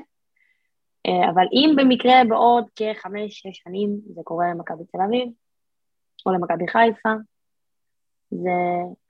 אה, 1.06 1.30
אבל 1.30 1.44
אם 1.52 1.74
במקרה 1.76 2.14
בעוד 2.28 2.64
כחמש-שש 2.76 3.58
שנים 3.64 4.00
זה 4.14 4.20
קורה 4.24 4.46
למכבי 4.50 4.84
תל 4.92 4.98
אביב, 5.06 5.28
או 6.26 6.32
למכבי 6.32 6.68
חיפה, 6.68 7.12
זה 8.30 8.50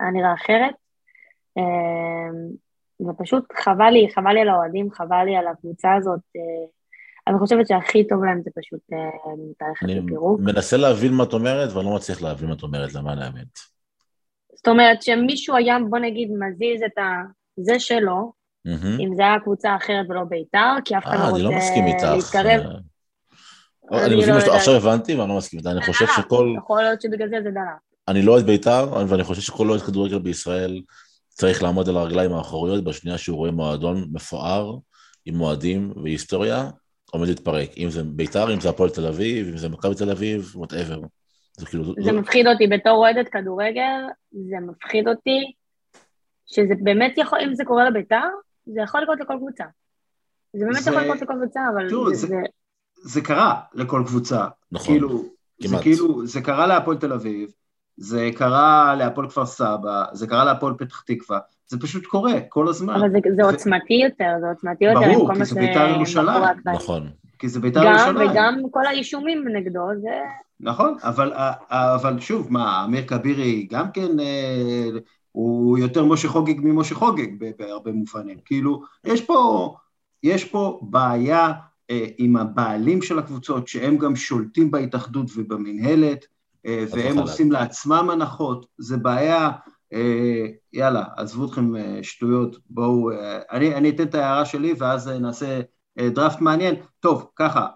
היה 0.00 0.10
נראה 0.10 0.34
אחרת. 0.34 0.74
אמ, 1.56 2.50
ופשוט 3.08 3.44
חבל 3.52 3.90
לי, 3.90 4.08
חבל 4.14 4.32
לי 4.32 4.40
על 4.40 4.48
האוהדים, 4.48 4.90
חבל 4.90 5.24
לי 5.24 5.36
על 5.36 5.46
הקבוצה 5.46 5.94
הזאת. 5.94 6.20
אה, 7.28 7.32
אני 7.32 7.38
חושבת 7.38 7.68
שהכי 7.68 8.08
טוב 8.08 8.24
להם 8.24 8.40
זה 8.44 8.50
פשוט 8.60 8.80
תאריך 9.58 9.82
אה, 9.82 9.88
לפירוק. 9.88 10.40
אני 10.40 10.52
מנסה 10.52 10.76
להבין 10.76 11.12
מה 11.12 11.24
את 11.24 11.32
אומרת, 11.32 11.72
ואני 11.72 11.86
לא 11.86 11.94
מצליח 11.94 12.22
להבין 12.22 12.48
מה 12.48 12.54
את 12.54 12.62
אומרת, 12.62 12.94
למען 12.94 13.18
האמת. 13.18 13.70
זאת 14.54 14.68
אומרת 14.68 15.02
שמישהו 15.02 15.56
היה, 15.56 15.76
בוא 15.90 15.98
נגיד, 15.98 16.28
מזיז 16.30 16.82
את 16.86 16.98
ה... 16.98 17.02
זה 17.56 17.80
שלו, 17.80 18.32
אם 19.00 19.14
זה 19.16 19.22
היה 19.22 19.40
קבוצה 19.40 19.76
אחרת 19.76 20.06
ולא 20.08 20.24
בית"ר, 20.24 20.76
כי 20.84 20.98
אף 20.98 21.04
אחד 21.04 21.16
לא, 21.32 21.38
לא 21.38 21.48
רוצה 21.48 22.14
להתקרב. 22.14 22.62
אני 23.92 24.16
מבין 24.16 24.34
מה 24.34 24.40
שאתה 24.40 24.56
עכשיו 24.56 24.74
הבנתי, 24.74 25.14
ואני 25.14 25.28
לא 25.28 25.36
מסכים 25.36 25.58
איתה, 25.58 25.70
אני 25.70 25.82
חושב 25.82 26.06
שכל... 26.16 26.54
יכול 26.58 26.82
להיות 26.82 27.02
שבגלל 27.02 27.28
זה 27.28 27.36
זה 27.42 27.50
דלת. 27.50 27.90
אני 28.08 28.22
לא 28.22 28.32
אוהד 28.32 28.46
בית"ר, 28.46 29.04
ואני 29.08 29.24
חושב 29.24 29.42
שכל 29.42 29.70
אוהד 29.70 29.80
כדורגל 29.80 30.18
בישראל 30.18 30.82
צריך 31.28 31.62
לעמוד 31.62 31.88
על 31.88 31.96
הרגליים 31.96 32.32
האחוריות 32.32 32.84
בשנייה 32.84 33.18
שהוא 33.18 33.36
רואה 33.36 33.50
מועדון 33.50 34.08
מפואר, 34.12 34.76
עם 35.24 35.34
מועדים 35.34 35.92
והיסטוריה, 36.02 36.70
עומד 37.10 37.28
להתפרק. 37.28 37.70
אם 37.76 37.90
זה 37.90 38.02
בית"ר, 38.02 38.54
אם 38.54 38.60
זה 38.60 38.68
הפועל 38.68 38.90
תל 38.90 39.06
אביב, 39.06 39.48
אם 39.48 39.56
זה 39.56 39.68
מכבי 39.68 39.94
תל 39.94 40.10
אביב, 40.10 40.52
וואטאבר. 40.54 41.00
זה 41.56 41.66
כאילו... 41.66 41.84
זה 41.84 42.12
לא... 42.12 42.20
מפחיד 42.20 42.46
אותי 42.46 42.66
בתור 42.66 42.96
אוהדת 42.96 43.28
כדורגל, 43.28 44.00
זה 44.32 44.56
מפחיד 44.66 45.08
אותי 45.08 45.52
שזה 46.46 46.74
באמת 46.82 47.14
יכול, 47.16 47.38
אם 47.44 47.54
זה 47.54 47.64
קורה 47.64 47.90
לבית"ר, 47.90 48.28
זה 48.66 48.80
יכול 48.80 49.02
לקרות 49.02 49.20
לכל 49.20 49.36
קבוצה. 49.36 49.64
זה 50.52 50.64
באמת 50.64 50.82
זה... 50.82 50.90
יכול 50.90 51.02
לקרות 51.02 51.22
לכל 51.22 51.34
קבוצה, 51.40 51.60
אבל 51.74 51.88
תראו, 51.88 52.14
זה, 52.14 52.26
זה... 52.26 52.36
זה 53.02 53.20
קרה 53.20 53.60
לכל 53.74 54.02
קבוצה. 54.06 54.46
נכון, 54.72 54.86
כאילו, 54.86 55.24
כמעט. 55.62 55.76
זה 55.76 55.82
כאילו, 55.82 56.26
זה 56.26 56.40
קרה 56.40 56.66
להפועל 56.66 56.96
תל 56.96 57.12
אביב, 57.12 57.50
זה 57.96 58.30
קרה 58.36 58.94
להפועל 58.98 59.28
כפר 59.28 59.46
סבא, 59.46 60.04
זה 60.12 60.26
קרה 60.26 60.44
להפועל 60.44 60.74
פתח 60.78 61.02
תקווה, 61.06 61.38
זה 61.70 61.78
פשוט 61.80 62.06
קורה 62.06 62.40
כל 62.48 62.68
הזמן. 62.68 62.94
אבל 62.94 63.10
זה, 63.10 63.18
זה 63.36 63.42
עוצמתי 63.44 63.94
יותר, 63.94 64.32
זה 64.40 64.46
עוצמתי 64.46 64.84
יותר. 64.84 65.12
ברור, 65.12 65.34
כי 65.34 65.44
זה 65.44 65.54
בית"ר 65.54 65.88
ירושלים. 65.88 66.42
נכון. 66.64 67.08
כי 67.38 67.48
זה 67.48 67.60
בית"ר 67.60 67.84
ירושלים. 67.84 68.30
וגם 68.30 68.62
כל 68.70 68.86
האישומים 68.86 69.48
נגדו, 69.48 69.80
זה... 70.02 70.08
נכון, 70.60 70.94
אבל, 71.02 71.32
אבל 71.70 72.20
שוב, 72.20 72.52
מה, 72.52 72.84
אמיר 72.84 73.06
כבירי 73.06 73.66
גם 73.70 73.92
כן, 73.92 74.20
אה, 74.20 74.88
הוא 75.32 75.78
יותר 75.78 76.04
משה 76.04 76.28
חוגג 76.28 76.60
ממשה 76.60 76.94
חוגג 76.94 77.28
בהרבה 77.58 77.92
מובנים. 77.92 78.38
כאילו, 78.44 78.82
יש 79.04 79.20
פה, 79.20 79.74
יש 80.22 80.44
פה 80.44 80.80
בעיה 80.82 81.52
אה, 81.90 82.06
עם 82.18 82.36
הבעלים 82.36 83.02
של 83.02 83.18
הקבוצות, 83.18 83.68
שהם 83.68 83.96
גם 83.96 84.16
שולטים 84.16 84.70
בהתאחדות 84.70 85.30
ובמינהלת, 85.36 86.24
אה, 86.66 86.84
והם 86.90 87.18
עושים 87.18 87.52
לעצמם 87.52 88.10
הנחות, 88.12 88.66
זה 88.78 88.96
בעיה, 88.96 89.50
יאללה, 90.72 91.04
עזבו 91.16 91.46
אתכם 91.46 91.76
אה, 91.76 91.98
שטויות, 92.02 92.56
בואו, 92.70 93.10
אני, 93.50 93.74
אני 93.74 93.90
אתן 93.90 94.02
את 94.02 94.14
ההערה 94.14 94.44
שלי 94.44 94.74
ואז 94.78 95.08
נעשה 95.08 95.60
דראפט 95.98 96.40
מעניין. 96.40 96.74
טוב, 97.00 97.30
ככה, 97.36 97.66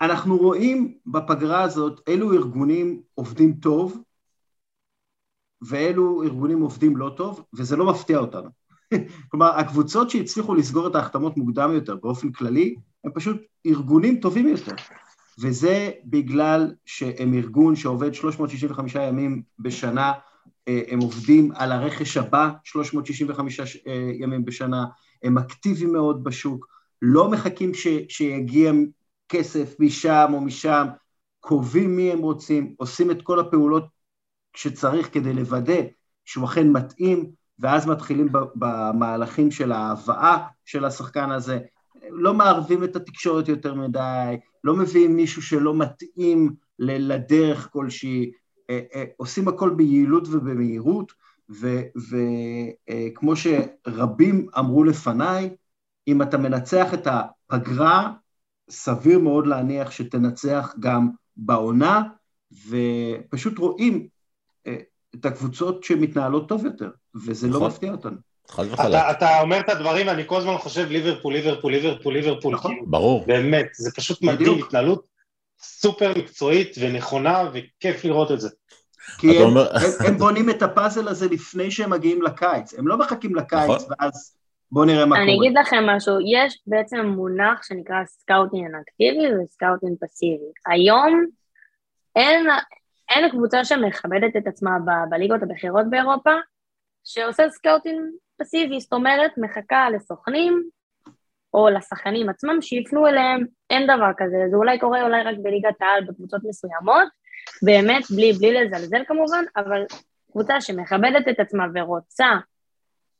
אנחנו 0.00 0.36
רואים 0.36 0.98
בפגרה 1.06 1.62
הזאת 1.62 2.00
אילו 2.08 2.32
ארגונים 2.32 3.02
עובדים 3.14 3.52
טוב 3.52 4.02
ואילו 5.62 6.22
ארגונים 6.22 6.60
עובדים 6.60 6.96
לא 6.96 7.14
טוב, 7.16 7.44
וזה 7.54 7.76
לא 7.76 7.90
מפתיע 7.90 8.18
אותנו. 8.18 8.50
כלומר, 9.30 9.46
הקבוצות 9.46 10.10
שהצליחו 10.10 10.54
לסגור 10.54 10.86
את 10.86 10.94
ההחתמות 10.94 11.36
מוקדם 11.36 11.70
יותר 11.74 11.96
באופן 11.96 12.32
כללי, 12.32 12.76
הם 13.04 13.12
פשוט 13.14 13.36
ארגונים 13.66 14.20
טובים 14.20 14.48
יותר. 14.48 14.74
וזה 15.38 15.90
בגלל 16.04 16.74
שהם 16.86 17.34
ארגון 17.34 17.76
שעובד 17.76 18.14
365 18.14 18.94
ימים 18.94 19.42
בשנה, 19.58 20.12
אה, 20.68 20.82
הם 20.88 21.00
עובדים 21.00 21.52
על 21.54 21.72
הרכש 21.72 22.16
הבא 22.16 22.50
365 22.64 23.60
אה, 23.60 24.10
ימים 24.14 24.44
בשנה, 24.44 24.86
הם 25.22 25.38
אקטיביים 25.38 25.92
מאוד 25.92 26.24
בשוק, 26.24 26.66
לא 27.02 27.30
מחכים 27.30 27.74
ש, 27.74 27.86
שיגיע 28.08 28.72
כסף 29.28 29.76
משם 29.80 30.30
או 30.32 30.40
משם, 30.40 30.86
קובעים 31.40 31.96
מי 31.96 32.12
הם 32.12 32.18
רוצים, 32.18 32.74
עושים 32.78 33.10
את 33.10 33.22
כל 33.22 33.40
הפעולות 33.40 33.86
שצריך 34.56 35.14
כדי 35.14 35.32
לוודא 35.32 35.80
שהוא 36.24 36.44
אכן 36.44 36.68
מתאים, 36.68 37.30
ואז 37.58 37.86
מתחילים 37.86 38.28
במהלכים 38.54 39.50
של 39.50 39.72
ההבאה 39.72 40.46
של 40.64 40.84
השחקן 40.84 41.30
הזה, 41.30 41.58
לא 42.10 42.34
מערבים 42.34 42.84
את 42.84 42.96
התקשורת 42.96 43.48
יותר 43.48 43.74
מדי, 43.74 44.36
לא 44.64 44.76
מביאים 44.76 45.16
מישהו 45.16 45.42
שלא 45.42 45.74
מתאים 45.74 46.54
לדרך 46.78 47.68
כלשהי, 47.72 48.30
אה, 48.70 48.80
אה, 48.94 49.04
עושים 49.16 49.48
הכל 49.48 49.70
ביעילות 49.70 50.28
ובמהירות, 50.30 51.12
וכמו 51.50 53.32
אה, 53.32 53.36
שרבים 53.36 54.46
אמרו 54.58 54.84
לפניי, 54.84 55.50
אם 56.08 56.22
אתה 56.22 56.38
מנצח 56.38 56.94
את 56.94 57.06
הפגרה, 57.06 58.12
סביר 58.70 59.18
מאוד 59.18 59.46
להניח 59.46 59.90
שתנצח 59.90 60.74
גם 60.80 61.08
בעונה, 61.36 62.02
ופשוט 62.68 63.58
רואים 63.58 64.08
את 65.14 65.26
הקבוצות 65.26 65.84
שמתנהלות 65.84 66.48
טוב 66.48 66.64
יותר, 66.64 66.90
וזה 67.14 67.48
לא 67.48 67.56
נכון. 67.56 67.68
מפתיע 67.68 67.92
אותנו. 67.92 68.16
חד 68.50 68.64
וחלק. 68.70 68.88
אתה, 68.88 69.10
אתה 69.10 69.40
אומר 69.40 69.60
את 69.60 69.68
הדברים, 69.68 70.08
אני 70.08 70.22
כל 70.26 70.36
הזמן 70.36 70.58
חושב 70.58 70.90
ליברפול, 70.90 71.32
ליברפול, 71.32 71.72
ליברפול, 71.72 72.14
ליברפול. 72.14 72.54
נכון, 72.54 72.72
כאילו, 72.72 72.86
ברור. 72.86 73.24
באמת, 73.26 73.66
זה 73.72 73.90
פשוט 73.96 74.22
מדהים, 74.22 74.58
התנהלות 74.58 75.06
סופר 75.60 76.12
מקצועית 76.18 76.76
ונכונה, 76.80 77.50
וכיף 77.52 78.04
לראות 78.04 78.32
את 78.32 78.40
זה. 78.40 78.48
כי 79.18 79.36
הם, 79.36 79.42
אומר... 79.42 79.76
הם, 79.76 80.06
הם 80.06 80.18
בונים 80.18 80.50
את 80.50 80.62
הפאזל 80.62 81.08
הזה 81.08 81.28
לפני 81.28 81.70
שהם 81.70 81.90
מגיעים 81.90 82.22
לקיץ, 82.22 82.74
הם 82.74 82.88
לא 82.88 82.98
מחכים 82.98 83.34
לקיץ 83.34 83.60
נכון. 83.60 83.94
ואז 84.00 84.36
בואו 84.72 84.84
נראה 84.84 85.06
מה 85.06 85.16
אני 85.16 85.24
קורה. 85.24 85.38
אני 85.38 85.48
אגיד 85.48 85.58
לכם 85.58 85.86
משהו, 85.86 86.14
יש 86.20 86.62
בעצם 86.66 87.06
מונח 87.06 87.62
שנקרא 87.62 88.04
סקאוטינג 88.06 88.66
אקטיבי 88.80 89.26
וסקאוטינג 89.44 89.96
פסיבי. 90.00 90.50
היום 90.66 91.26
אין, 92.16 92.46
אין 93.08 93.30
קבוצה 93.30 93.64
שמכבדת 93.64 94.36
את 94.36 94.46
עצמה 94.46 94.70
ב, 94.84 94.90
בליגות 95.10 95.42
הבכירות 95.42 95.90
באירופה, 95.90 96.34
שעושה 97.04 97.50
סקאוטינג 97.50 98.00
פסיבי, 98.38 98.80
זאת 98.80 98.92
אומרת, 98.92 99.30
מחכה 99.38 99.90
לסוכנים 99.90 100.62
או 101.54 101.68
לשחקנים 101.68 102.28
עצמם 102.28 102.60
שיפנו 102.60 103.06
אליהם, 103.06 103.44
אין 103.70 103.86
דבר 103.86 104.10
כזה, 104.16 104.36
זה 104.50 104.56
אולי 104.56 104.78
קורה 104.78 105.02
אולי 105.02 105.22
רק 105.22 105.34
בליגת 105.42 105.82
העל 105.82 106.04
בקבוצות 106.04 106.40
מסוימות, 106.44 107.08
באמת, 107.62 108.02
בלי, 108.16 108.32
בלי 108.32 108.52
לזלזל 108.52 109.04
כמובן, 109.06 109.44
אבל 109.56 109.84
קבוצה 110.30 110.60
שמכבדת 110.60 111.28
את 111.28 111.40
עצמה 111.40 111.66
ורוצה 111.74 112.26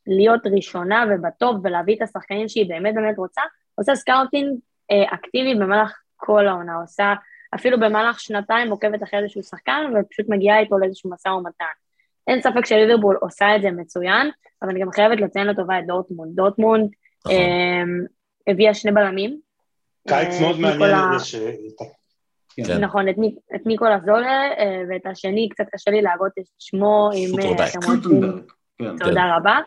להיות 0.07 0.41
ראשונה 0.47 1.05
ובטוב 1.11 1.57
ולהביא 1.65 1.97
את 1.97 2.03
השחקנים 2.03 2.49
שהיא 2.49 2.69
באמת 2.69 2.95
באמת 2.95 3.19
רוצה, 3.19 3.43
עושה 3.75 3.95
סקאוטינג 3.95 4.59
אה, 4.91 5.15
אקטיבי 5.15 5.55
במהלך 5.55 6.01
כל 6.17 6.49
העונה, 6.49 6.75
עושה 6.75 7.15
אפילו 7.55 7.81
במהלך 7.81 8.21
שנתיים 8.21 8.71
עוקבת 8.71 9.03
אחרי 9.03 9.21
איזשהו 9.21 9.43
שחקן 9.43 9.93
ופשוט 9.95 10.27
מגיעה 10.29 10.59
איתו 10.59 10.79
לאיזשהו 10.79 11.11
משא 11.11 11.29
ומתן. 11.29 11.65
אין 12.27 12.41
ספק 12.41 12.67
שליברבול 12.67 13.17
עושה 13.21 13.57
את 13.57 13.63
זה 13.63 13.71
מצוין, 13.71 14.31
אבל 14.63 14.71
אני 14.71 14.81
גם 14.81 14.91
חייבת 14.93 15.21
לציין 15.21 15.47
לטובה 15.47 15.79
את 15.79 15.87
דורטמונד. 15.87 16.37
דורטמונד 16.37 16.91
נכון. 17.27 17.33
אה, 17.33 17.83
הביאה 18.53 18.75
שני 18.75 18.93
בלמים. 18.93 19.41
קיץ 20.09 20.35
אה, 20.35 20.41
מאוד 20.41 20.61
מעניין. 20.61 21.19
כן. 22.67 22.81
נכון, 22.81 23.09
את, 23.09 23.19
ניק, 23.19 23.39
את 23.55 23.67
ניקולה 23.67 23.99
זולה, 24.05 24.43
אה, 24.59 24.83
ואת 24.89 25.07
השני, 25.07 25.49
קצת 25.49 25.65
קשה 25.73 25.91
לי 25.91 26.03
להגות 26.03 26.33
את 26.39 26.45
שמו 26.59 27.11
עם... 27.15 27.37
כן. 28.79 28.97
תודה 28.99 29.21
כן. 29.21 29.37
רבה. 29.37 29.59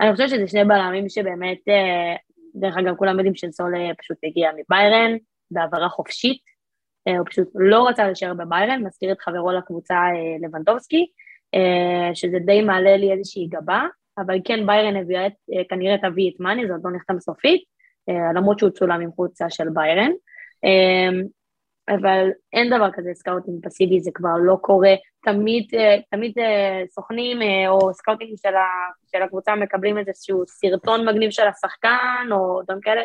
אני 0.00 0.12
חושבת 0.12 0.28
שזה 0.28 0.48
שני 0.48 0.64
בלמים 0.64 1.08
שבאמת, 1.08 1.58
דרך 2.54 2.76
אגב, 2.78 2.96
כולם 2.96 3.16
יודעים 3.16 3.34
שסולה 3.34 3.78
פשוט 3.98 4.16
הגיע 4.24 4.50
מביירן, 4.52 5.16
בהעברה 5.50 5.88
חופשית, 5.88 6.42
הוא 7.08 7.26
פשוט 7.26 7.48
לא 7.54 7.88
רצה 7.88 8.06
להישאר 8.06 8.34
בביירן, 8.34 8.82
מזכיר 8.86 9.12
את 9.12 9.20
חברו 9.20 9.52
לקבוצה 9.52 9.96
לבנדובסקי, 10.40 11.06
שזה 12.14 12.38
די 12.38 12.62
מעלה 12.62 12.96
לי 12.96 13.12
איזושהי 13.12 13.46
גבה, 13.46 13.86
אבל 14.18 14.38
כן 14.44 14.66
ביירן 14.66 14.96
הביאה 14.96 15.26
את, 15.26 15.32
כנראה 15.68 15.96
תביא 15.98 16.30
את 16.30 16.40
מאני, 16.40 16.66
זה 16.66 16.72
עוד 16.72 16.82
לא 16.84 16.90
נחתם 16.90 17.20
סופית, 17.20 17.64
למרות 18.34 18.58
שהוא 18.58 18.70
צולם 18.70 19.00
עם 19.00 19.12
חולצה 19.12 19.50
של 19.50 19.68
ביירן. 19.68 20.10
אבל 21.88 22.28
אין 22.52 22.76
דבר 22.76 22.90
כזה 22.92 23.10
סקאוטינג 23.14 23.64
פסיבי, 23.64 24.00
זה 24.00 24.10
כבר 24.14 24.36
לא 24.42 24.56
קורה. 24.60 24.94
תמיד, 25.24 25.64
אה, 25.74 25.96
תמיד 26.10 26.32
אה, 26.38 26.82
סוכנים 26.88 27.42
אה, 27.42 27.68
או 27.68 27.94
סקאוטינג 27.94 28.36
של, 28.36 28.54
של 29.12 29.22
הקבוצה 29.22 29.54
מקבלים 29.54 29.98
איזשהו 29.98 30.42
סרטון 30.46 31.08
מגניב 31.08 31.30
של 31.30 31.46
השחקן 31.46 32.28
או 32.32 32.62
דברים 32.62 32.80
כאלה. 32.80 33.02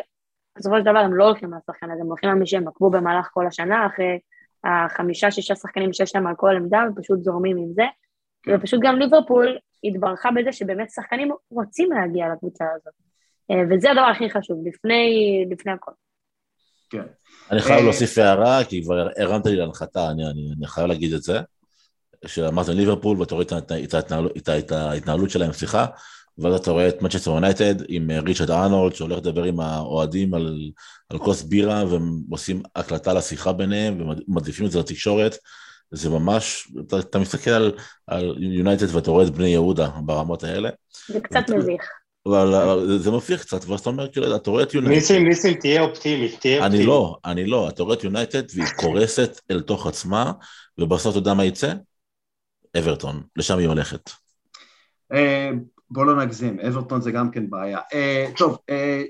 בסופו 0.58 0.76
של 0.76 0.82
דבר 0.82 0.98
הם 0.98 1.14
לא 1.14 1.24
הולכים 1.24 1.50
לשחקן 1.54 1.90
הזה, 1.90 2.00
הם 2.00 2.06
הולכים 2.06 2.30
על 2.30 2.36
מי 2.36 2.46
שהם 2.46 2.68
עקבו 2.68 2.90
במהלך 2.90 3.28
כל 3.32 3.46
השנה, 3.46 3.86
אחרי 3.86 4.18
החמישה, 4.64 5.30
שישה 5.30 5.54
שחקנים 5.56 5.92
שיש 5.92 6.14
להם 6.14 6.26
על 6.26 6.34
כל 6.36 6.56
עמדה, 6.56 6.82
ופשוט 6.96 7.22
זורמים 7.22 7.56
עם 7.56 7.72
זה. 7.72 7.84
ופשוט 8.48 8.80
גם 8.82 8.98
ליברפול 8.98 9.58
התברכה 9.84 10.28
בזה 10.30 10.52
שבאמת 10.52 10.90
שחקנים 10.90 11.30
רוצים 11.50 11.92
להגיע 11.92 12.26
לקבוצה 12.32 12.64
הזאת. 12.76 12.94
וזה 13.70 13.90
הדבר 13.90 14.00
הכי 14.00 14.30
חשוב, 14.30 14.66
לפני, 14.66 15.44
לפני 15.50 15.72
הכל. 15.72 15.92
כן. 16.90 17.02
אני 17.50 17.60
חייב 17.60 17.78
אה, 17.78 17.84
להוסיף 17.84 18.18
הערה, 18.18 18.64
כי 18.64 18.84
כבר 18.84 19.08
הרמת 19.16 19.46
לי 19.46 19.56
להנחתה, 19.56 20.10
אני, 20.10 20.24
אני, 20.24 20.52
אני 20.58 20.66
חייב 20.66 20.86
להגיד 20.86 21.12
את 21.12 21.22
זה, 21.22 21.40
שאמרת 22.26 22.68
ליברפול 22.68 23.20
ואתה 23.20 23.34
רואה 23.34 23.46
את, 23.46 23.52
את, 23.84 23.94
ההתנהלות, 23.94 24.36
את, 24.36 24.48
את 24.48 24.72
ההתנהלות 24.72 25.30
שלהם, 25.30 25.52
סליחה, 25.52 25.86
ואז 26.38 26.54
אתה 26.54 26.70
רואה 26.70 26.88
את 26.88 27.02
מצ'סטר 27.02 27.30
יונייטד 27.30 27.74
עם 27.88 28.10
אה, 28.10 28.20
ריצ'רד 28.20 28.50
ארנולד 28.50 28.94
שהולך 28.94 29.18
לדבר 29.18 29.44
עם 29.44 29.60
האוהדים 29.60 30.34
על, 30.34 30.70
על 31.08 31.18
כוס 31.18 31.42
בירה 31.42 31.84
והם 31.90 32.20
עושים 32.30 32.62
הקלטה 32.76 33.12
לשיחה 33.12 33.52
ביניהם 33.52 34.10
ומדליפים 34.28 34.66
את 34.66 34.70
זה 34.70 34.78
לתקשורת, 34.78 35.36
זה 35.92 36.10
ממש, 36.10 36.68
אתה, 36.80 36.98
אתה 36.98 37.18
מסתכל 37.18 37.70
על 38.06 38.36
יונייטד 38.38 38.94
ואתה 38.94 39.10
רואה 39.10 39.26
את 39.26 39.30
בני 39.30 39.48
יהודה 39.48 39.88
ברמות 40.04 40.44
האלה. 40.44 40.70
זה 41.08 41.20
קצת 41.20 41.50
מביך. 41.50 41.82
אבל 42.26 42.98
זה 42.98 43.10
מופיע 43.10 43.38
קצת, 43.38 43.64
ואז 43.64 43.80
אתה 43.80 43.90
אומר, 43.90 44.12
כאילו, 44.12 44.36
אתה 44.36 44.50
רואה 44.50 44.62
את 44.62 44.74
יונייטד. 44.74 44.94
ניסים, 44.94 45.28
ניסים, 45.28 45.54
תהיה 45.54 45.82
אופטימי, 45.82 46.28
תהיה 46.28 46.58
אופטימי. 46.58 46.82
אני 46.82 46.86
לא, 46.86 47.16
אני 47.24 47.46
לא, 47.46 47.68
אתה 47.68 47.82
רואה 47.82 47.94
את 47.94 48.04
יונייטד 48.04 48.42
והיא 48.54 48.68
קורסת 48.76 49.40
אל 49.50 49.60
תוך 49.60 49.86
עצמה, 49.86 50.32
ובסוף 50.78 51.10
אתה 51.10 51.18
יודע 51.18 51.34
מה 51.34 51.44
יצא? 51.44 51.72
אברטון, 52.78 53.22
לשם 53.36 53.58
היא 53.58 53.68
הולכת. 53.68 54.10
אה, 55.12 55.50
בוא 55.90 56.04
לא 56.04 56.24
נגזים, 56.24 56.60
אברטון 56.60 57.00
זה 57.00 57.10
גם 57.10 57.30
כן 57.30 57.50
בעיה. 57.50 57.78
אה, 57.94 58.26
טוב, 58.36 58.58
אה, 58.70 59.02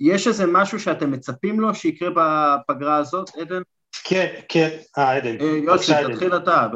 יש 0.00 0.26
איזה 0.28 0.46
משהו 0.46 0.80
שאתם 0.80 1.10
מצפים 1.10 1.60
לו 1.60 1.74
שיקרה 1.74 2.10
בפגרה 2.10 2.96
הזאת, 2.96 3.30
עדן? 3.40 3.62
כן, 4.08 4.26
כן, 4.48 4.68
אה, 4.98 5.16
עדן. 5.16 5.36
אה, 5.40 5.46
יוסי, 5.64 5.92
תתחיל 6.12 6.36
אתה. 6.36 6.66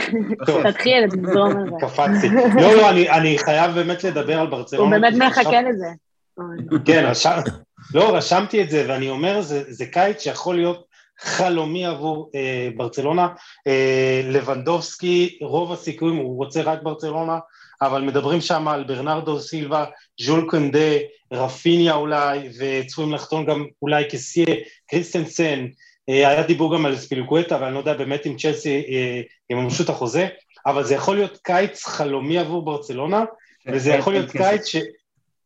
תתחיל, 0.70 1.06
תזרום 1.06 1.56
על 1.56 1.64
זה. 1.64 1.76
קפצתי. 1.80 2.28
לא, 2.60 2.76
לא, 2.76 2.90
אני 2.90 3.38
חייב 3.38 3.74
באמת 3.74 4.04
לדבר 4.04 4.40
על 4.40 4.46
ברצלונה. 4.46 4.96
הוא 4.96 5.02
באמת 5.02 5.14
מחכה 5.22 5.62
לזה. 5.62 5.86
כן, 6.84 7.12
לא, 7.94 8.16
רשמתי 8.16 8.62
את 8.62 8.70
זה, 8.70 8.84
ואני 8.88 9.10
אומר, 9.10 9.40
זה 9.68 9.86
קיץ 9.86 10.22
שיכול 10.22 10.56
להיות 10.56 10.86
חלומי 11.18 11.86
עבור 11.86 12.30
אה, 12.34 12.68
ברצלונה. 12.76 13.28
אה, 13.66 14.20
לבנדובסקי, 14.24 15.38
רוב 15.42 15.72
הסיכויים, 15.72 16.16
הוא 16.16 16.36
רוצה 16.36 16.62
רק 16.62 16.82
ברצלונה, 16.82 17.38
אבל 17.82 18.02
מדברים 18.02 18.40
שם 18.40 18.68
על 18.68 18.84
ברנרדו 18.84 19.40
סילבה, 19.40 19.84
ז'ול 20.20 20.50
קונדה, 20.50 20.96
רפיניה 21.32 21.94
אולי, 21.94 22.48
וצפויים 22.58 23.12
לחתום 23.12 23.44
גם 23.44 23.64
אולי 23.82 24.04
כסיה, 24.10 24.54
קריסטנסן, 24.90 25.66
היה 26.08 26.42
דיבור 26.42 26.74
גם 26.74 26.86
על 26.86 26.96
ספילקווטה, 26.96 27.56
אבל 27.56 27.64
אני 27.64 27.74
לא 27.74 27.78
יודע 27.78 27.94
באמת 27.94 28.26
אם 28.26 28.36
צ'לסי 28.36 28.84
אה, 28.88 29.20
יממשו 29.50 29.82
את 29.82 29.88
החוזה, 29.88 30.28
אבל 30.66 30.84
זה 30.84 30.94
יכול 30.94 31.16
להיות 31.16 31.38
קיץ 31.42 31.84
חלומי 31.84 32.38
עבור 32.38 32.64
ברצלונה, 32.64 33.24
כן, 33.60 33.72
וזה 33.74 33.90
יכול 33.90 34.12
להיות 34.12 34.30
קיץ 34.30 34.66
ש... 34.66 34.76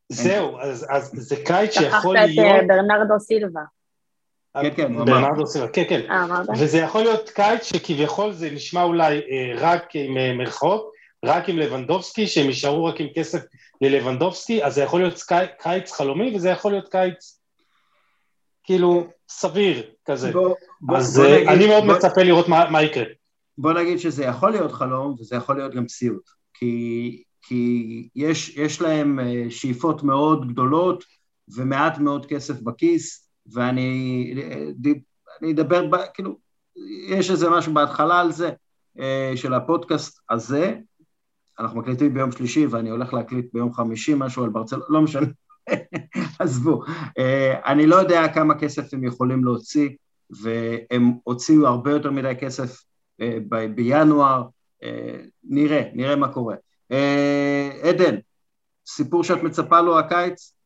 זהו, 0.08 0.58
אז, 0.60 0.86
אז 0.90 1.10
זה 1.14 1.36
קיץ 1.44 1.74
שיכול 1.74 2.14
להיות... 2.14 2.30
שכחת 2.30 2.62
את 2.62 2.66
ברנרדו 2.66 3.20
סילבה. 3.20 3.60
כן, 4.62 4.74
כן, 4.76 5.04
ברנרדו 5.04 5.46
סילבה, 5.46 5.68
כן, 5.68 5.84
כן. 5.88 6.06
וזה 6.58 6.78
יכול 6.78 7.02
להיות 7.02 7.30
קיץ 7.30 7.64
שכביכול 7.64 8.32
זה 8.32 8.50
נשמע 8.50 8.82
אולי 8.82 9.20
רק 9.56 9.88
עם 9.94 10.38
מרכאות, 10.38 10.90
רק 11.24 11.48
עם 11.48 11.58
לבנדובסקי, 11.58 12.26
שהם 12.26 12.46
יישארו 12.46 12.84
רק 12.84 13.00
עם 13.00 13.06
כסף 13.14 13.40
ללבנדובסקי, 13.80 14.64
אז 14.64 14.74
זה 14.74 14.82
יכול 14.82 15.00
להיות 15.00 15.22
קיץ 15.58 15.92
חלומי, 15.92 16.36
וזה 16.36 16.50
יכול 16.50 16.72
להיות 16.72 16.88
קיץ 16.88 17.40
כאילו 18.64 19.06
סביר 19.28 19.82
כזה. 20.10 20.32
בוא, 20.32 20.54
בוא, 20.80 20.96
אז 20.96 21.18
בוא 21.18 21.26
נגיד, 21.26 21.48
אני 21.48 21.66
מאוד 21.66 21.84
בוא, 21.84 21.94
מצפה 21.94 22.22
לראות 22.22 22.48
מה, 22.48 22.70
מה 22.70 22.82
יקרה. 22.82 23.04
בוא 23.58 23.72
נגיד 23.72 23.98
שזה 23.98 24.24
יכול 24.24 24.50
להיות 24.50 24.72
חלום 24.72 25.14
וזה 25.20 25.36
יכול 25.36 25.56
להיות 25.56 25.74
גם 25.74 25.88
סיוט, 25.88 26.30
כי, 26.54 27.22
כי 27.42 28.08
יש, 28.14 28.56
יש 28.56 28.80
להם 28.80 29.20
אה, 29.20 29.44
שאיפות 29.50 30.02
מאוד 30.02 30.48
גדולות 30.48 31.04
ומעט 31.56 31.98
מאוד 31.98 32.26
כסף 32.26 32.60
בכיס, 32.60 33.30
ואני 33.52 34.34
אני 35.42 35.52
אדבר, 35.52 35.86
כאילו, 36.14 36.38
יש 37.08 37.30
איזה 37.30 37.50
משהו 37.50 37.74
בהתחלה 37.74 38.20
על 38.20 38.32
זה, 38.32 38.50
אה, 39.00 39.32
של 39.36 39.54
הפודקאסט 39.54 40.20
הזה, 40.30 40.76
אנחנו 41.58 41.80
מקליטים 41.80 42.14
ביום 42.14 42.32
שלישי 42.32 42.66
ואני 42.66 42.90
הולך 42.90 43.14
להקליט 43.14 43.46
ביום 43.52 43.72
חמישי 43.72 44.14
משהו 44.16 44.44
על 44.44 44.50
ברצלונה, 44.50 44.84
לא 44.88 45.02
משנה, 45.02 45.26
עזבו. 46.40 46.82
אה, 47.18 47.72
אני 47.72 47.86
לא 47.86 47.96
יודע 47.96 48.22
כמה 48.34 48.58
כסף 48.58 48.94
הם 48.94 49.04
יכולים 49.04 49.44
להוציא, 49.44 49.88
והם 50.42 51.12
הוציאו 51.24 51.66
הרבה 51.66 51.90
יותר 51.90 52.10
מדי 52.10 52.32
כסף 52.40 52.82
אה, 53.20 53.36
בינואר, 53.74 54.42
אה, 54.82 55.16
נראה, 55.44 55.82
נראה 55.92 56.16
מה 56.16 56.32
קורה. 56.32 56.56
עדן, 57.82 58.16
סיפור 58.86 59.24
שאת 59.24 59.42
מצפה 59.42 59.80
לו 59.80 59.98
הקיץ? 59.98 60.56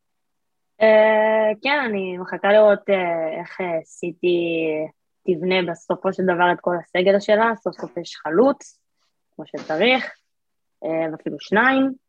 כן, 1.63 1.79
אני 1.85 2.17
מחכה 2.17 2.51
לראות 2.51 2.79
איך 3.39 3.57
סיטי 3.85 4.37
תבנה 5.27 5.71
בסופו 5.71 6.13
של 6.13 6.23
דבר 6.23 6.51
את 6.51 6.57
כל 6.61 6.75
הסגל 6.83 7.19
שלה, 7.19 7.51
סוף 7.55 7.75
סוף 7.75 7.97
יש 7.97 8.15
חלוץ, 8.15 8.79
כמו 9.35 9.45
שצריך, 9.45 10.11
ואפילו 10.81 11.37
שניים. 11.39 12.04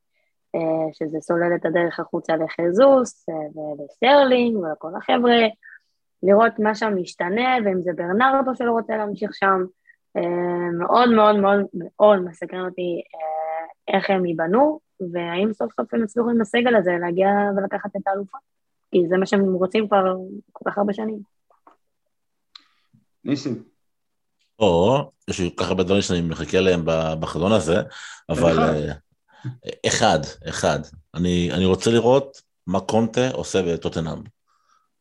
אה, 0.55 0.93
שזה 0.93 1.19
סולל 1.21 1.55
את 1.55 1.67
הדרך 1.67 2.01
החוצה 2.01 2.37
לחיזוס 2.37 3.29
אה, 3.29 3.35
ולסטרלינג 3.35 4.57
ולכל 4.57 4.91
החבר'ה, 4.97 5.37
לראות 6.23 6.59
מה 6.59 6.75
שם 6.75 6.93
משתנה, 6.97 7.57
ואם 7.65 7.83
זה 7.83 7.91
ברנרדו 7.97 8.57
שלא 8.57 8.73
רוצה 8.73 8.97
להמשיך 8.97 9.31
שם. 9.35 9.65
אה, 10.17 10.71
מאוד 10.79 11.11
מאוד 11.11 11.37
מאוד 11.37 11.61
מאוד 11.75 12.25
מסקרן 12.25 12.65
אותי 12.65 13.03
איך 13.89 14.11
הם 14.11 14.27
ייבנו, 14.27 14.81
והאם 15.13 15.53
סוף 15.53 15.73
סוף 15.81 15.95
הם 15.95 16.05
יצליחו 16.05 16.31
עם 16.31 16.41
הסגל 16.41 16.77
הזה 16.77 16.97
להגיע 17.01 17.29
ולקחת 17.57 17.97
את 17.97 18.03
האלופה, 18.07 18.39
כי 18.91 19.09
זה 19.09 19.17
מה 19.17 19.27
שהם 19.27 19.55
רוצים 19.55 19.89
כבר 19.89 20.17
כל 20.53 20.71
כך 20.71 20.79
הרבה 20.79 20.93
שנים. 20.93 21.19
ניסים. 23.25 23.63
או, 24.59 24.97
יש 25.31 25.41
לי 25.41 25.51
כל 25.57 25.65
כך 25.65 25.71
הרבה 25.71 25.83
דברים 25.83 26.03
שאני 26.03 26.21
מחכה 26.21 26.61
להם 26.61 26.81
בחלון 27.21 27.53
הזה, 27.53 27.77
אבל... 28.29 28.91
אחד, 29.87 30.21
אחד. 30.49 30.81
אני, 31.15 31.53
אני 31.53 31.65
רוצה 31.65 31.91
לראות 31.91 32.43
מה 32.67 32.81
קונטה 32.81 33.31
עושה 33.31 33.63
בטוטנאם. 33.63 34.19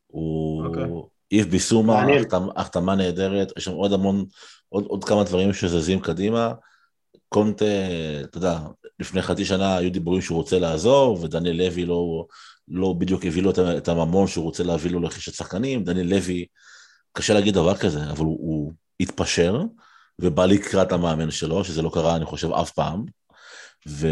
הוא 0.06 0.64
okay. 0.64 0.68
אוקיי. 0.68 0.84
איף 1.32 1.46
ביסומה, 1.46 2.06
החתמה 2.56 2.94
נהדרת, 2.94 3.52
יש 3.56 3.64
שם 3.64 3.72
עוד 3.72 3.92
המון, 3.92 4.24
עוד, 4.68 4.84
עוד 4.84 5.04
כמה 5.04 5.24
דברים 5.24 5.52
שזזים 5.52 6.00
קדימה. 6.00 6.52
קונטה, 7.28 7.64
אתה 8.24 8.38
יודע, 8.38 8.58
לפני 9.00 9.22
חצי 9.22 9.44
שנה 9.44 9.76
היו 9.76 9.92
דיבורים 9.92 10.22
שהוא 10.22 10.36
רוצה 10.36 10.58
לעזור, 10.58 11.18
ודניאל 11.22 11.56
לוי 11.56 11.84
לא, 11.84 12.26
לא 12.68 12.92
בדיוק 12.98 13.24
הביא 13.24 13.42
לו 13.42 13.50
את 13.76 13.88
הממון 13.88 14.26
שהוא 14.26 14.44
רוצה 14.44 14.64
להביא 14.64 14.90
לו 14.90 15.00
לרכישת 15.00 15.34
שחקנים, 15.34 15.84
דניאל 15.84 16.06
לוי, 16.06 16.46
קשה 17.12 17.34
להגיד 17.34 17.54
דבר 17.54 17.76
כזה, 17.76 18.10
אבל 18.10 18.24
הוא, 18.24 18.38
הוא 18.40 18.72
התפשר, 19.00 19.62
ובא 20.18 20.46
לקראת 20.46 20.92
המאמן 20.92 21.30
שלו, 21.30 21.64
שזה 21.64 21.82
לא 21.82 21.90
קרה, 21.94 22.16
אני 22.16 22.24
חושב, 22.24 22.52
אף 22.52 22.70
פעם, 22.70 23.04
ו... 23.88 24.06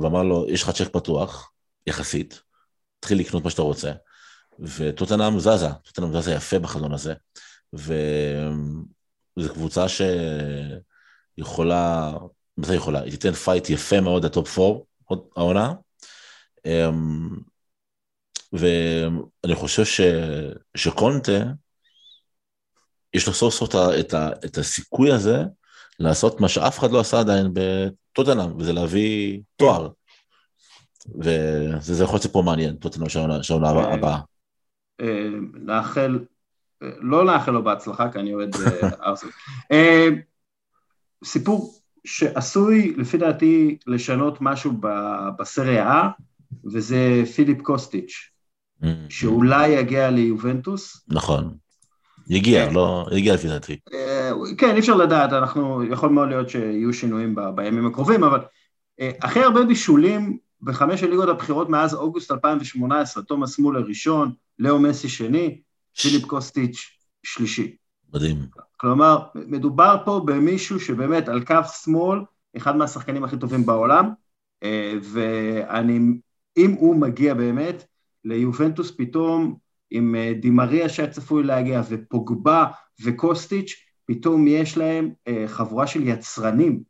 ואמר 0.00 0.22
לו, 0.22 0.46
יש 0.48 0.62
לך 0.62 0.70
צ'ק 0.70 0.88
פתוח, 0.92 1.52
יחסית, 1.86 2.42
תתחיל 3.00 3.20
לקנות 3.20 3.44
מה 3.44 3.50
שאתה 3.50 3.62
רוצה. 3.62 3.92
וטוטנאם 4.58 5.38
זזה, 5.38 5.68
טוטנאם 5.84 6.20
זזה 6.20 6.32
יפה 6.32 6.58
בחלון 6.58 6.92
הזה, 6.92 7.14
וזו 7.72 9.54
קבוצה 9.54 9.86
שיכולה, 11.38 12.12
מה 12.56 12.66
זה 12.66 12.74
יכולה? 12.74 13.00
היא 13.00 13.10
תיתן 13.10 13.32
פייט 13.32 13.70
יפה 13.70 14.00
מאוד 14.00 14.24
לטופ 14.24 14.58
4 14.58 14.78
העונה, 15.36 15.72
אמ, 16.66 17.28
ואני 18.52 19.54
חושב 19.54 19.84
ש... 19.84 20.00
שקונטה, 20.74 21.42
יש 23.14 23.26
לו 23.26 23.34
סוף 23.34 23.54
סוף 23.54 23.74
את, 24.00 24.14
ה... 24.14 24.30
את 24.44 24.58
הסיכוי 24.58 25.12
הזה 25.12 25.36
לעשות 25.98 26.40
מה 26.40 26.48
שאף 26.48 26.78
אחד 26.78 26.90
לא 26.90 27.00
עשה 27.00 27.20
עדיין 27.20 27.46
בטוטנאם, 27.52 28.56
וזה 28.58 28.72
להביא 28.72 29.40
תואר. 29.56 29.88
וזה 31.20 32.04
יכול 32.04 32.14
להיות 32.14 32.22
סיפור 32.22 32.44
מעניין, 32.44 32.76
טוטנאם 32.76 33.08
של 33.08 33.18
העונה 33.18 33.70
אה, 33.70 33.94
הבאה. 33.94 34.20
נאחל, 35.54 36.18
לא 36.80 37.24
נאחל 37.24 37.50
לו 37.50 37.64
בהצלחה, 37.64 38.12
כי 38.12 38.18
אני 38.18 38.34
אוהד 38.34 38.56
אה, 38.56 38.88
ארסנל. 39.06 39.30
סיפור 41.24 41.74
שעשוי, 42.04 42.94
לפי 42.96 43.16
דעתי, 43.16 43.78
לשנות 43.86 44.38
משהו 44.40 44.72
בסריה 45.38 46.02
A, 46.02 46.22
וזה 46.72 47.22
פיליפ 47.34 47.62
קוסטיץ', 47.62 48.30
mm-hmm. 48.82 48.86
שאולי 49.08 49.68
יגיע 49.68 50.10
ליובנטוס. 50.10 51.04
נכון. 51.08 51.54
יגיע, 52.28 52.66
כן. 52.66 52.74
לא, 52.74 53.06
יגיע 53.12 53.34
לפי 53.34 53.48
דעתי. 53.48 53.78
אה, 54.30 54.56
כן, 54.58 54.74
אי 54.74 54.78
אפשר 54.78 54.94
לדעת, 54.94 55.32
אנחנו, 55.32 55.84
יכול 55.84 56.10
מאוד 56.10 56.28
להיות 56.28 56.48
שיהיו 56.48 56.92
שינויים 56.92 57.34
בימים 57.54 57.86
הקרובים, 57.86 58.24
אבל 58.24 58.40
הכי 59.00 59.40
הרבה 59.40 59.64
בישולים 59.64 60.38
בחמש 60.62 61.02
הליגות 61.02 61.28
הבכירות 61.28 61.68
מאז 61.68 61.94
אוגוסט 61.94 62.30
2018, 62.30 63.22
תומאס 63.22 63.58
מולר 63.58 63.84
ראשון, 63.88 64.32
לאו 64.58 64.78
מסי 64.78 65.08
שני, 65.08 65.60
פיליפ 66.00 66.24
קוסטיץ' 66.24 66.98
שלישי. 67.22 67.76
מדהים. 68.14 68.36
כלומר, 68.76 69.18
מדובר 69.34 69.96
פה 70.04 70.22
במישהו 70.24 70.80
שבאמת 70.80 71.28
על 71.28 71.44
קו 71.44 71.54
שמאל, 71.82 72.20
אחד 72.56 72.76
מהשחקנים 72.76 73.24
הכי 73.24 73.36
טובים 73.38 73.66
בעולם, 73.66 74.10
אה, 74.62 74.94
ואני, 75.02 75.98
אם 76.56 76.70
הוא 76.70 76.96
מגיע 76.96 77.34
באמת 77.34 77.84
ליובנטוס 78.24 78.92
פתאום, 78.98 79.56
עם 79.90 80.14
אה, 80.14 80.32
דימריה 80.40 80.88
שהיה 80.88 81.10
צפוי 81.10 81.42
להגיע, 81.42 81.82
ופוגבה 81.88 82.66
וקוסטיץ', 83.04 83.74
פתאום 84.08 84.48
יש 84.48 84.76
להם 84.78 85.10
אה, 85.28 85.44
חבורה 85.46 85.86
של 85.86 86.08
יצרנים, 86.08 86.80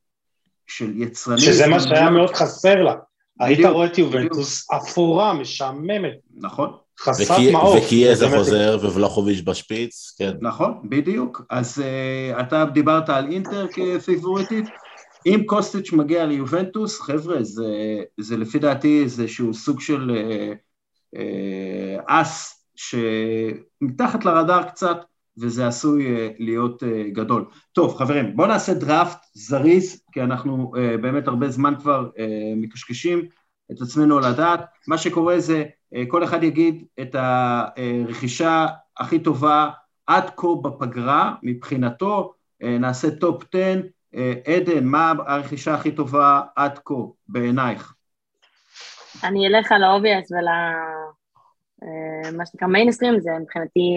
של 0.66 0.92
יצרנים. 0.96 1.44
שזה 1.44 1.66
מה 1.66 1.80
שהיה 1.80 2.10
מאוד 2.10 2.34
חסר 2.34 2.82
לה. 2.82 2.94
היית 3.40 3.66
רואה 3.66 3.86
את 3.86 3.98
יובנטוס 3.98 4.70
אפורה, 4.70 5.34
משעממת. 5.34 6.12
נכון. 6.34 6.70
חסרת 7.00 7.52
מעוף. 7.52 7.84
וקיאזה 7.84 8.28
חוזר 8.28 8.78
ובלחוביץ' 8.82 9.40
בשפיץ, 9.40 10.14
כן. 10.18 10.32
נכון, 10.40 10.80
בדיוק. 10.84 11.42
אז 11.50 11.78
uh, 11.78 12.40
אתה 12.40 12.64
דיברת 12.64 13.08
על 13.08 13.32
אינטר 13.32 13.66
כפיבוריטית. 13.72 14.64
אם 15.26 15.42
קוסטיץ' 15.46 15.92
מגיע 15.92 16.26
ליובנטוס, 16.26 17.00
חבר'ה, 17.00 17.42
זה, 17.42 17.64
זה 18.20 18.36
לפי 18.36 18.58
דעתי 18.58 19.02
איזשהו 19.02 19.54
סוג 19.54 19.80
של 19.80 20.10
uh, 20.10 21.16
uh, 21.16 22.02
אס 22.06 22.64
שמתחת 22.76 24.24
לרדאר 24.24 24.62
קצת, 24.62 24.96
וזה 25.40 25.66
עשוי 25.66 26.06
uh, 26.06 26.32
להיות 26.38 26.82
uh, 26.82 26.86
גדול. 27.12 27.44
טוב, 27.72 27.96
חברים, 27.96 28.36
בואו 28.36 28.48
נעשה 28.48 28.74
דראפט 28.74 29.18
זריז, 29.34 30.02
כי 30.12 30.22
אנחנו 30.22 30.72
uh, 30.74 31.00
באמת 31.00 31.28
הרבה 31.28 31.48
זמן 31.48 31.74
כבר 31.78 32.08
מקשקשים 32.56 33.22
את 33.72 33.80
עצמנו 33.80 34.18
לדעת. 34.18 34.64
מה 34.88 34.98
שקורה 34.98 35.40
זה, 35.40 35.64
כל 36.08 36.24
אחד 36.24 36.42
יגיד 36.42 36.84
את 37.00 37.16
הרכישה 37.18 38.66
הכי 38.98 39.18
טובה 39.18 39.70
עד 40.06 40.30
כה 40.36 40.48
בפגרה, 40.62 41.34
מבחינתו, 41.42 42.34
נעשה 42.60 43.10
טופ 43.10 43.44
10. 43.54 43.80
אה, 44.14 44.18
עדן, 44.50 44.84
מה 44.84 45.12
הרכישה 45.26 45.74
הכי 45.74 45.92
טובה 45.92 46.40
עד 46.56 46.78
כה 46.84 46.94
בעינייך? 47.28 47.94
אני 49.24 49.46
אלך 49.46 49.72
על 49.72 49.84
ה 49.84 49.90
obvious 49.90 50.32
ול... 50.32 50.48
מה 52.36 52.46
שנקרא 52.46 52.68
מיינסטרים, 52.68 53.20
זה 53.20 53.30
מבחינתי 53.40 53.96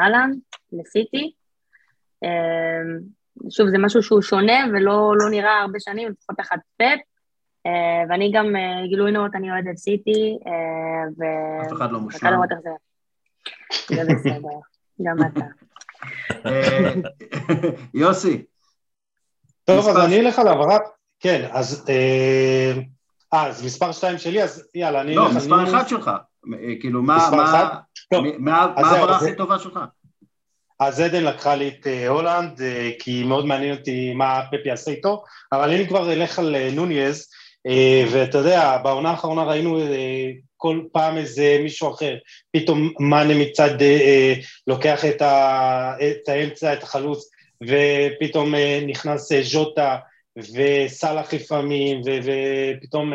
האלנד, 0.00 0.30
לסיטי. 0.72 1.32
אמ, 2.24 2.98
שוב, 3.50 3.68
זה 3.68 3.78
משהו 3.78 4.02
שהוא 4.02 4.22
שונה 4.22 4.64
ולא 4.72 5.12
לא 5.16 5.30
נראה 5.30 5.60
הרבה 5.60 5.80
שנים, 5.80 6.08
לפחות 6.08 6.36
תחת 6.36 6.58
פאפ. 6.76 7.00
אה, 7.66 8.02
ואני 8.08 8.32
גם, 8.34 8.56
אה, 8.56 8.86
גילוי 8.88 9.12
נאות, 9.12 9.34
אני 9.34 9.50
אוהדת 9.50 9.76
סיטי, 9.76 10.38
אה, 10.46 11.10
ו... 11.18 11.22
אף 11.66 11.72
אחד 11.72 11.92
לא 11.92 12.00
מושלם. 12.00 12.32
לראות 12.32 12.48
איך 12.52 12.60
זה. 12.60 12.70
זה 13.96 14.14
בסדר, 14.14 14.58
גם 15.02 15.16
אתה. 15.26 15.44
יוסי. 17.94 18.44
טוב, 19.64 19.88
אז 19.88 20.06
אני 20.06 20.20
אלך 20.20 20.38
על 20.38 20.48
העברת, 20.48 20.82
כן, 21.20 21.48
אז... 21.52 21.86
אה, 21.88 22.72
אז 23.32 23.64
מספר 23.64 23.92
2 23.92 24.18
שלי, 24.18 24.42
אז 24.42 24.68
יאללה, 24.74 25.00
אני 25.00 25.14
לא. 25.14 25.22
לא, 25.22 25.36
מספר 25.36 25.78
1 25.78 25.88
שלך. 25.88 26.10
כאילו, 26.80 27.02
מה 27.02 27.16
העברה 28.76 29.16
הכי 29.16 29.36
טובה 29.36 29.58
שלך? 29.58 29.80
אז 30.80 31.00
עדן 31.00 31.24
לקחה 31.24 31.54
לי 31.54 31.68
את 31.68 31.86
אה, 31.86 32.08
הולנד, 32.08 32.62
אה, 32.62 32.90
כי 32.98 33.24
מאוד 33.24 33.46
מעניין 33.46 33.76
אותי 33.76 34.14
מה 34.14 34.40
פפי 34.50 34.68
יעשה 34.68 34.90
איתו, 34.90 35.24
אבל 35.52 35.70
אני 35.70 35.88
כבר 35.88 36.12
אלך 36.12 36.38
על 36.38 36.56
אה, 36.56 36.70
נוניז, 36.72 37.28
ואתה 38.12 38.38
יודע, 38.38 38.78
בעונה 38.82 39.10
האחרונה 39.10 39.44
ראינו 39.44 39.78
כל 40.56 40.80
פעם 40.92 41.16
איזה 41.16 41.58
מישהו 41.62 41.90
אחר, 41.90 42.16
פתאום 42.52 42.92
מאנה 43.00 43.34
מצד 43.34 43.70
לוקח 44.66 45.04
את, 45.04 45.22
ה, 45.22 45.94
את 45.98 46.28
האמצע, 46.28 46.72
את 46.72 46.82
החלוץ, 46.82 47.30
ופתאום 47.62 48.54
נכנס 48.86 49.32
ז'וטה, 49.42 49.96
וסאלח 50.38 51.34
לפעמים, 51.34 52.00
ופתאום 52.00 53.12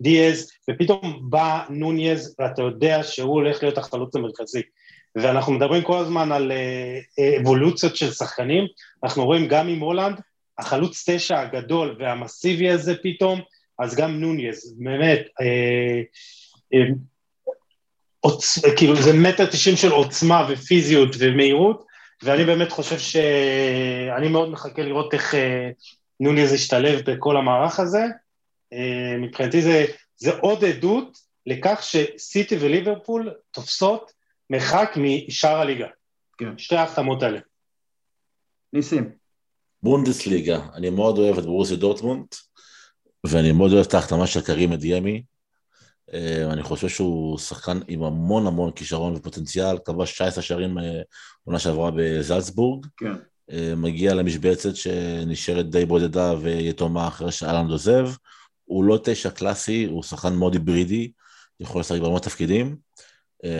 דיאז, 0.00 0.50
ופתאום 0.70 1.20
בא 1.22 1.64
נוניז, 1.70 2.36
ואתה 2.38 2.62
יודע 2.62 3.02
שהוא 3.02 3.34
הולך 3.34 3.62
להיות 3.62 3.78
החלוץ 3.78 4.16
המרכזי. 4.16 4.62
ואנחנו 5.16 5.52
מדברים 5.52 5.82
כל 5.82 5.98
הזמן 5.98 6.32
על 6.32 6.52
אה, 6.52 7.36
אבולוציות 7.40 7.96
של 7.96 8.10
שחקנים, 8.10 8.64
אנחנו 9.04 9.24
רואים 9.24 9.48
גם 9.48 9.68
עם 9.68 9.80
הולנד, 9.80 10.20
החלוץ 10.58 11.04
תשע 11.10 11.40
הגדול 11.40 11.96
והמסיבי 11.98 12.70
הזה 12.70 12.94
פתאום, 13.02 13.40
אז 13.78 13.96
גם 13.96 14.20
נוניז, 14.20 14.74
באמת, 14.78 15.20
אה, 15.40 16.00
אה, 16.74 16.86
עוצ... 18.20 18.58
כאילו 18.76 18.96
זה 18.96 19.12
מטר 19.12 19.46
תשעים 19.46 19.76
של 19.76 19.90
עוצמה 19.90 20.46
ופיזיות 20.50 21.16
ומהירות, 21.18 21.84
ואני 22.22 22.44
באמת 22.44 22.70
חושב 22.72 22.98
שאני 22.98 24.28
מאוד 24.28 24.50
מחכה 24.50 24.82
לראות 24.82 25.14
איך 25.14 25.34
אה, 26.20 26.26
נוניז 26.26 26.52
ישתלב 26.52 27.10
בכל 27.10 27.36
המערך 27.36 27.80
הזה. 27.80 28.04
אה, 28.72 29.16
מבחינתי 29.18 29.62
זה, 29.62 29.84
זה 30.16 30.30
עוד 30.40 30.64
עדות 30.64 31.18
לכך 31.46 31.82
שסיטי 31.82 32.56
וליברפול 32.60 33.30
תופסות 33.50 34.12
מרחק 34.50 34.90
משאר 34.96 35.60
הליגה. 35.60 35.86
כן. 36.38 36.58
שתי 36.58 36.76
ההחתמות 36.76 37.22
האלה. 37.22 37.38
ניסים. 38.72 39.10
בונדסליגה, 39.82 40.66
אני 40.74 40.90
מאוד 40.90 41.18
אוהב 41.18 41.38
את 41.38 41.44
ברוסי 41.44 41.76
דורטמונד, 41.76 42.26
ואני 43.26 43.52
מאוד 43.52 43.72
אוהב 43.72 43.86
את 43.86 43.94
ההחתמה 43.94 44.26
של 44.26 44.40
קרים 44.40 44.72
אדיאמי. 44.72 45.22
אה, 46.14 46.52
אני 46.52 46.62
חושב 46.62 46.88
שהוא 46.88 47.38
שחקן 47.38 47.80
עם 47.88 48.02
המון 48.02 48.46
המון 48.46 48.72
כישרון 48.72 49.14
ופוטנציאל, 49.16 49.78
כבש 49.84 50.12
19 50.12 50.42
שערים 50.42 50.78
אה, 50.78 51.02
עונה 51.44 51.58
שעברה 51.58 51.90
בזלצבורג. 51.96 52.86
כן. 52.96 53.12
אה, 53.52 53.74
מגיע 53.76 54.14
למשבצת 54.14 54.76
שנשארת 54.76 55.70
די 55.70 55.84
בודדה 55.84 56.34
ויתומה 56.40 57.08
אחרי 57.08 57.32
שאלנד 57.32 57.70
עוזב. 57.70 58.08
הוא 58.64 58.84
לא 58.84 58.98
תשע 59.04 59.30
קלאסי, 59.30 59.84
הוא 59.84 60.02
שחקן 60.02 60.34
מאוד 60.34 60.52
היברידי, 60.52 61.10
יכול 61.60 61.80
לשחק 61.80 62.00
בהרבה 62.00 62.18
תפקידים. 62.18 62.76
אמ, 63.44 63.50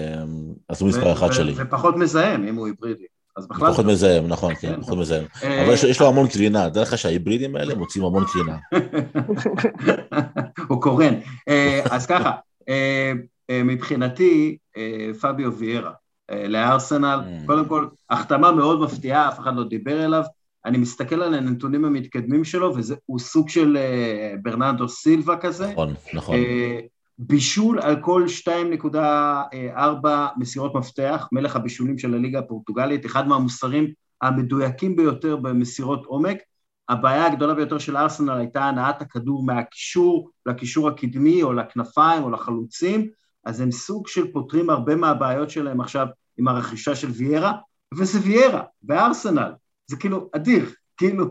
אז 0.68 0.80
הוא 0.80 0.88
מספר 0.88 1.12
אחת 1.12 1.32
שלי. 1.32 1.55
ופחות 1.57 1.97
מזהם 1.97 2.49
אם 2.49 2.57
הוא 2.57 2.66
היברידי. 2.66 3.05
אז 3.36 3.47
בכלל... 3.47 3.72
פחות 3.72 3.84
מזהם, 3.86 4.28
נכון, 4.28 4.55
כן, 4.55 4.74
כן, 4.74 4.80
פחות 4.80 4.99
מזהם. 4.99 5.24
אה, 5.43 5.64
אבל 5.64 5.74
יש 5.88 6.01
לו 6.01 6.09
המון 6.09 6.28
קרינה, 6.28 6.68
דרך 6.68 6.88
אגב 6.88 6.97
שההיברידים 6.97 7.57
האלה 7.57 7.74
מוצאים 7.74 8.05
המון 8.05 8.24
קרינה. 8.32 8.57
הוא 10.68 10.82
קורן. 10.82 11.14
אה, 11.49 11.82
אז 11.91 12.07
ככה, 12.07 12.32
אה, 12.68 13.12
מבחינתי, 13.64 14.57
פביו 15.20 15.59
ויארה 15.59 15.93
לארסנל, 16.49 17.20
mm. 17.24 17.47
קודם 17.47 17.64
כל, 17.64 17.87
החתמה 18.11 18.53
מאוד 18.53 18.81
מפתיעה, 18.81 19.28
אף 19.28 19.39
אחד 19.39 19.57
לא 19.57 19.64
דיבר 19.64 20.05
אליו, 20.05 20.22
אני 20.64 20.78
מסתכל 20.78 21.22
על 21.22 21.35
הנתונים 21.35 21.85
המתקדמים 21.85 22.45
שלו, 22.45 22.74
והוא 22.76 23.18
סוג 23.18 23.49
של 23.49 23.76
אה, 23.76 24.35
ברננדו 24.43 24.89
סילבה 24.89 25.37
כזה. 25.37 25.70
נכון, 25.72 25.95
נכון. 26.14 26.35
אה, 26.35 26.81
בישול 27.18 27.81
על 27.81 28.01
כל 28.01 28.24
2.4 28.95 30.09
מסירות 30.37 30.74
מפתח, 30.74 31.28
מלך 31.33 31.57
הבישולים 31.57 31.99
של 31.99 32.14
הליגה 32.14 32.39
הפורטוגלית, 32.39 33.07
אחד 33.07 33.28
מהמוסרים 33.28 33.93
המדויקים 34.22 34.97
ביותר 34.97 35.37
במסירות 35.37 36.05
עומק. 36.07 36.39
הבעיה 36.89 37.26
הגדולה 37.26 37.55
ביותר 37.55 37.78
של 37.78 37.97
ארסנל 37.97 38.39
הייתה 38.39 38.64
הנעת 38.64 39.03
הכדור 39.03 39.45
מהקישור 39.45 40.31
לקישור 40.47 40.89
הקדמי 40.89 41.43
או 41.43 41.53
לכנפיים 41.53 42.22
או 42.22 42.31
לחלוצים, 42.31 43.09
אז 43.45 43.61
הם 43.61 43.70
סוג 43.70 44.09
של 44.09 44.33
פותרים 44.33 44.70
הרבה 44.70 44.97
מהבעיות 44.97 45.51
שלהם 45.51 45.81
עכשיו 45.81 46.07
עם 46.41 46.49
הרכישה 46.49 46.95
של 46.95 47.09
ויירה, 47.11 47.53
וזה 47.99 48.18
ויירה, 48.22 48.62
בארסנל, 48.82 49.53
זה 49.86 49.97
כאילו 49.97 50.30
אדיר, 50.36 50.70
כאילו, 50.97 51.24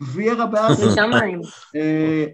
ויירה 0.00 0.46
בארסנל. 0.46 1.40
אה, 1.76 2.24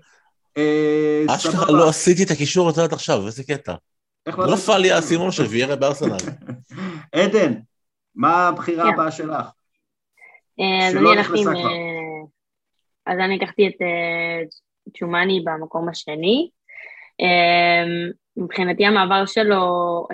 אה, 0.56 1.24
אשכרה 1.36 1.72
לא 1.72 1.88
עשיתי 1.88 2.22
את 2.24 2.30
הקישור 2.30 2.68
הזה 2.68 2.84
עד 2.84 2.92
עכשיו, 2.92 3.26
איזה 3.26 3.44
קטע. 3.44 3.74
לא, 4.26 4.52
נפל 4.52 4.78
לי 4.78 4.92
האסימון 4.92 5.30
של 5.30 5.42
ויירה 5.42 5.76
בארסנל. 5.76 6.16
עדן, 7.12 7.52
מה 8.14 8.48
הבחירה 8.48 8.84
כן. 8.84 8.94
הבאה 8.94 9.10
שלך? 9.10 9.46
אה, 10.60 10.88
אז 10.88 10.96
אני 10.96 11.10
הלכתי 11.10 11.40
עם... 11.40 11.48
אז 13.06 13.18
אני 13.18 13.38
לקחתי 13.38 13.66
את 13.68 13.74
צ'ומאני 14.98 15.40
במקום 15.44 15.88
השני. 15.88 16.50
מבחינתי 18.36 18.86
המעבר 18.86 19.26
שלו, 19.26 20.06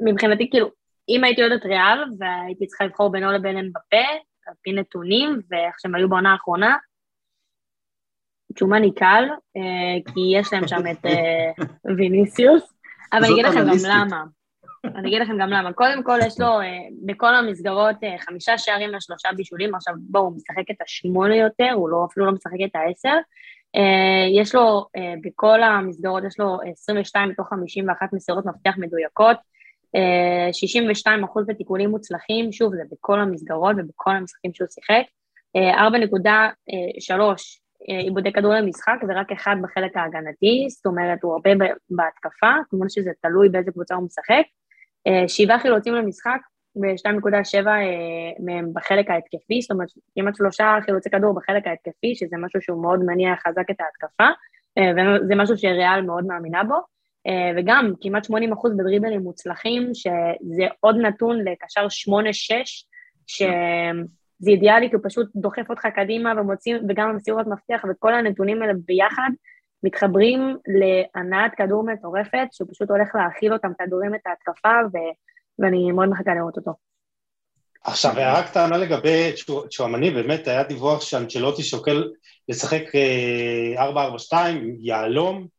מבחינתי 0.00 0.50
כאילו, 0.50 0.70
אם 1.08 1.24
הייתי 1.24 1.40
יודעת 1.40 1.66
ריאל 1.66 2.04
והייתי 2.18 2.66
צריכה 2.66 2.84
לבחור 2.84 3.12
בינו 3.12 3.32
לבין 3.32 3.56
אמבפה, 3.56 4.06
על 4.46 4.54
פי 4.62 4.72
נתונים 4.72 5.40
ואיך 5.50 5.74
שהם 5.80 5.94
היו 5.94 6.08
בעונה 6.08 6.32
האחרונה, 6.32 6.76
צ'ומני 8.58 8.94
קל, 8.94 9.24
אה, 9.56 10.12
כי 10.12 10.20
יש 10.38 10.52
להם 10.52 10.68
שם 10.68 10.90
את 10.90 11.06
אה, 11.06 11.64
ויניסיוס, 11.96 12.72
אבל 13.12 13.24
אני 13.24 13.32
אגיד 13.32 13.44
לכם 13.44 13.60
גם 13.60 13.76
למה. 13.88 14.24
אני 14.84 15.08
אגיד 15.08 15.22
לכם 15.22 15.38
גם 15.40 15.48
למה. 15.48 15.72
קודם 15.72 16.02
כל, 16.02 16.18
יש 16.26 16.40
לו 16.40 16.60
אה, 16.60 16.78
בכל 17.06 17.34
המסגרות 17.34 17.96
חמישה 18.18 18.58
שערים 18.58 18.90
לשלושה 18.90 19.28
בישולים, 19.36 19.74
עכשיו 19.74 19.94
בואו, 19.98 20.24
הוא 20.24 20.36
משחק 20.36 20.70
את 20.70 20.76
השמונה 20.84 21.36
יותר, 21.36 21.70
הוא 21.74 21.88
לא, 21.88 22.06
אפילו 22.10 22.26
לא 22.26 22.32
משחק 22.32 22.56
את 22.64 22.76
העשר. 22.76 23.16
יש 24.40 24.54
לו, 24.54 24.86
בכל 25.22 25.62
המסגרות, 25.62 26.24
יש 26.24 26.40
לו 26.40 26.58
22 26.72 27.28
מתוך 27.28 27.48
51 27.48 28.12
מסירות 28.12 28.46
מפתח 28.46 28.74
מדויקות, 28.78 29.36
62 30.52 31.24
אחוז 31.24 31.46
בתיקונים 31.46 31.90
מוצלחים, 31.90 32.52
שוב, 32.52 32.74
זה 32.74 32.82
בכל 32.92 33.20
המסגרות 33.20 33.76
ובכל 33.78 34.10
המשחקים 34.10 34.54
שהוא 34.54 34.68
שיחק, 34.70 35.02
4.3 35.56 35.62
עיבודי 37.80 38.32
כדור 38.32 38.54
למשחק 38.54 38.96
ורק 39.08 39.32
אחד 39.32 39.56
בחלק 39.62 39.96
ההגנתי, 39.96 40.66
זאת 40.68 40.86
אומרת 40.86 41.22
הוא 41.22 41.32
הרבה 41.32 41.50
בהתקפה, 41.90 42.52
כמובן 42.70 42.88
שזה 42.88 43.10
תלוי 43.22 43.48
באיזה 43.48 43.70
קבוצה 43.72 43.94
הוא 43.94 44.04
משחק. 44.04 44.44
אה, 45.06 45.28
שבעה 45.28 45.58
חילוצים 45.58 45.94
למשחק 45.94 46.40
ו-2.7 46.76 47.66
אה, 47.66 47.82
מהם 48.44 48.70
בחלק 48.74 49.10
ההתקפי, 49.10 49.60
זאת 49.62 49.70
אומרת 49.70 49.88
כמעט 50.14 50.34
שלושה 50.36 50.78
חילוצי 50.84 51.10
כדור 51.10 51.34
בחלק 51.34 51.66
ההתקפי, 51.66 52.14
שזה 52.14 52.36
משהו 52.38 52.60
שהוא 52.60 52.82
מאוד 52.82 53.00
מניע 53.04 53.34
חזק 53.36 53.70
את 53.70 53.80
ההתקפה, 53.80 54.28
אה, 54.78 54.92
וזה 54.92 55.34
משהו 55.36 55.58
שריאל 55.58 56.02
מאוד 56.02 56.26
מאמינה 56.26 56.64
בו. 56.64 56.95
וגם 57.56 57.92
כמעט 58.00 58.24
80 58.24 58.52
אחוז 58.52 58.72
בדריבלים 58.76 59.20
מוצלחים, 59.20 59.90
שזה 59.94 60.66
עוד 60.80 60.96
נתון 60.96 61.38
לקשר 61.44 61.86
8-6, 61.86 63.42
זה 64.38 64.50
אידיאלי, 64.50 64.88
כי 64.88 64.96
הוא 64.96 65.02
פשוט 65.04 65.28
דוחף 65.36 65.70
אותך 65.70 65.86
קדימה 65.94 66.32
ומוציא, 66.40 66.76
וגם 66.88 67.08
המסירות 67.08 67.46
מפתח, 67.46 67.84
וכל 67.90 68.14
הנתונים 68.14 68.62
האלה 68.62 68.72
ביחד 68.86 69.30
מתחברים 69.82 70.56
להנעת 70.78 71.52
כדור 71.56 71.84
מטורפת, 71.84 72.48
שהוא 72.52 72.68
פשוט 72.72 72.90
הולך 72.90 73.08
להאכיל 73.14 73.52
אותם 73.52 73.68
כדורים 73.78 74.14
את 74.14 74.20
ההתקפה, 74.26 74.74
ו... 74.92 74.96
ואני 75.58 75.92
מאוד 75.92 76.08
מחכה 76.08 76.34
לראות 76.34 76.56
אותו. 76.56 76.72
עכשיו, 77.84 78.18
הערה 78.18 78.42
קטנה 78.42 78.76
לגבי 78.76 79.32
צ'ואמני, 79.70 80.10
באמת 80.10 80.48
היה 80.48 80.62
דיווח 80.62 81.00
שאנצ'לוטי 81.00 81.62
שוקל 81.62 82.10
לשחק 82.48 82.82
4-4-2 83.76 83.78
אה, 84.32 84.46
עם 84.46 84.76
יהלום, 84.80 85.36
אה, 85.36 85.55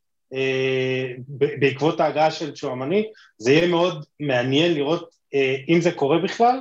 בעקבות 1.59 1.99
ההגעה 1.99 2.31
של 2.31 2.55
צ'ואמני, 2.55 3.07
זה 3.37 3.51
יהיה 3.51 3.67
מאוד 3.67 4.05
מעניין 4.19 4.73
לראות 4.73 5.17
אה, 5.33 5.55
אם 5.69 5.81
זה 5.81 5.91
קורה 5.91 6.17
בכלל, 6.19 6.59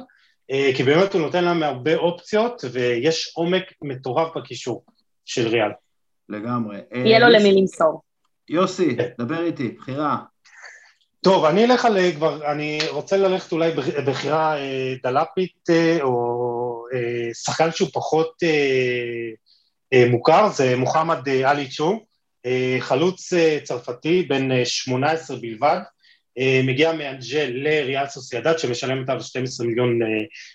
אה, 0.51 0.71
כי 0.77 0.83
באמת 0.83 1.14
הוא 1.14 1.23
נותן 1.23 1.45
להם 1.45 1.62
הרבה 1.62 1.97
אופציות, 1.97 2.64
ויש 2.73 3.33
עומק 3.35 3.62
מטורף 3.83 4.37
בקישור 4.37 4.85
של 5.25 5.49
ריאל. 5.49 5.71
לגמרי. 6.29 6.79
יהיה 6.95 7.19
לו 7.19 7.29
למי 7.29 7.61
למסור. 7.61 8.03
יוסי, 8.49 8.97
כן. 8.97 9.09
דבר 9.19 9.45
איתי, 9.45 9.69
בחירה. 9.69 10.19
טוב, 11.21 11.45
אני 11.45 11.64
אלך 11.64 11.85
על 11.85 12.12
כבר, 12.14 12.53
אני 12.53 12.79
רוצה 12.91 13.17
ללכת 13.17 13.53
אולי 13.53 13.71
בחירה 14.07 14.59
אה, 14.59 14.95
דלפית, 15.03 15.71
אה, 15.71 15.99
או 16.03 16.27
שחקן 17.45 17.73
שהוא 17.73 17.89
פחות 17.93 18.43
מוכר, 20.11 20.49
זה 20.49 20.77
מוחמד 20.77 21.29
עלי 21.29 21.69
צ'ו, 21.69 22.01
חלוץ 22.81 23.33
צרפתי, 23.65 24.23
בן 24.23 24.65
18 24.65 25.37
בלבד, 25.37 25.81
אה, 26.39 26.61
מגיע 26.65 26.93
מאנג'ל 26.93 27.51
לריאל 27.51 28.07
סוסיידד 28.07 28.59
שמשלם 28.59 29.05
עליו 29.09 29.23
12 29.23 29.67
מיליון 29.67 30.03
אה, 30.03 30.09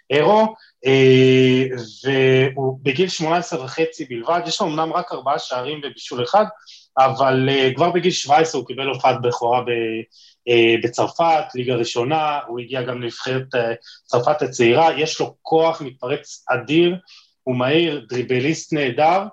אירו. 0.09 0.55
אה, 0.85 1.63
והוא 2.03 2.79
בגיל 2.83 3.09
18 3.09 3.63
וחצי 3.63 4.05
בלבד, 4.05 4.41
יש 4.47 4.61
לו 4.61 4.67
אמנם 4.67 4.93
רק 4.93 5.11
ארבעה 5.11 5.39
שערים 5.39 5.81
ובישול 5.83 6.23
אחד 6.23 6.45
אבל 6.97 7.49
כבר 7.75 7.91
בגיל 7.91 8.11
17 8.11 8.61
הוא 8.61 8.67
קיבל 8.67 8.87
הופעת 8.87 9.21
בכורה 9.21 9.61
בצרפת, 10.83 11.43
ליגה 11.55 11.75
ראשונה, 11.75 12.39
הוא 12.47 12.59
הגיע 12.59 12.81
גם 12.81 13.01
לנבחרת 13.01 13.47
צרפת 14.05 14.41
הצעירה, 14.41 14.99
יש 14.99 15.19
לו 15.19 15.35
כוח 15.41 15.81
מתפרץ 15.81 16.45
אדיר, 16.49 16.95
הוא 17.43 17.55
מהיר, 17.55 18.05
דריבליסט 18.09 18.73
נהדר 18.73 19.23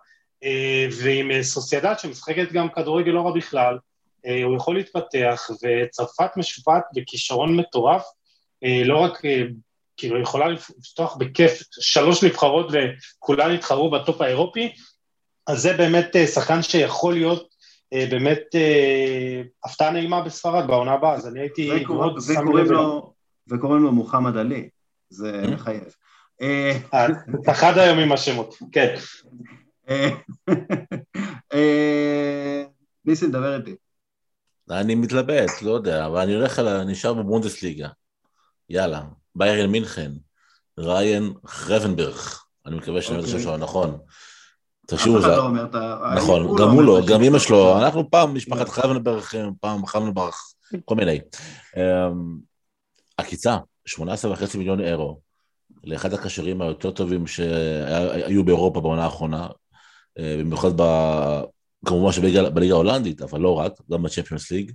ועם 1.03 1.43
סוסיידד 1.43 1.95
שמשחקת 1.99 2.53
גם 2.53 2.68
כדורגל 2.68 3.11
לא 3.11 3.20
רע 3.20 3.32
בכלל 3.32 3.78
אה, 4.26 4.45
הוא 4.45 4.57
יכול 4.57 4.76
להתפתח, 4.76 5.51
וצרפת 5.62 6.30
משופעת 6.36 6.82
בכישרון 6.95 7.57
מטורף, 7.57 8.05
אה, 8.64 8.82
לא 8.84 8.99
רק, 8.99 9.24
אה, 9.24 9.43
כאילו, 9.97 10.20
יכולה 10.20 10.49
לפתוח 10.49 11.16
בכיף 11.16 11.62
שלוש 11.70 12.24
נבחרות 12.24 12.72
וכולן 12.72 13.55
יתחרו 13.55 13.91
בטופ 13.91 14.20
האירופי, 14.20 14.72
אז 15.47 15.62
זה 15.62 15.72
באמת 15.72 16.16
שחקן 16.34 16.62
שיכול 16.62 17.14
להיות 17.14 17.49
באמת 17.93 18.43
הפתעה 19.64 19.91
נעימה 19.91 20.20
בספרד 20.20 20.66
בעונה 20.66 20.93
הבאה, 20.93 21.14
אז 21.14 21.28
אני 21.28 21.41
הייתי 21.41 21.70
מאוד 21.89 22.18
שם 22.20 22.57
לב. 22.57 22.68
וקוראים 23.51 23.82
לו 23.82 23.93
מוחמד 23.93 24.36
עלי, 24.36 24.68
זה 25.11 25.43
מחייב. 25.53 25.95
אחד 27.51 27.78
היום 27.78 27.99
עם 27.99 28.12
השמות, 28.12 28.55
כן. 28.72 28.95
ניסים, 33.05 33.30
דבר 33.32 33.57
איתי. 33.57 33.74
אני 34.70 34.95
מתלבט, 34.95 35.62
לא 35.62 35.70
יודע, 35.70 36.07
אבל 36.07 36.20
אני 36.20 36.34
הולך 36.34 36.59
על, 36.59 36.84
נשאר 36.84 37.14
בבונדסליגה. 37.14 37.89
יאללה, 38.70 39.03
ביירן 39.34 39.70
מינכן, 39.70 40.12
ריין 40.78 41.32
חרבנברג, 41.47 42.18
אני 42.66 42.76
מקווה 42.76 43.03
שאני 43.03 43.18
אומר 43.18 43.30
את 43.30 43.34
השם 43.34 43.51
נכון. 43.51 43.99
תקשיבו, 44.86 45.20
זה... 45.20 45.28
לא 45.28 45.51
נכון, 46.16 46.57
גם 46.59 46.70
הוא 46.70 46.82
לא, 46.82 47.01
גם 47.07 47.22
אמא 47.22 47.39
שלו, 47.39 47.78
אנחנו 47.78 48.11
פעם 48.11 48.34
משפחת 48.34 48.68
חרבנברג, 48.68 49.22
פעם 49.61 49.86
חרבנברג, 49.86 50.32
כל 50.84 50.95
מיני. 50.95 51.20
אמ, 51.76 52.39
עקיצה, 53.16 53.57
18.5 53.89 54.59
מיליון 54.59 54.80
אירו, 54.80 55.20
לאחד 55.84 56.12
הקשרים 56.12 56.62
היותר 56.62 56.91
טובים 56.91 57.26
שהיו 57.26 58.45
באירופה 58.45 58.80
בעונה 58.80 59.05
האחרונה, 59.05 59.49
אה, 60.19 60.37
במיוחד 60.39 60.71
כמובן 61.87 62.12
שבליגה 62.12 62.75
ההולנדית, 62.75 63.23
אבל 63.23 63.41
לא 63.41 63.55
רק, 63.55 63.73
גם 63.93 64.03
בצ'מפיונס 64.03 64.51
ליג. 64.51 64.73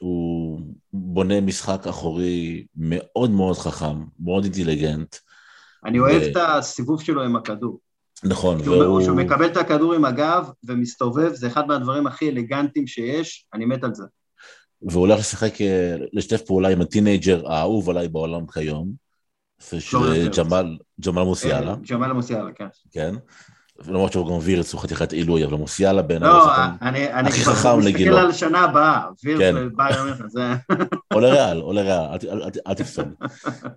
הוא 0.00 0.60
בונה 0.92 1.40
משחק 1.40 1.86
אחורי 1.86 2.66
מאוד 2.76 3.30
מאוד 3.30 3.56
חכם, 3.56 4.04
מאוד 4.20 4.44
אינטליגנט. 4.44 5.16
אני 5.84 5.98
אוהב 5.98 6.22
ו... 6.22 6.30
את 6.30 6.36
הסיבוב 6.36 7.02
שלו 7.02 7.22
עם 7.22 7.36
הכדור. 7.36 7.80
נכון, 8.24 8.60
והוא... 8.64 9.00
כשהוא 9.00 9.16
מקבל 9.16 9.46
את 9.46 9.56
הכדור 9.56 9.94
עם 9.94 10.04
הגב 10.04 10.50
ומסתובב, 10.64 11.34
זה 11.34 11.46
אחד 11.46 11.66
מהדברים 11.66 12.06
הכי 12.06 12.28
אלגנטיים 12.28 12.86
שיש, 12.86 13.46
אני 13.54 13.64
מת 13.64 13.84
על 13.84 13.94
זה. 13.94 14.04
והוא 14.82 15.00
הולך 15.00 15.18
לשחק, 15.18 15.60
אה, 15.60 15.96
לשתף 16.12 16.42
פעולה 16.42 16.68
עם 16.68 16.80
הטינג'ר 16.80 17.52
האהוב 17.52 17.90
עליי 17.90 18.08
בעולם 18.08 18.46
כיום, 18.46 18.92
ג'מאל, 20.36 20.78
ג'מאל 21.00 21.24
מוסיאלה. 21.24 21.74
ג'מאל 21.90 22.12
מוסיאלה, 22.12 22.52
כן. 22.52 22.68
כן. 22.90 23.14
למרות 23.88 24.12
שהוא 24.12 24.26
גם 24.26 24.38
וירץ 24.42 24.72
הוא 24.72 24.80
חתיכת 24.80 25.12
עילוי, 25.12 25.44
אבל 25.44 25.56
מוסיאלה 25.56 26.02
בעיניי 26.02 26.28
לא, 26.28 26.54
אני 26.80 27.30
כבר 27.30 27.76
מסתכל 27.76 28.08
על 28.08 28.32
שנה 28.32 28.60
הבאה, 28.60 29.02
וירץ 29.24 29.40
כן. 29.40 29.54
וביירן, 29.56 30.12
זה... 30.28 30.54
או 31.14 31.20
לריאל, 31.20 31.60
או 31.60 31.72
לריאל, 31.72 32.18
אל 32.66 32.74
תפסול. 32.74 33.04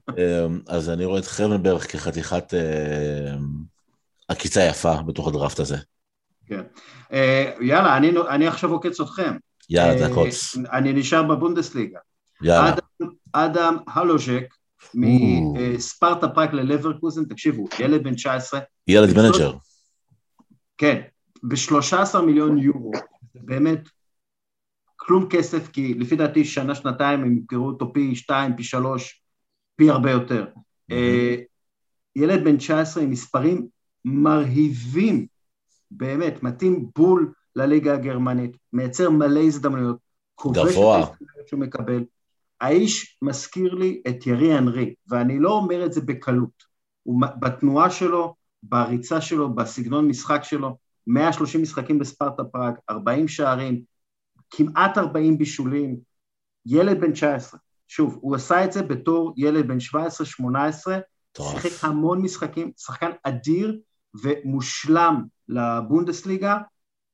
אמ, 0.09 0.59
אז 0.67 0.89
אני 0.89 1.05
רואה 1.05 1.19
את 1.19 1.25
חרנברג 1.25 1.81
כחתיכת 1.81 2.53
אמ, 2.53 3.45
עקיצה 4.27 4.61
יפה 4.61 4.95
בתוך 5.05 5.27
הדראפט 5.27 5.59
הזה. 5.59 5.77
כן. 6.45 6.61
אה, 7.13 7.51
יאללה, 7.61 7.97
אני 8.29 8.47
עכשיו 8.47 8.71
עוקץ 8.71 9.01
אתכם. 9.01 9.37
יאללה, 9.69 10.07
תעקוץ. 10.07 10.57
אה, 10.57 10.77
אני 10.77 10.93
נשאר 10.93 11.23
בבונדסליגה. 11.23 11.99
יאללה. 12.41 12.75
אדם 13.33 13.77
הלוז'ק 13.87 14.43
מספרטה 14.93 16.27
פרק 16.27 16.53
ללברקוזן, 16.53 17.25
תקשיבו, 17.25 17.67
ילד 17.79 18.03
בן 18.03 18.15
19. 18.15 18.59
ילד 18.87 19.17
מנג'ר. 19.17 19.53
כן, 20.79 21.01
ב-13 21.43 22.21
מיליון 22.21 22.57
יורו, 22.57 22.91
באמת 23.35 23.79
כלום 24.95 25.27
כסף, 25.29 25.67
כי 25.71 25.93
לפי 25.93 26.15
דעתי 26.15 26.45
שנה, 26.45 26.75
שנתיים 26.75 27.19
הם 27.19 27.31
ימכרו 27.31 27.67
אותו 27.67 27.93
פי 27.93 28.15
שתיים, 28.15 28.55
פי 28.55 28.63
שלוש, 28.63 29.21
פי 29.75 29.89
הרבה 29.89 30.11
יותר. 30.11 30.45
אה, 30.91 31.35
ילד 32.15 32.43
בן 32.43 32.57
19 32.57 33.03
עם 33.03 33.09
מספרים 33.09 33.67
מרהיבים, 34.05 35.27
באמת, 35.91 36.43
מתאים 36.43 36.89
בול 36.95 37.33
לליגה 37.55 37.93
הגרמנית, 37.93 38.57
מייצר 38.73 39.09
מלא 39.09 39.39
הזדמנויות, 39.39 39.97
כובש 40.35 40.57
את 40.57 40.83
ההזדמנויות 40.83 41.47
שהוא 41.47 41.59
מקבל. 41.59 42.03
האיש 42.61 43.17
מזכיר 43.21 43.73
לי 43.73 44.01
את 44.07 44.27
תיירי 44.27 44.57
הנרי, 44.57 44.93
ואני 45.07 45.39
לא 45.39 45.51
אומר 45.51 45.85
את 45.85 45.93
זה 45.93 46.01
בקלות. 46.01 46.63
הוא 47.03 47.21
בתנועה 47.39 47.89
שלו, 47.89 48.35
בריצה 48.63 49.21
שלו, 49.21 49.55
בסגנון 49.55 50.07
משחק 50.07 50.43
שלו, 50.43 50.77
130 51.07 51.61
משחקים 51.61 51.99
בספרטה 51.99 52.43
פראג, 52.43 52.73
40 52.89 53.27
שערים, 53.27 53.81
כמעט 54.49 54.97
40 54.97 55.37
בישולים, 55.37 55.97
ילד 56.65 57.01
בן 57.01 57.11
19. 57.11 57.59
שוב, 57.87 58.17
הוא 58.21 58.35
עשה 58.35 58.65
את 58.65 58.71
זה 58.71 58.83
בתור 58.83 59.33
ילד 59.37 59.67
בן 59.67 59.77
17-18, 59.77 61.41
שיחק 61.41 61.83
המון 61.83 62.21
משחקים, 62.21 62.71
שחקן 62.77 63.11
אדיר 63.23 63.79
ומושלם 64.23 65.23
לבונדסליגה, 65.47 66.57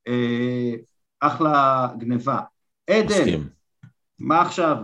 אה, 0.08 0.74
אחלה 1.20 1.88
גניבה. 1.98 2.40
עדן. 2.90 3.42
מה 4.20 4.42
עכשיו? 4.42 4.78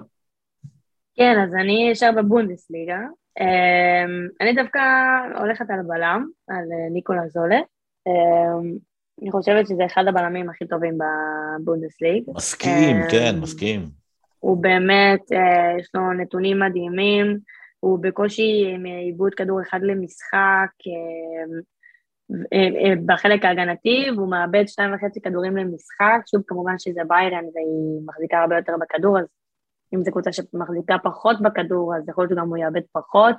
כן, 1.16 1.34
אז 1.44 1.54
אני 1.62 1.92
אשאר 1.94 2.12
בבונדסליגה. 2.18 2.98
אמ, 3.40 4.28
אני 4.42 4.54
דווקא 4.54 4.80
הולכת 5.38 5.66
על 5.70 5.80
בלם, 5.88 6.26
על 6.48 6.56
אה, 6.56 6.90
ניקולה 6.94 7.28
זולה. 7.28 7.60
אמ, 8.08 8.78
אני 9.22 9.32
חושבת 9.32 9.68
שזה 9.68 9.86
אחד 9.86 10.04
הבלמים 10.08 10.50
הכי 10.50 10.68
טובים 10.68 10.98
בבונדסליג. 10.98 12.24
מסכים, 12.36 12.96
אמ, 12.96 13.10
כן, 13.12 13.36
מסכים. 13.42 13.90
הוא 14.40 14.58
באמת, 14.58 15.32
אה, 15.32 15.80
יש 15.80 15.90
לו 15.94 16.14
נתונים 16.14 16.60
מדהימים, 16.60 17.38
הוא 17.80 18.00
בקושי 18.02 18.72
עם 18.74 18.86
עיבוד 18.86 19.34
כדור 19.34 19.62
אחד 19.62 19.80
למשחק 19.82 20.70
אה, 22.54 22.94
בחלק 23.06 23.46
ההגנתי, 23.46 24.06
והוא 24.16 24.30
מאבד 24.30 24.64
שתיים 24.68 24.94
וחצי 24.94 25.22
כדורים 25.22 25.58
למשחק, 25.58 26.22
שוב 26.32 26.42
כמובן 26.48 26.74
שזה 26.80 27.02
ביירן 27.08 27.44
והיא 27.54 28.02
מחזיקה 28.06 28.42
הרבה 28.42 28.56
יותר 28.56 28.74
בכדור, 28.82 29.20
אז 29.20 29.26
אם 29.94 30.04
זו 30.04 30.12
קבוצה 30.12 30.32
שמחזיקה 30.32 30.96
פחות 31.04 31.42
בכדור, 31.42 31.96
אז 31.96 32.10
יכול 32.10 32.24
להיות 32.24 32.32
שגם 32.32 32.50
הוא 32.50 32.58
יאבד 32.58 32.82
פחות. 32.92 33.36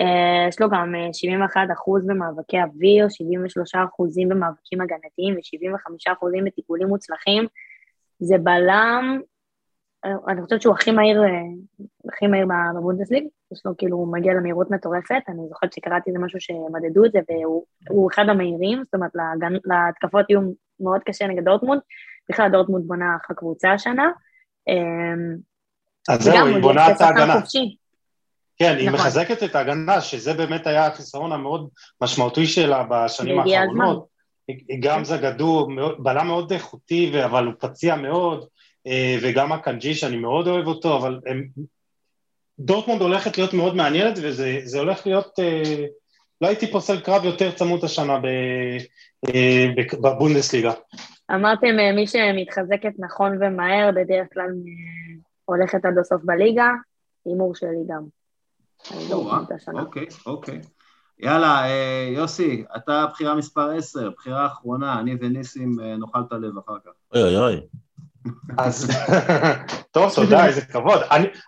Uh, 0.00 0.48
יש 0.48 0.60
לו 0.60 0.70
גם 0.70 0.94
71 1.12 1.56
אה, 1.56 1.74
אחוז 1.74 2.06
במאבקי 2.06 2.62
אוויר, 2.62 3.06
73 3.08 3.74
אחוזים 3.74 4.28
במאבקים 4.28 4.80
הגנתיים 4.80 5.34
ו-75 5.34 6.12
אחוזים 6.12 6.44
בטיפולים 6.44 6.88
מוצלחים. 6.88 7.46
זה 8.18 8.38
בלם, 8.38 9.20
אה, 10.04 10.10
אני 10.28 10.42
חושבת 10.42 10.62
שהוא 10.62 10.74
הכי 10.74 10.90
מהיר, 10.90 11.22
הכי 12.08 12.26
מהיר 12.26 12.46
בבונדסליג, 12.74 13.24
יש 13.52 13.66
לו 13.66 13.76
כאילו, 13.76 13.96
הוא 13.96 14.12
מגיע 14.12 14.34
למהירות 14.34 14.70
מטורפת, 14.70 15.22
אני 15.28 15.48
זוכרת 15.48 15.72
שקראתי 15.72 16.10
איזה 16.10 16.18
משהו 16.18 16.40
שמדדו 16.40 17.04
את 17.04 17.12
זה, 17.12 17.18
והוא 17.88 18.10
אחד 18.14 18.24
המהירים, 18.28 18.84
זאת 18.84 18.94
אומרת, 18.94 19.10
להתקפות 19.64 20.30
יהיו 20.30 20.40
מאוד 20.80 21.00
קשה 21.04 21.26
נגד 21.26 21.44
דורטמונד, 21.44 21.80
בכלל 22.30 22.48
דורטמונד 22.52 22.86
בונה 22.86 23.16
אחלה 23.16 23.36
קבוצה 23.36 23.72
השנה. 23.72 24.10
אז 26.08 26.22
זהו, 26.22 26.46
היא 26.46 26.62
בונה 26.62 26.90
את 26.90 27.00
ההגנה. 27.00 27.40
כן, 28.56 28.76
היא 28.78 28.88
נכון. 28.88 29.00
מחזקת 29.00 29.42
את 29.42 29.54
ההגנה, 29.54 30.00
שזה 30.00 30.34
באמת 30.34 30.66
היה 30.66 30.86
החיסרון 30.86 31.32
המאוד 31.32 31.68
משמעותי 32.00 32.46
שלה 32.46 32.84
בשנים 32.90 33.38
האחרונות. 33.38 34.06
גם 34.80 35.04
זגדו, 35.04 35.68
בלם 35.98 36.26
מאוד 36.26 36.52
איכותי, 36.52 37.24
אבל 37.24 37.46
הוא 37.46 37.54
פציע 37.58 37.96
מאוד, 37.96 38.46
אה, 38.86 39.16
וגם 39.22 39.52
הקנג'י 39.52 39.94
שאני 39.94 40.16
מאוד 40.16 40.46
אוהב 40.48 40.66
אותו, 40.66 40.96
אבל 40.96 41.20
הם... 41.26 41.44
דורטמונד 42.58 43.02
הולכת 43.02 43.38
להיות 43.38 43.54
מאוד 43.54 43.76
מעניינת, 43.76 44.18
וזה 44.22 44.78
הולך 44.78 45.06
להיות... 45.06 45.38
אה, 45.38 45.84
לא 46.40 46.48
הייתי 46.48 46.66
פוסל 46.72 47.00
קרב 47.00 47.24
יותר 47.24 47.50
צמוד 47.50 47.84
השנה 47.84 48.18
אה, 49.34 49.66
בבונדסליגה. 50.02 50.72
אמרתם 51.30 51.76
מי 51.94 52.06
שמתחזקת 52.06 52.92
נכון 52.98 53.38
ומהר, 53.40 53.90
בדרך 53.90 54.26
כלל 54.34 54.50
הולכת 55.44 55.84
עד 55.84 55.98
הסוף 55.98 56.22
בליגה, 56.24 56.70
הימור 57.24 57.54
שלי 57.54 57.84
גם. 57.88 58.02
אוקיי, 59.80 60.06
אוקיי. 60.26 60.60
יאללה, 61.18 61.68
אה, 61.68 62.08
יוסי, 62.12 62.64
אתה 62.76 63.06
בחירה 63.12 63.34
מספר 63.34 63.70
10, 63.70 64.10
בחירה 64.10 64.46
אחרונה, 64.46 65.00
אני 65.00 65.14
וניסים 65.20 65.76
אה, 65.80 65.96
נאכל 65.96 66.18
את 66.26 66.32
הלב 66.32 66.58
אחר 66.58 66.76
כך. 66.84 66.90
אוי 67.14 67.22
אוי 67.22 67.36
אוי. 67.36 67.60
אז 68.58 68.90
טוב, 69.94 70.14
תודה, 70.14 70.46
איזה 70.46 70.60
כבוד. 70.60 71.00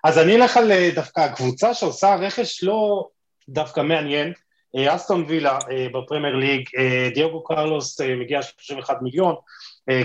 אז 0.05 0.19
אני 0.19 0.37
אלך 0.37 0.57
על 0.57 0.73
אה, 0.73 0.91
דווקא 0.95 1.29
קבוצה 1.35 1.75
שעושה 1.75 2.15
רכש 2.15 2.65
לא 2.65 3.09
דווקא 3.49 3.81
מעניין, 3.81 4.33
אסטון 4.89 5.25
וילה 5.29 5.59
בפרמייר 5.95 6.37
ליג, 6.37 6.69
דיוגו 7.15 7.45
קרלוס 7.45 8.01
מגיע 8.01 8.43
31 8.43 9.03
מיליון, 9.03 9.35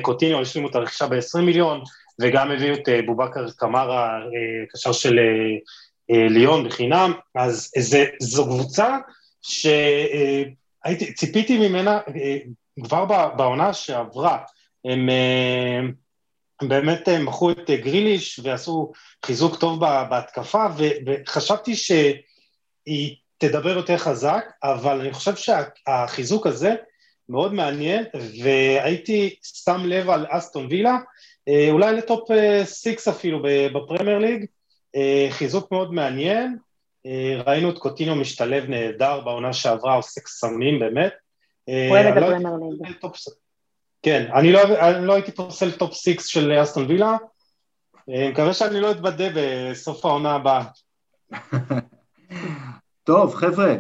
קוטיניו 0.02 0.42
השלימו 0.42 0.70
את 0.70 0.76
הרכישה 0.76 1.08
ב-20 1.08 1.42
מיליון, 1.42 1.82
וגם 2.20 2.51
הביאו 2.51 2.76
את 2.76 2.89
אה, 2.89 3.01
בובקר 3.01 3.45
קמרה, 3.57 4.20
אה, 4.20 4.66
קשר 4.72 4.91
של 4.91 5.20
אה, 6.12 6.28
ליון 6.30 6.68
בחינם, 6.68 7.14
אז 7.36 7.72
זה, 7.78 8.05
זו 8.20 8.45
קבוצה 8.45 8.97
שהייתי, 9.41 11.14
ציפיתי 11.14 11.70
ממנה 11.70 11.99
כבר 12.84 13.05
בעונה 13.36 13.74
שעברה, 13.74 14.38
הם, 14.86 15.09
הם 16.62 16.70
באמת 16.70 17.09
מכרו 17.09 17.51
את 17.51 17.70
גריליש 17.70 18.39
ועשו 18.43 18.91
חיזוק 19.26 19.59
טוב 19.59 19.80
בהתקפה, 19.80 20.66
וחשבתי 21.05 21.76
שהיא 21.76 23.16
תדבר 23.38 23.78
יותר 23.78 23.97
חזק, 23.97 24.45
אבל 24.64 24.99
אני 24.99 25.14
חושב 25.14 25.34
שהחיזוק 25.36 26.47
הזה 26.47 26.76
מאוד 27.30 27.53
מעניין, 27.53 28.03
והייתי 28.43 29.36
שם 29.43 29.82
לב 29.86 30.09
על 30.09 30.26
אסטון 30.30 30.68
וילה, 30.70 30.97
אולי 31.72 31.95
לטופ 31.95 32.30
6 32.66 33.08
אה, 33.08 33.14
אפילו 33.14 33.41
בפרמייר 33.74 34.18
ליג, 34.18 34.45
אה, 34.95 35.28
חיזוק 35.30 35.72
מאוד 35.72 35.93
מעניין, 35.93 36.58
ראינו 37.45 37.70
את 37.70 37.78
קוטינו 37.78 38.16
משתלב 38.16 38.70
נהדר 38.70 39.22
בעונה 39.22 39.54
שעברה, 39.54 39.95
עושה 39.95 40.22
קסמים 40.22 40.80
באמת. 40.80 41.14
אוהב 41.89 42.06
את 42.06 42.22
לא 42.22 42.26
הפרמייר 42.26 42.56
ליג. 42.82 42.95
כן, 44.04 44.30
אני 44.34 44.52
לא, 44.52 44.62
אני 44.89 45.08
לא 45.08 45.14
הייתי 45.14 45.32
פוסל 45.32 45.72
טופ 45.72 45.93
6 45.93 46.16
של 46.20 46.62
אסטון 46.64 46.86
וילה, 46.86 47.18
מקווה 48.08 48.54
שאני 48.54 48.80
לא 48.80 48.91
אתבדה 48.91 49.26
בסוף 49.36 50.06
העונה 50.06 50.36
הבאה. 50.36 50.64
טוב, 53.04 53.36
חבר'ה, 53.36 53.76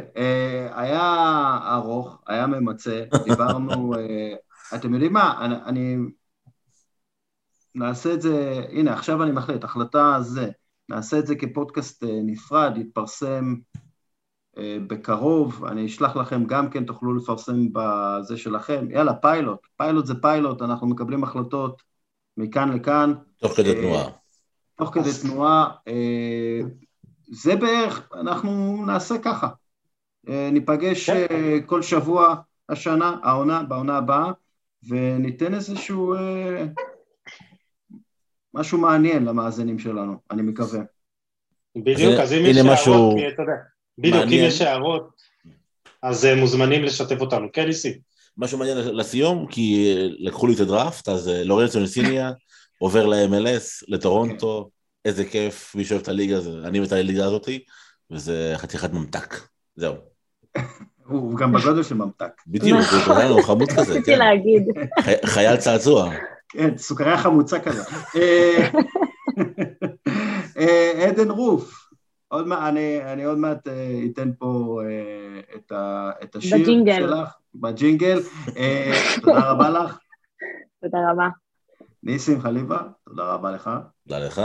היה 0.75 1.57
ארוך, 1.71 2.21
היה 2.27 2.47
ממצה, 2.47 3.03
דיברנו, 3.23 3.93
אתם 4.75 4.93
יודעים 4.93 5.13
מה, 5.13 5.45
אני, 5.45 5.55
אני 5.65 5.97
נעשה 7.75 8.13
את 8.13 8.21
זה, 8.21 8.65
הנה 8.71 8.93
עכשיו 8.93 9.23
אני 9.23 9.31
מחליט, 9.31 9.63
החלטה 9.63 10.17
זה, 10.21 10.49
נעשה 10.89 11.19
את 11.19 11.27
זה 11.27 11.35
כפודקאסט 11.35 12.03
אה, 12.03 12.19
נפרד, 12.23 12.77
יתפרסם 12.77 13.55
אה, 14.57 14.77
בקרוב, 14.87 15.65
אני 15.65 15.85
אשלח 15.85 16.15
לכם 16.15 16.45
גם 16.45 16.69
כן, 16.69 16.85
תוכלו 16.85 17.13
לפרסם 17.13 17.67
בזה 17.73 18.37
שלכם, 18.37 18.87
יאללה, 18.89 19.13
פיילוט, 19.13 19.59
פיילוט 19.77 20.05
זה 20.05 20.21
פיילוט, 20.21 20.61
אנחנו 20.61 20.87
מקבלים 20.87 21.23
החלטות 21.23 21.81
מכאן 22.37 22.71
לכאן. 22.71 23.13
תוך 23.37 23.53
כדי 23.53 23.69
אה, 23.69 23.81
תנועה. 23.81 24.09
תוך 24.75 24.93
כדי 24.93 25.09
תנועה, 25.21 25.69
זה 27.31 27.55
בערך, 27.55 28.09
אנחנו 28.13 28.83
נעשה 28.85 29.17
ככה, 29.17 29.47
ניפגש 30.27 31.09
כן. 31.09 31.25
כל 31.65 31.81
שבוע 31.81 32.35
השנה, 32.69 33.17
העונה, 33.23 33.63
בעונה 33.63 33.97
הבאה, 33.97 34.31
וניתן 34.87 35.53
איזשהו... 35.53 36.15
משהו 38.53 38.77
מעניין 38.77 39.25
למאזינים 39.25 39.79
שלנו, 39.79 40.15
אני 40.31 40.41
מקווה. 40.41 40.79
בדיוק, 41.75 42.19
אז 42.19 42.33
אם 42.33 42.43
יש 42.45 42.57
הערות, 42.57 43.15
אתה 43.33 43.41
יודע, 43.41 43.53
בדיוק, 43.97 44.23
אם 44.23 44.47
יש 44.47 44.61
הערות, 44.61 45.09
אז 46.03 46.25
אה, 46.25 46.35
מוזמנים 46.35 46.83
לשתף 46.83 47.21
אותנו. 47.21 47.47
כן, 47.53 47.65
ניסי. 47.65 47.99
משהו 48.37 48.57
מעניין 48.57 48.77
לסיום, 48.77 49.47
כי 49.49 49.95
לקחו 50.19 50.47
לי 50.47 50.53
את 50.53 50.59
הדראפט, 50.59 51.09
אז 51.09 51.29
אה, 51.29 51.43
לורנצו 51.43 51.79
נסיניה 51.79 52.31
עובר 52.79 53.05
ל-MLS, 53.05 53.85
לטורונטו, 53.87 54.69
איזה 55.05 55.25
כיף, 55.25 55.75
מי 55.75 55.85
שאוהב 55.85 56.01
את 56.01 56.07
הליגה, 56.07 56.37
אני 56.65 56.79
ואת 56.79 56.91
הליגה 56.91 57.25
הזאתי, 57.25 57.63
וזה 58.11 58.53
חתיכת 58.57 58.93
ממתק, 58.93 59.35
זהו. 59.75 59.95
הוא 61.07 61.37
גם 61.37 61.53
בגודל 61.53 61.83
של 61.83 61.95
ממתק. 61.95 62.31
בדיוק, 62.47 62.79
הוא 63.29 63.43
חמוד 63.43 63.71
כזה, 63.71 63.99
כן. 64.05 64.19
להגיד. 64.19 64.63
חייל 65.25 65.57
צעצוע. 65.57 66.13
כן, 66.51 66.77
סוכריה 66.77 67.17
חמוצה 67.17 67.59
כזה. 67.59 67.83
אה, 68.15 68.69
אה, 70.57 71.07
עדן 71.07 71.31
רוף, 71.31 71.89
עוד 72.27 72.47
מעט, 72.47 72.59
אני, 72.63 73.03
אני 73.13 73.23
עוד 73.23 73.37
מעט 73.37 73.67
אה, 73.67 74.01
אתן 74.13 74.31
פה 74.39 74.81
את, 75.55 75.71
ה, 75.71 76.11
את 76.23 76.35
השיר 76.35 76.57
בג'ינגל. 76.57 77.07
שלך, 77.07 77.29
בג'ינגל. 77.55 78.19
תודה 79.21 79.51
רבה 79.51 79.69
לך. 79.69 79.99
תודה 80.81 80.97
רבה. 81.11 81.27
ניסים 82.03 82.41
חליבה, 82.41 82.79
תודה 83.09 83.23
רבה 83.23 83.51
לך. 83.51 83.69
תודה 84.07 84.19
לך. 84.25 84.41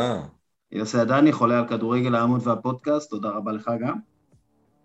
יוסי 0.72 0.98
עדני, 0.98 1.32
חולה 1.32 1.58
על 1.58 1.68
כדורגל 1.68 2.14
העמוד 2.14 2.46
והפודקאסט, 2.46 3.10
תודה 3.10 3.28
רבה 3.28 3.52
לך 3.52 3.70
גם. 3.80 3.96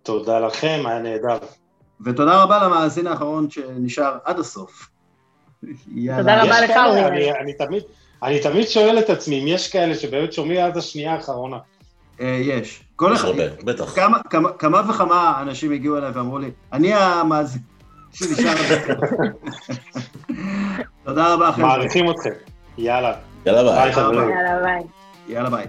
תודה 0.03 0.39
לכם, 0.39 0.83
היה 0.85 0.99
נהדר. 0.99 1.37
ותודה 2.05 2.43
רבה 2.43 2.65
למאזין 2.65 3.07
האחרון 3.07 3.49
שנשאר 3.49 4.17
עד 4.25 4.39
הסוף. 4.39 4.89
תודה 6.17 6.43
רבה 6.43 6.61
לך, 6.61 6.71
אורי. 6.85 7.31
אני 8.23 8.39
תמיד 8.39 8.67
שואל 8.67 8.99
את 8.99 9.09
עצמי 9.09 9.41
אם 9.41 9.47
יש 9.47 9.71
כאלה 9.71 9.95
שבאמת 9.95 10.33
שומעים 10.33 10.61
עד 10.61 10.77
השנייה 10.77 11.13
האחרונה. 11.13 11.57
אה, 12.21 12.39
יש. 12.41 12.83
כל 12.95 13.13
אחד, 13.13 13.27
בטח. 13.63 13.95
כמה 14.59 14.81
וכמה 14.89 15.37
אנשים 15.41 15.71
הגיעו 15.71 15.97
אליי 15.97 16.11
ואמרו 16.11 16.39
לי, 16.39 16.51
אני 16.73 16.93
המאזין 16.93 17.61
שנשאר 18.13 18.49
הסוף. 18.49 18.83
תודה 21.05 21.33
רבה, 21.33 21.51
חבר'ה. 21.51 21.67
מעריכים 21.67 22.11
אתכם. 22.11 22.29
יאללה. 22.77 23.13
יאללה 23.45 23.63
ביי. 23.63 23.91
יאללה 23.91 24.59
ביי. 24.63 24.83
יאללה 25.27 25.49
ביי. 25.49 25.65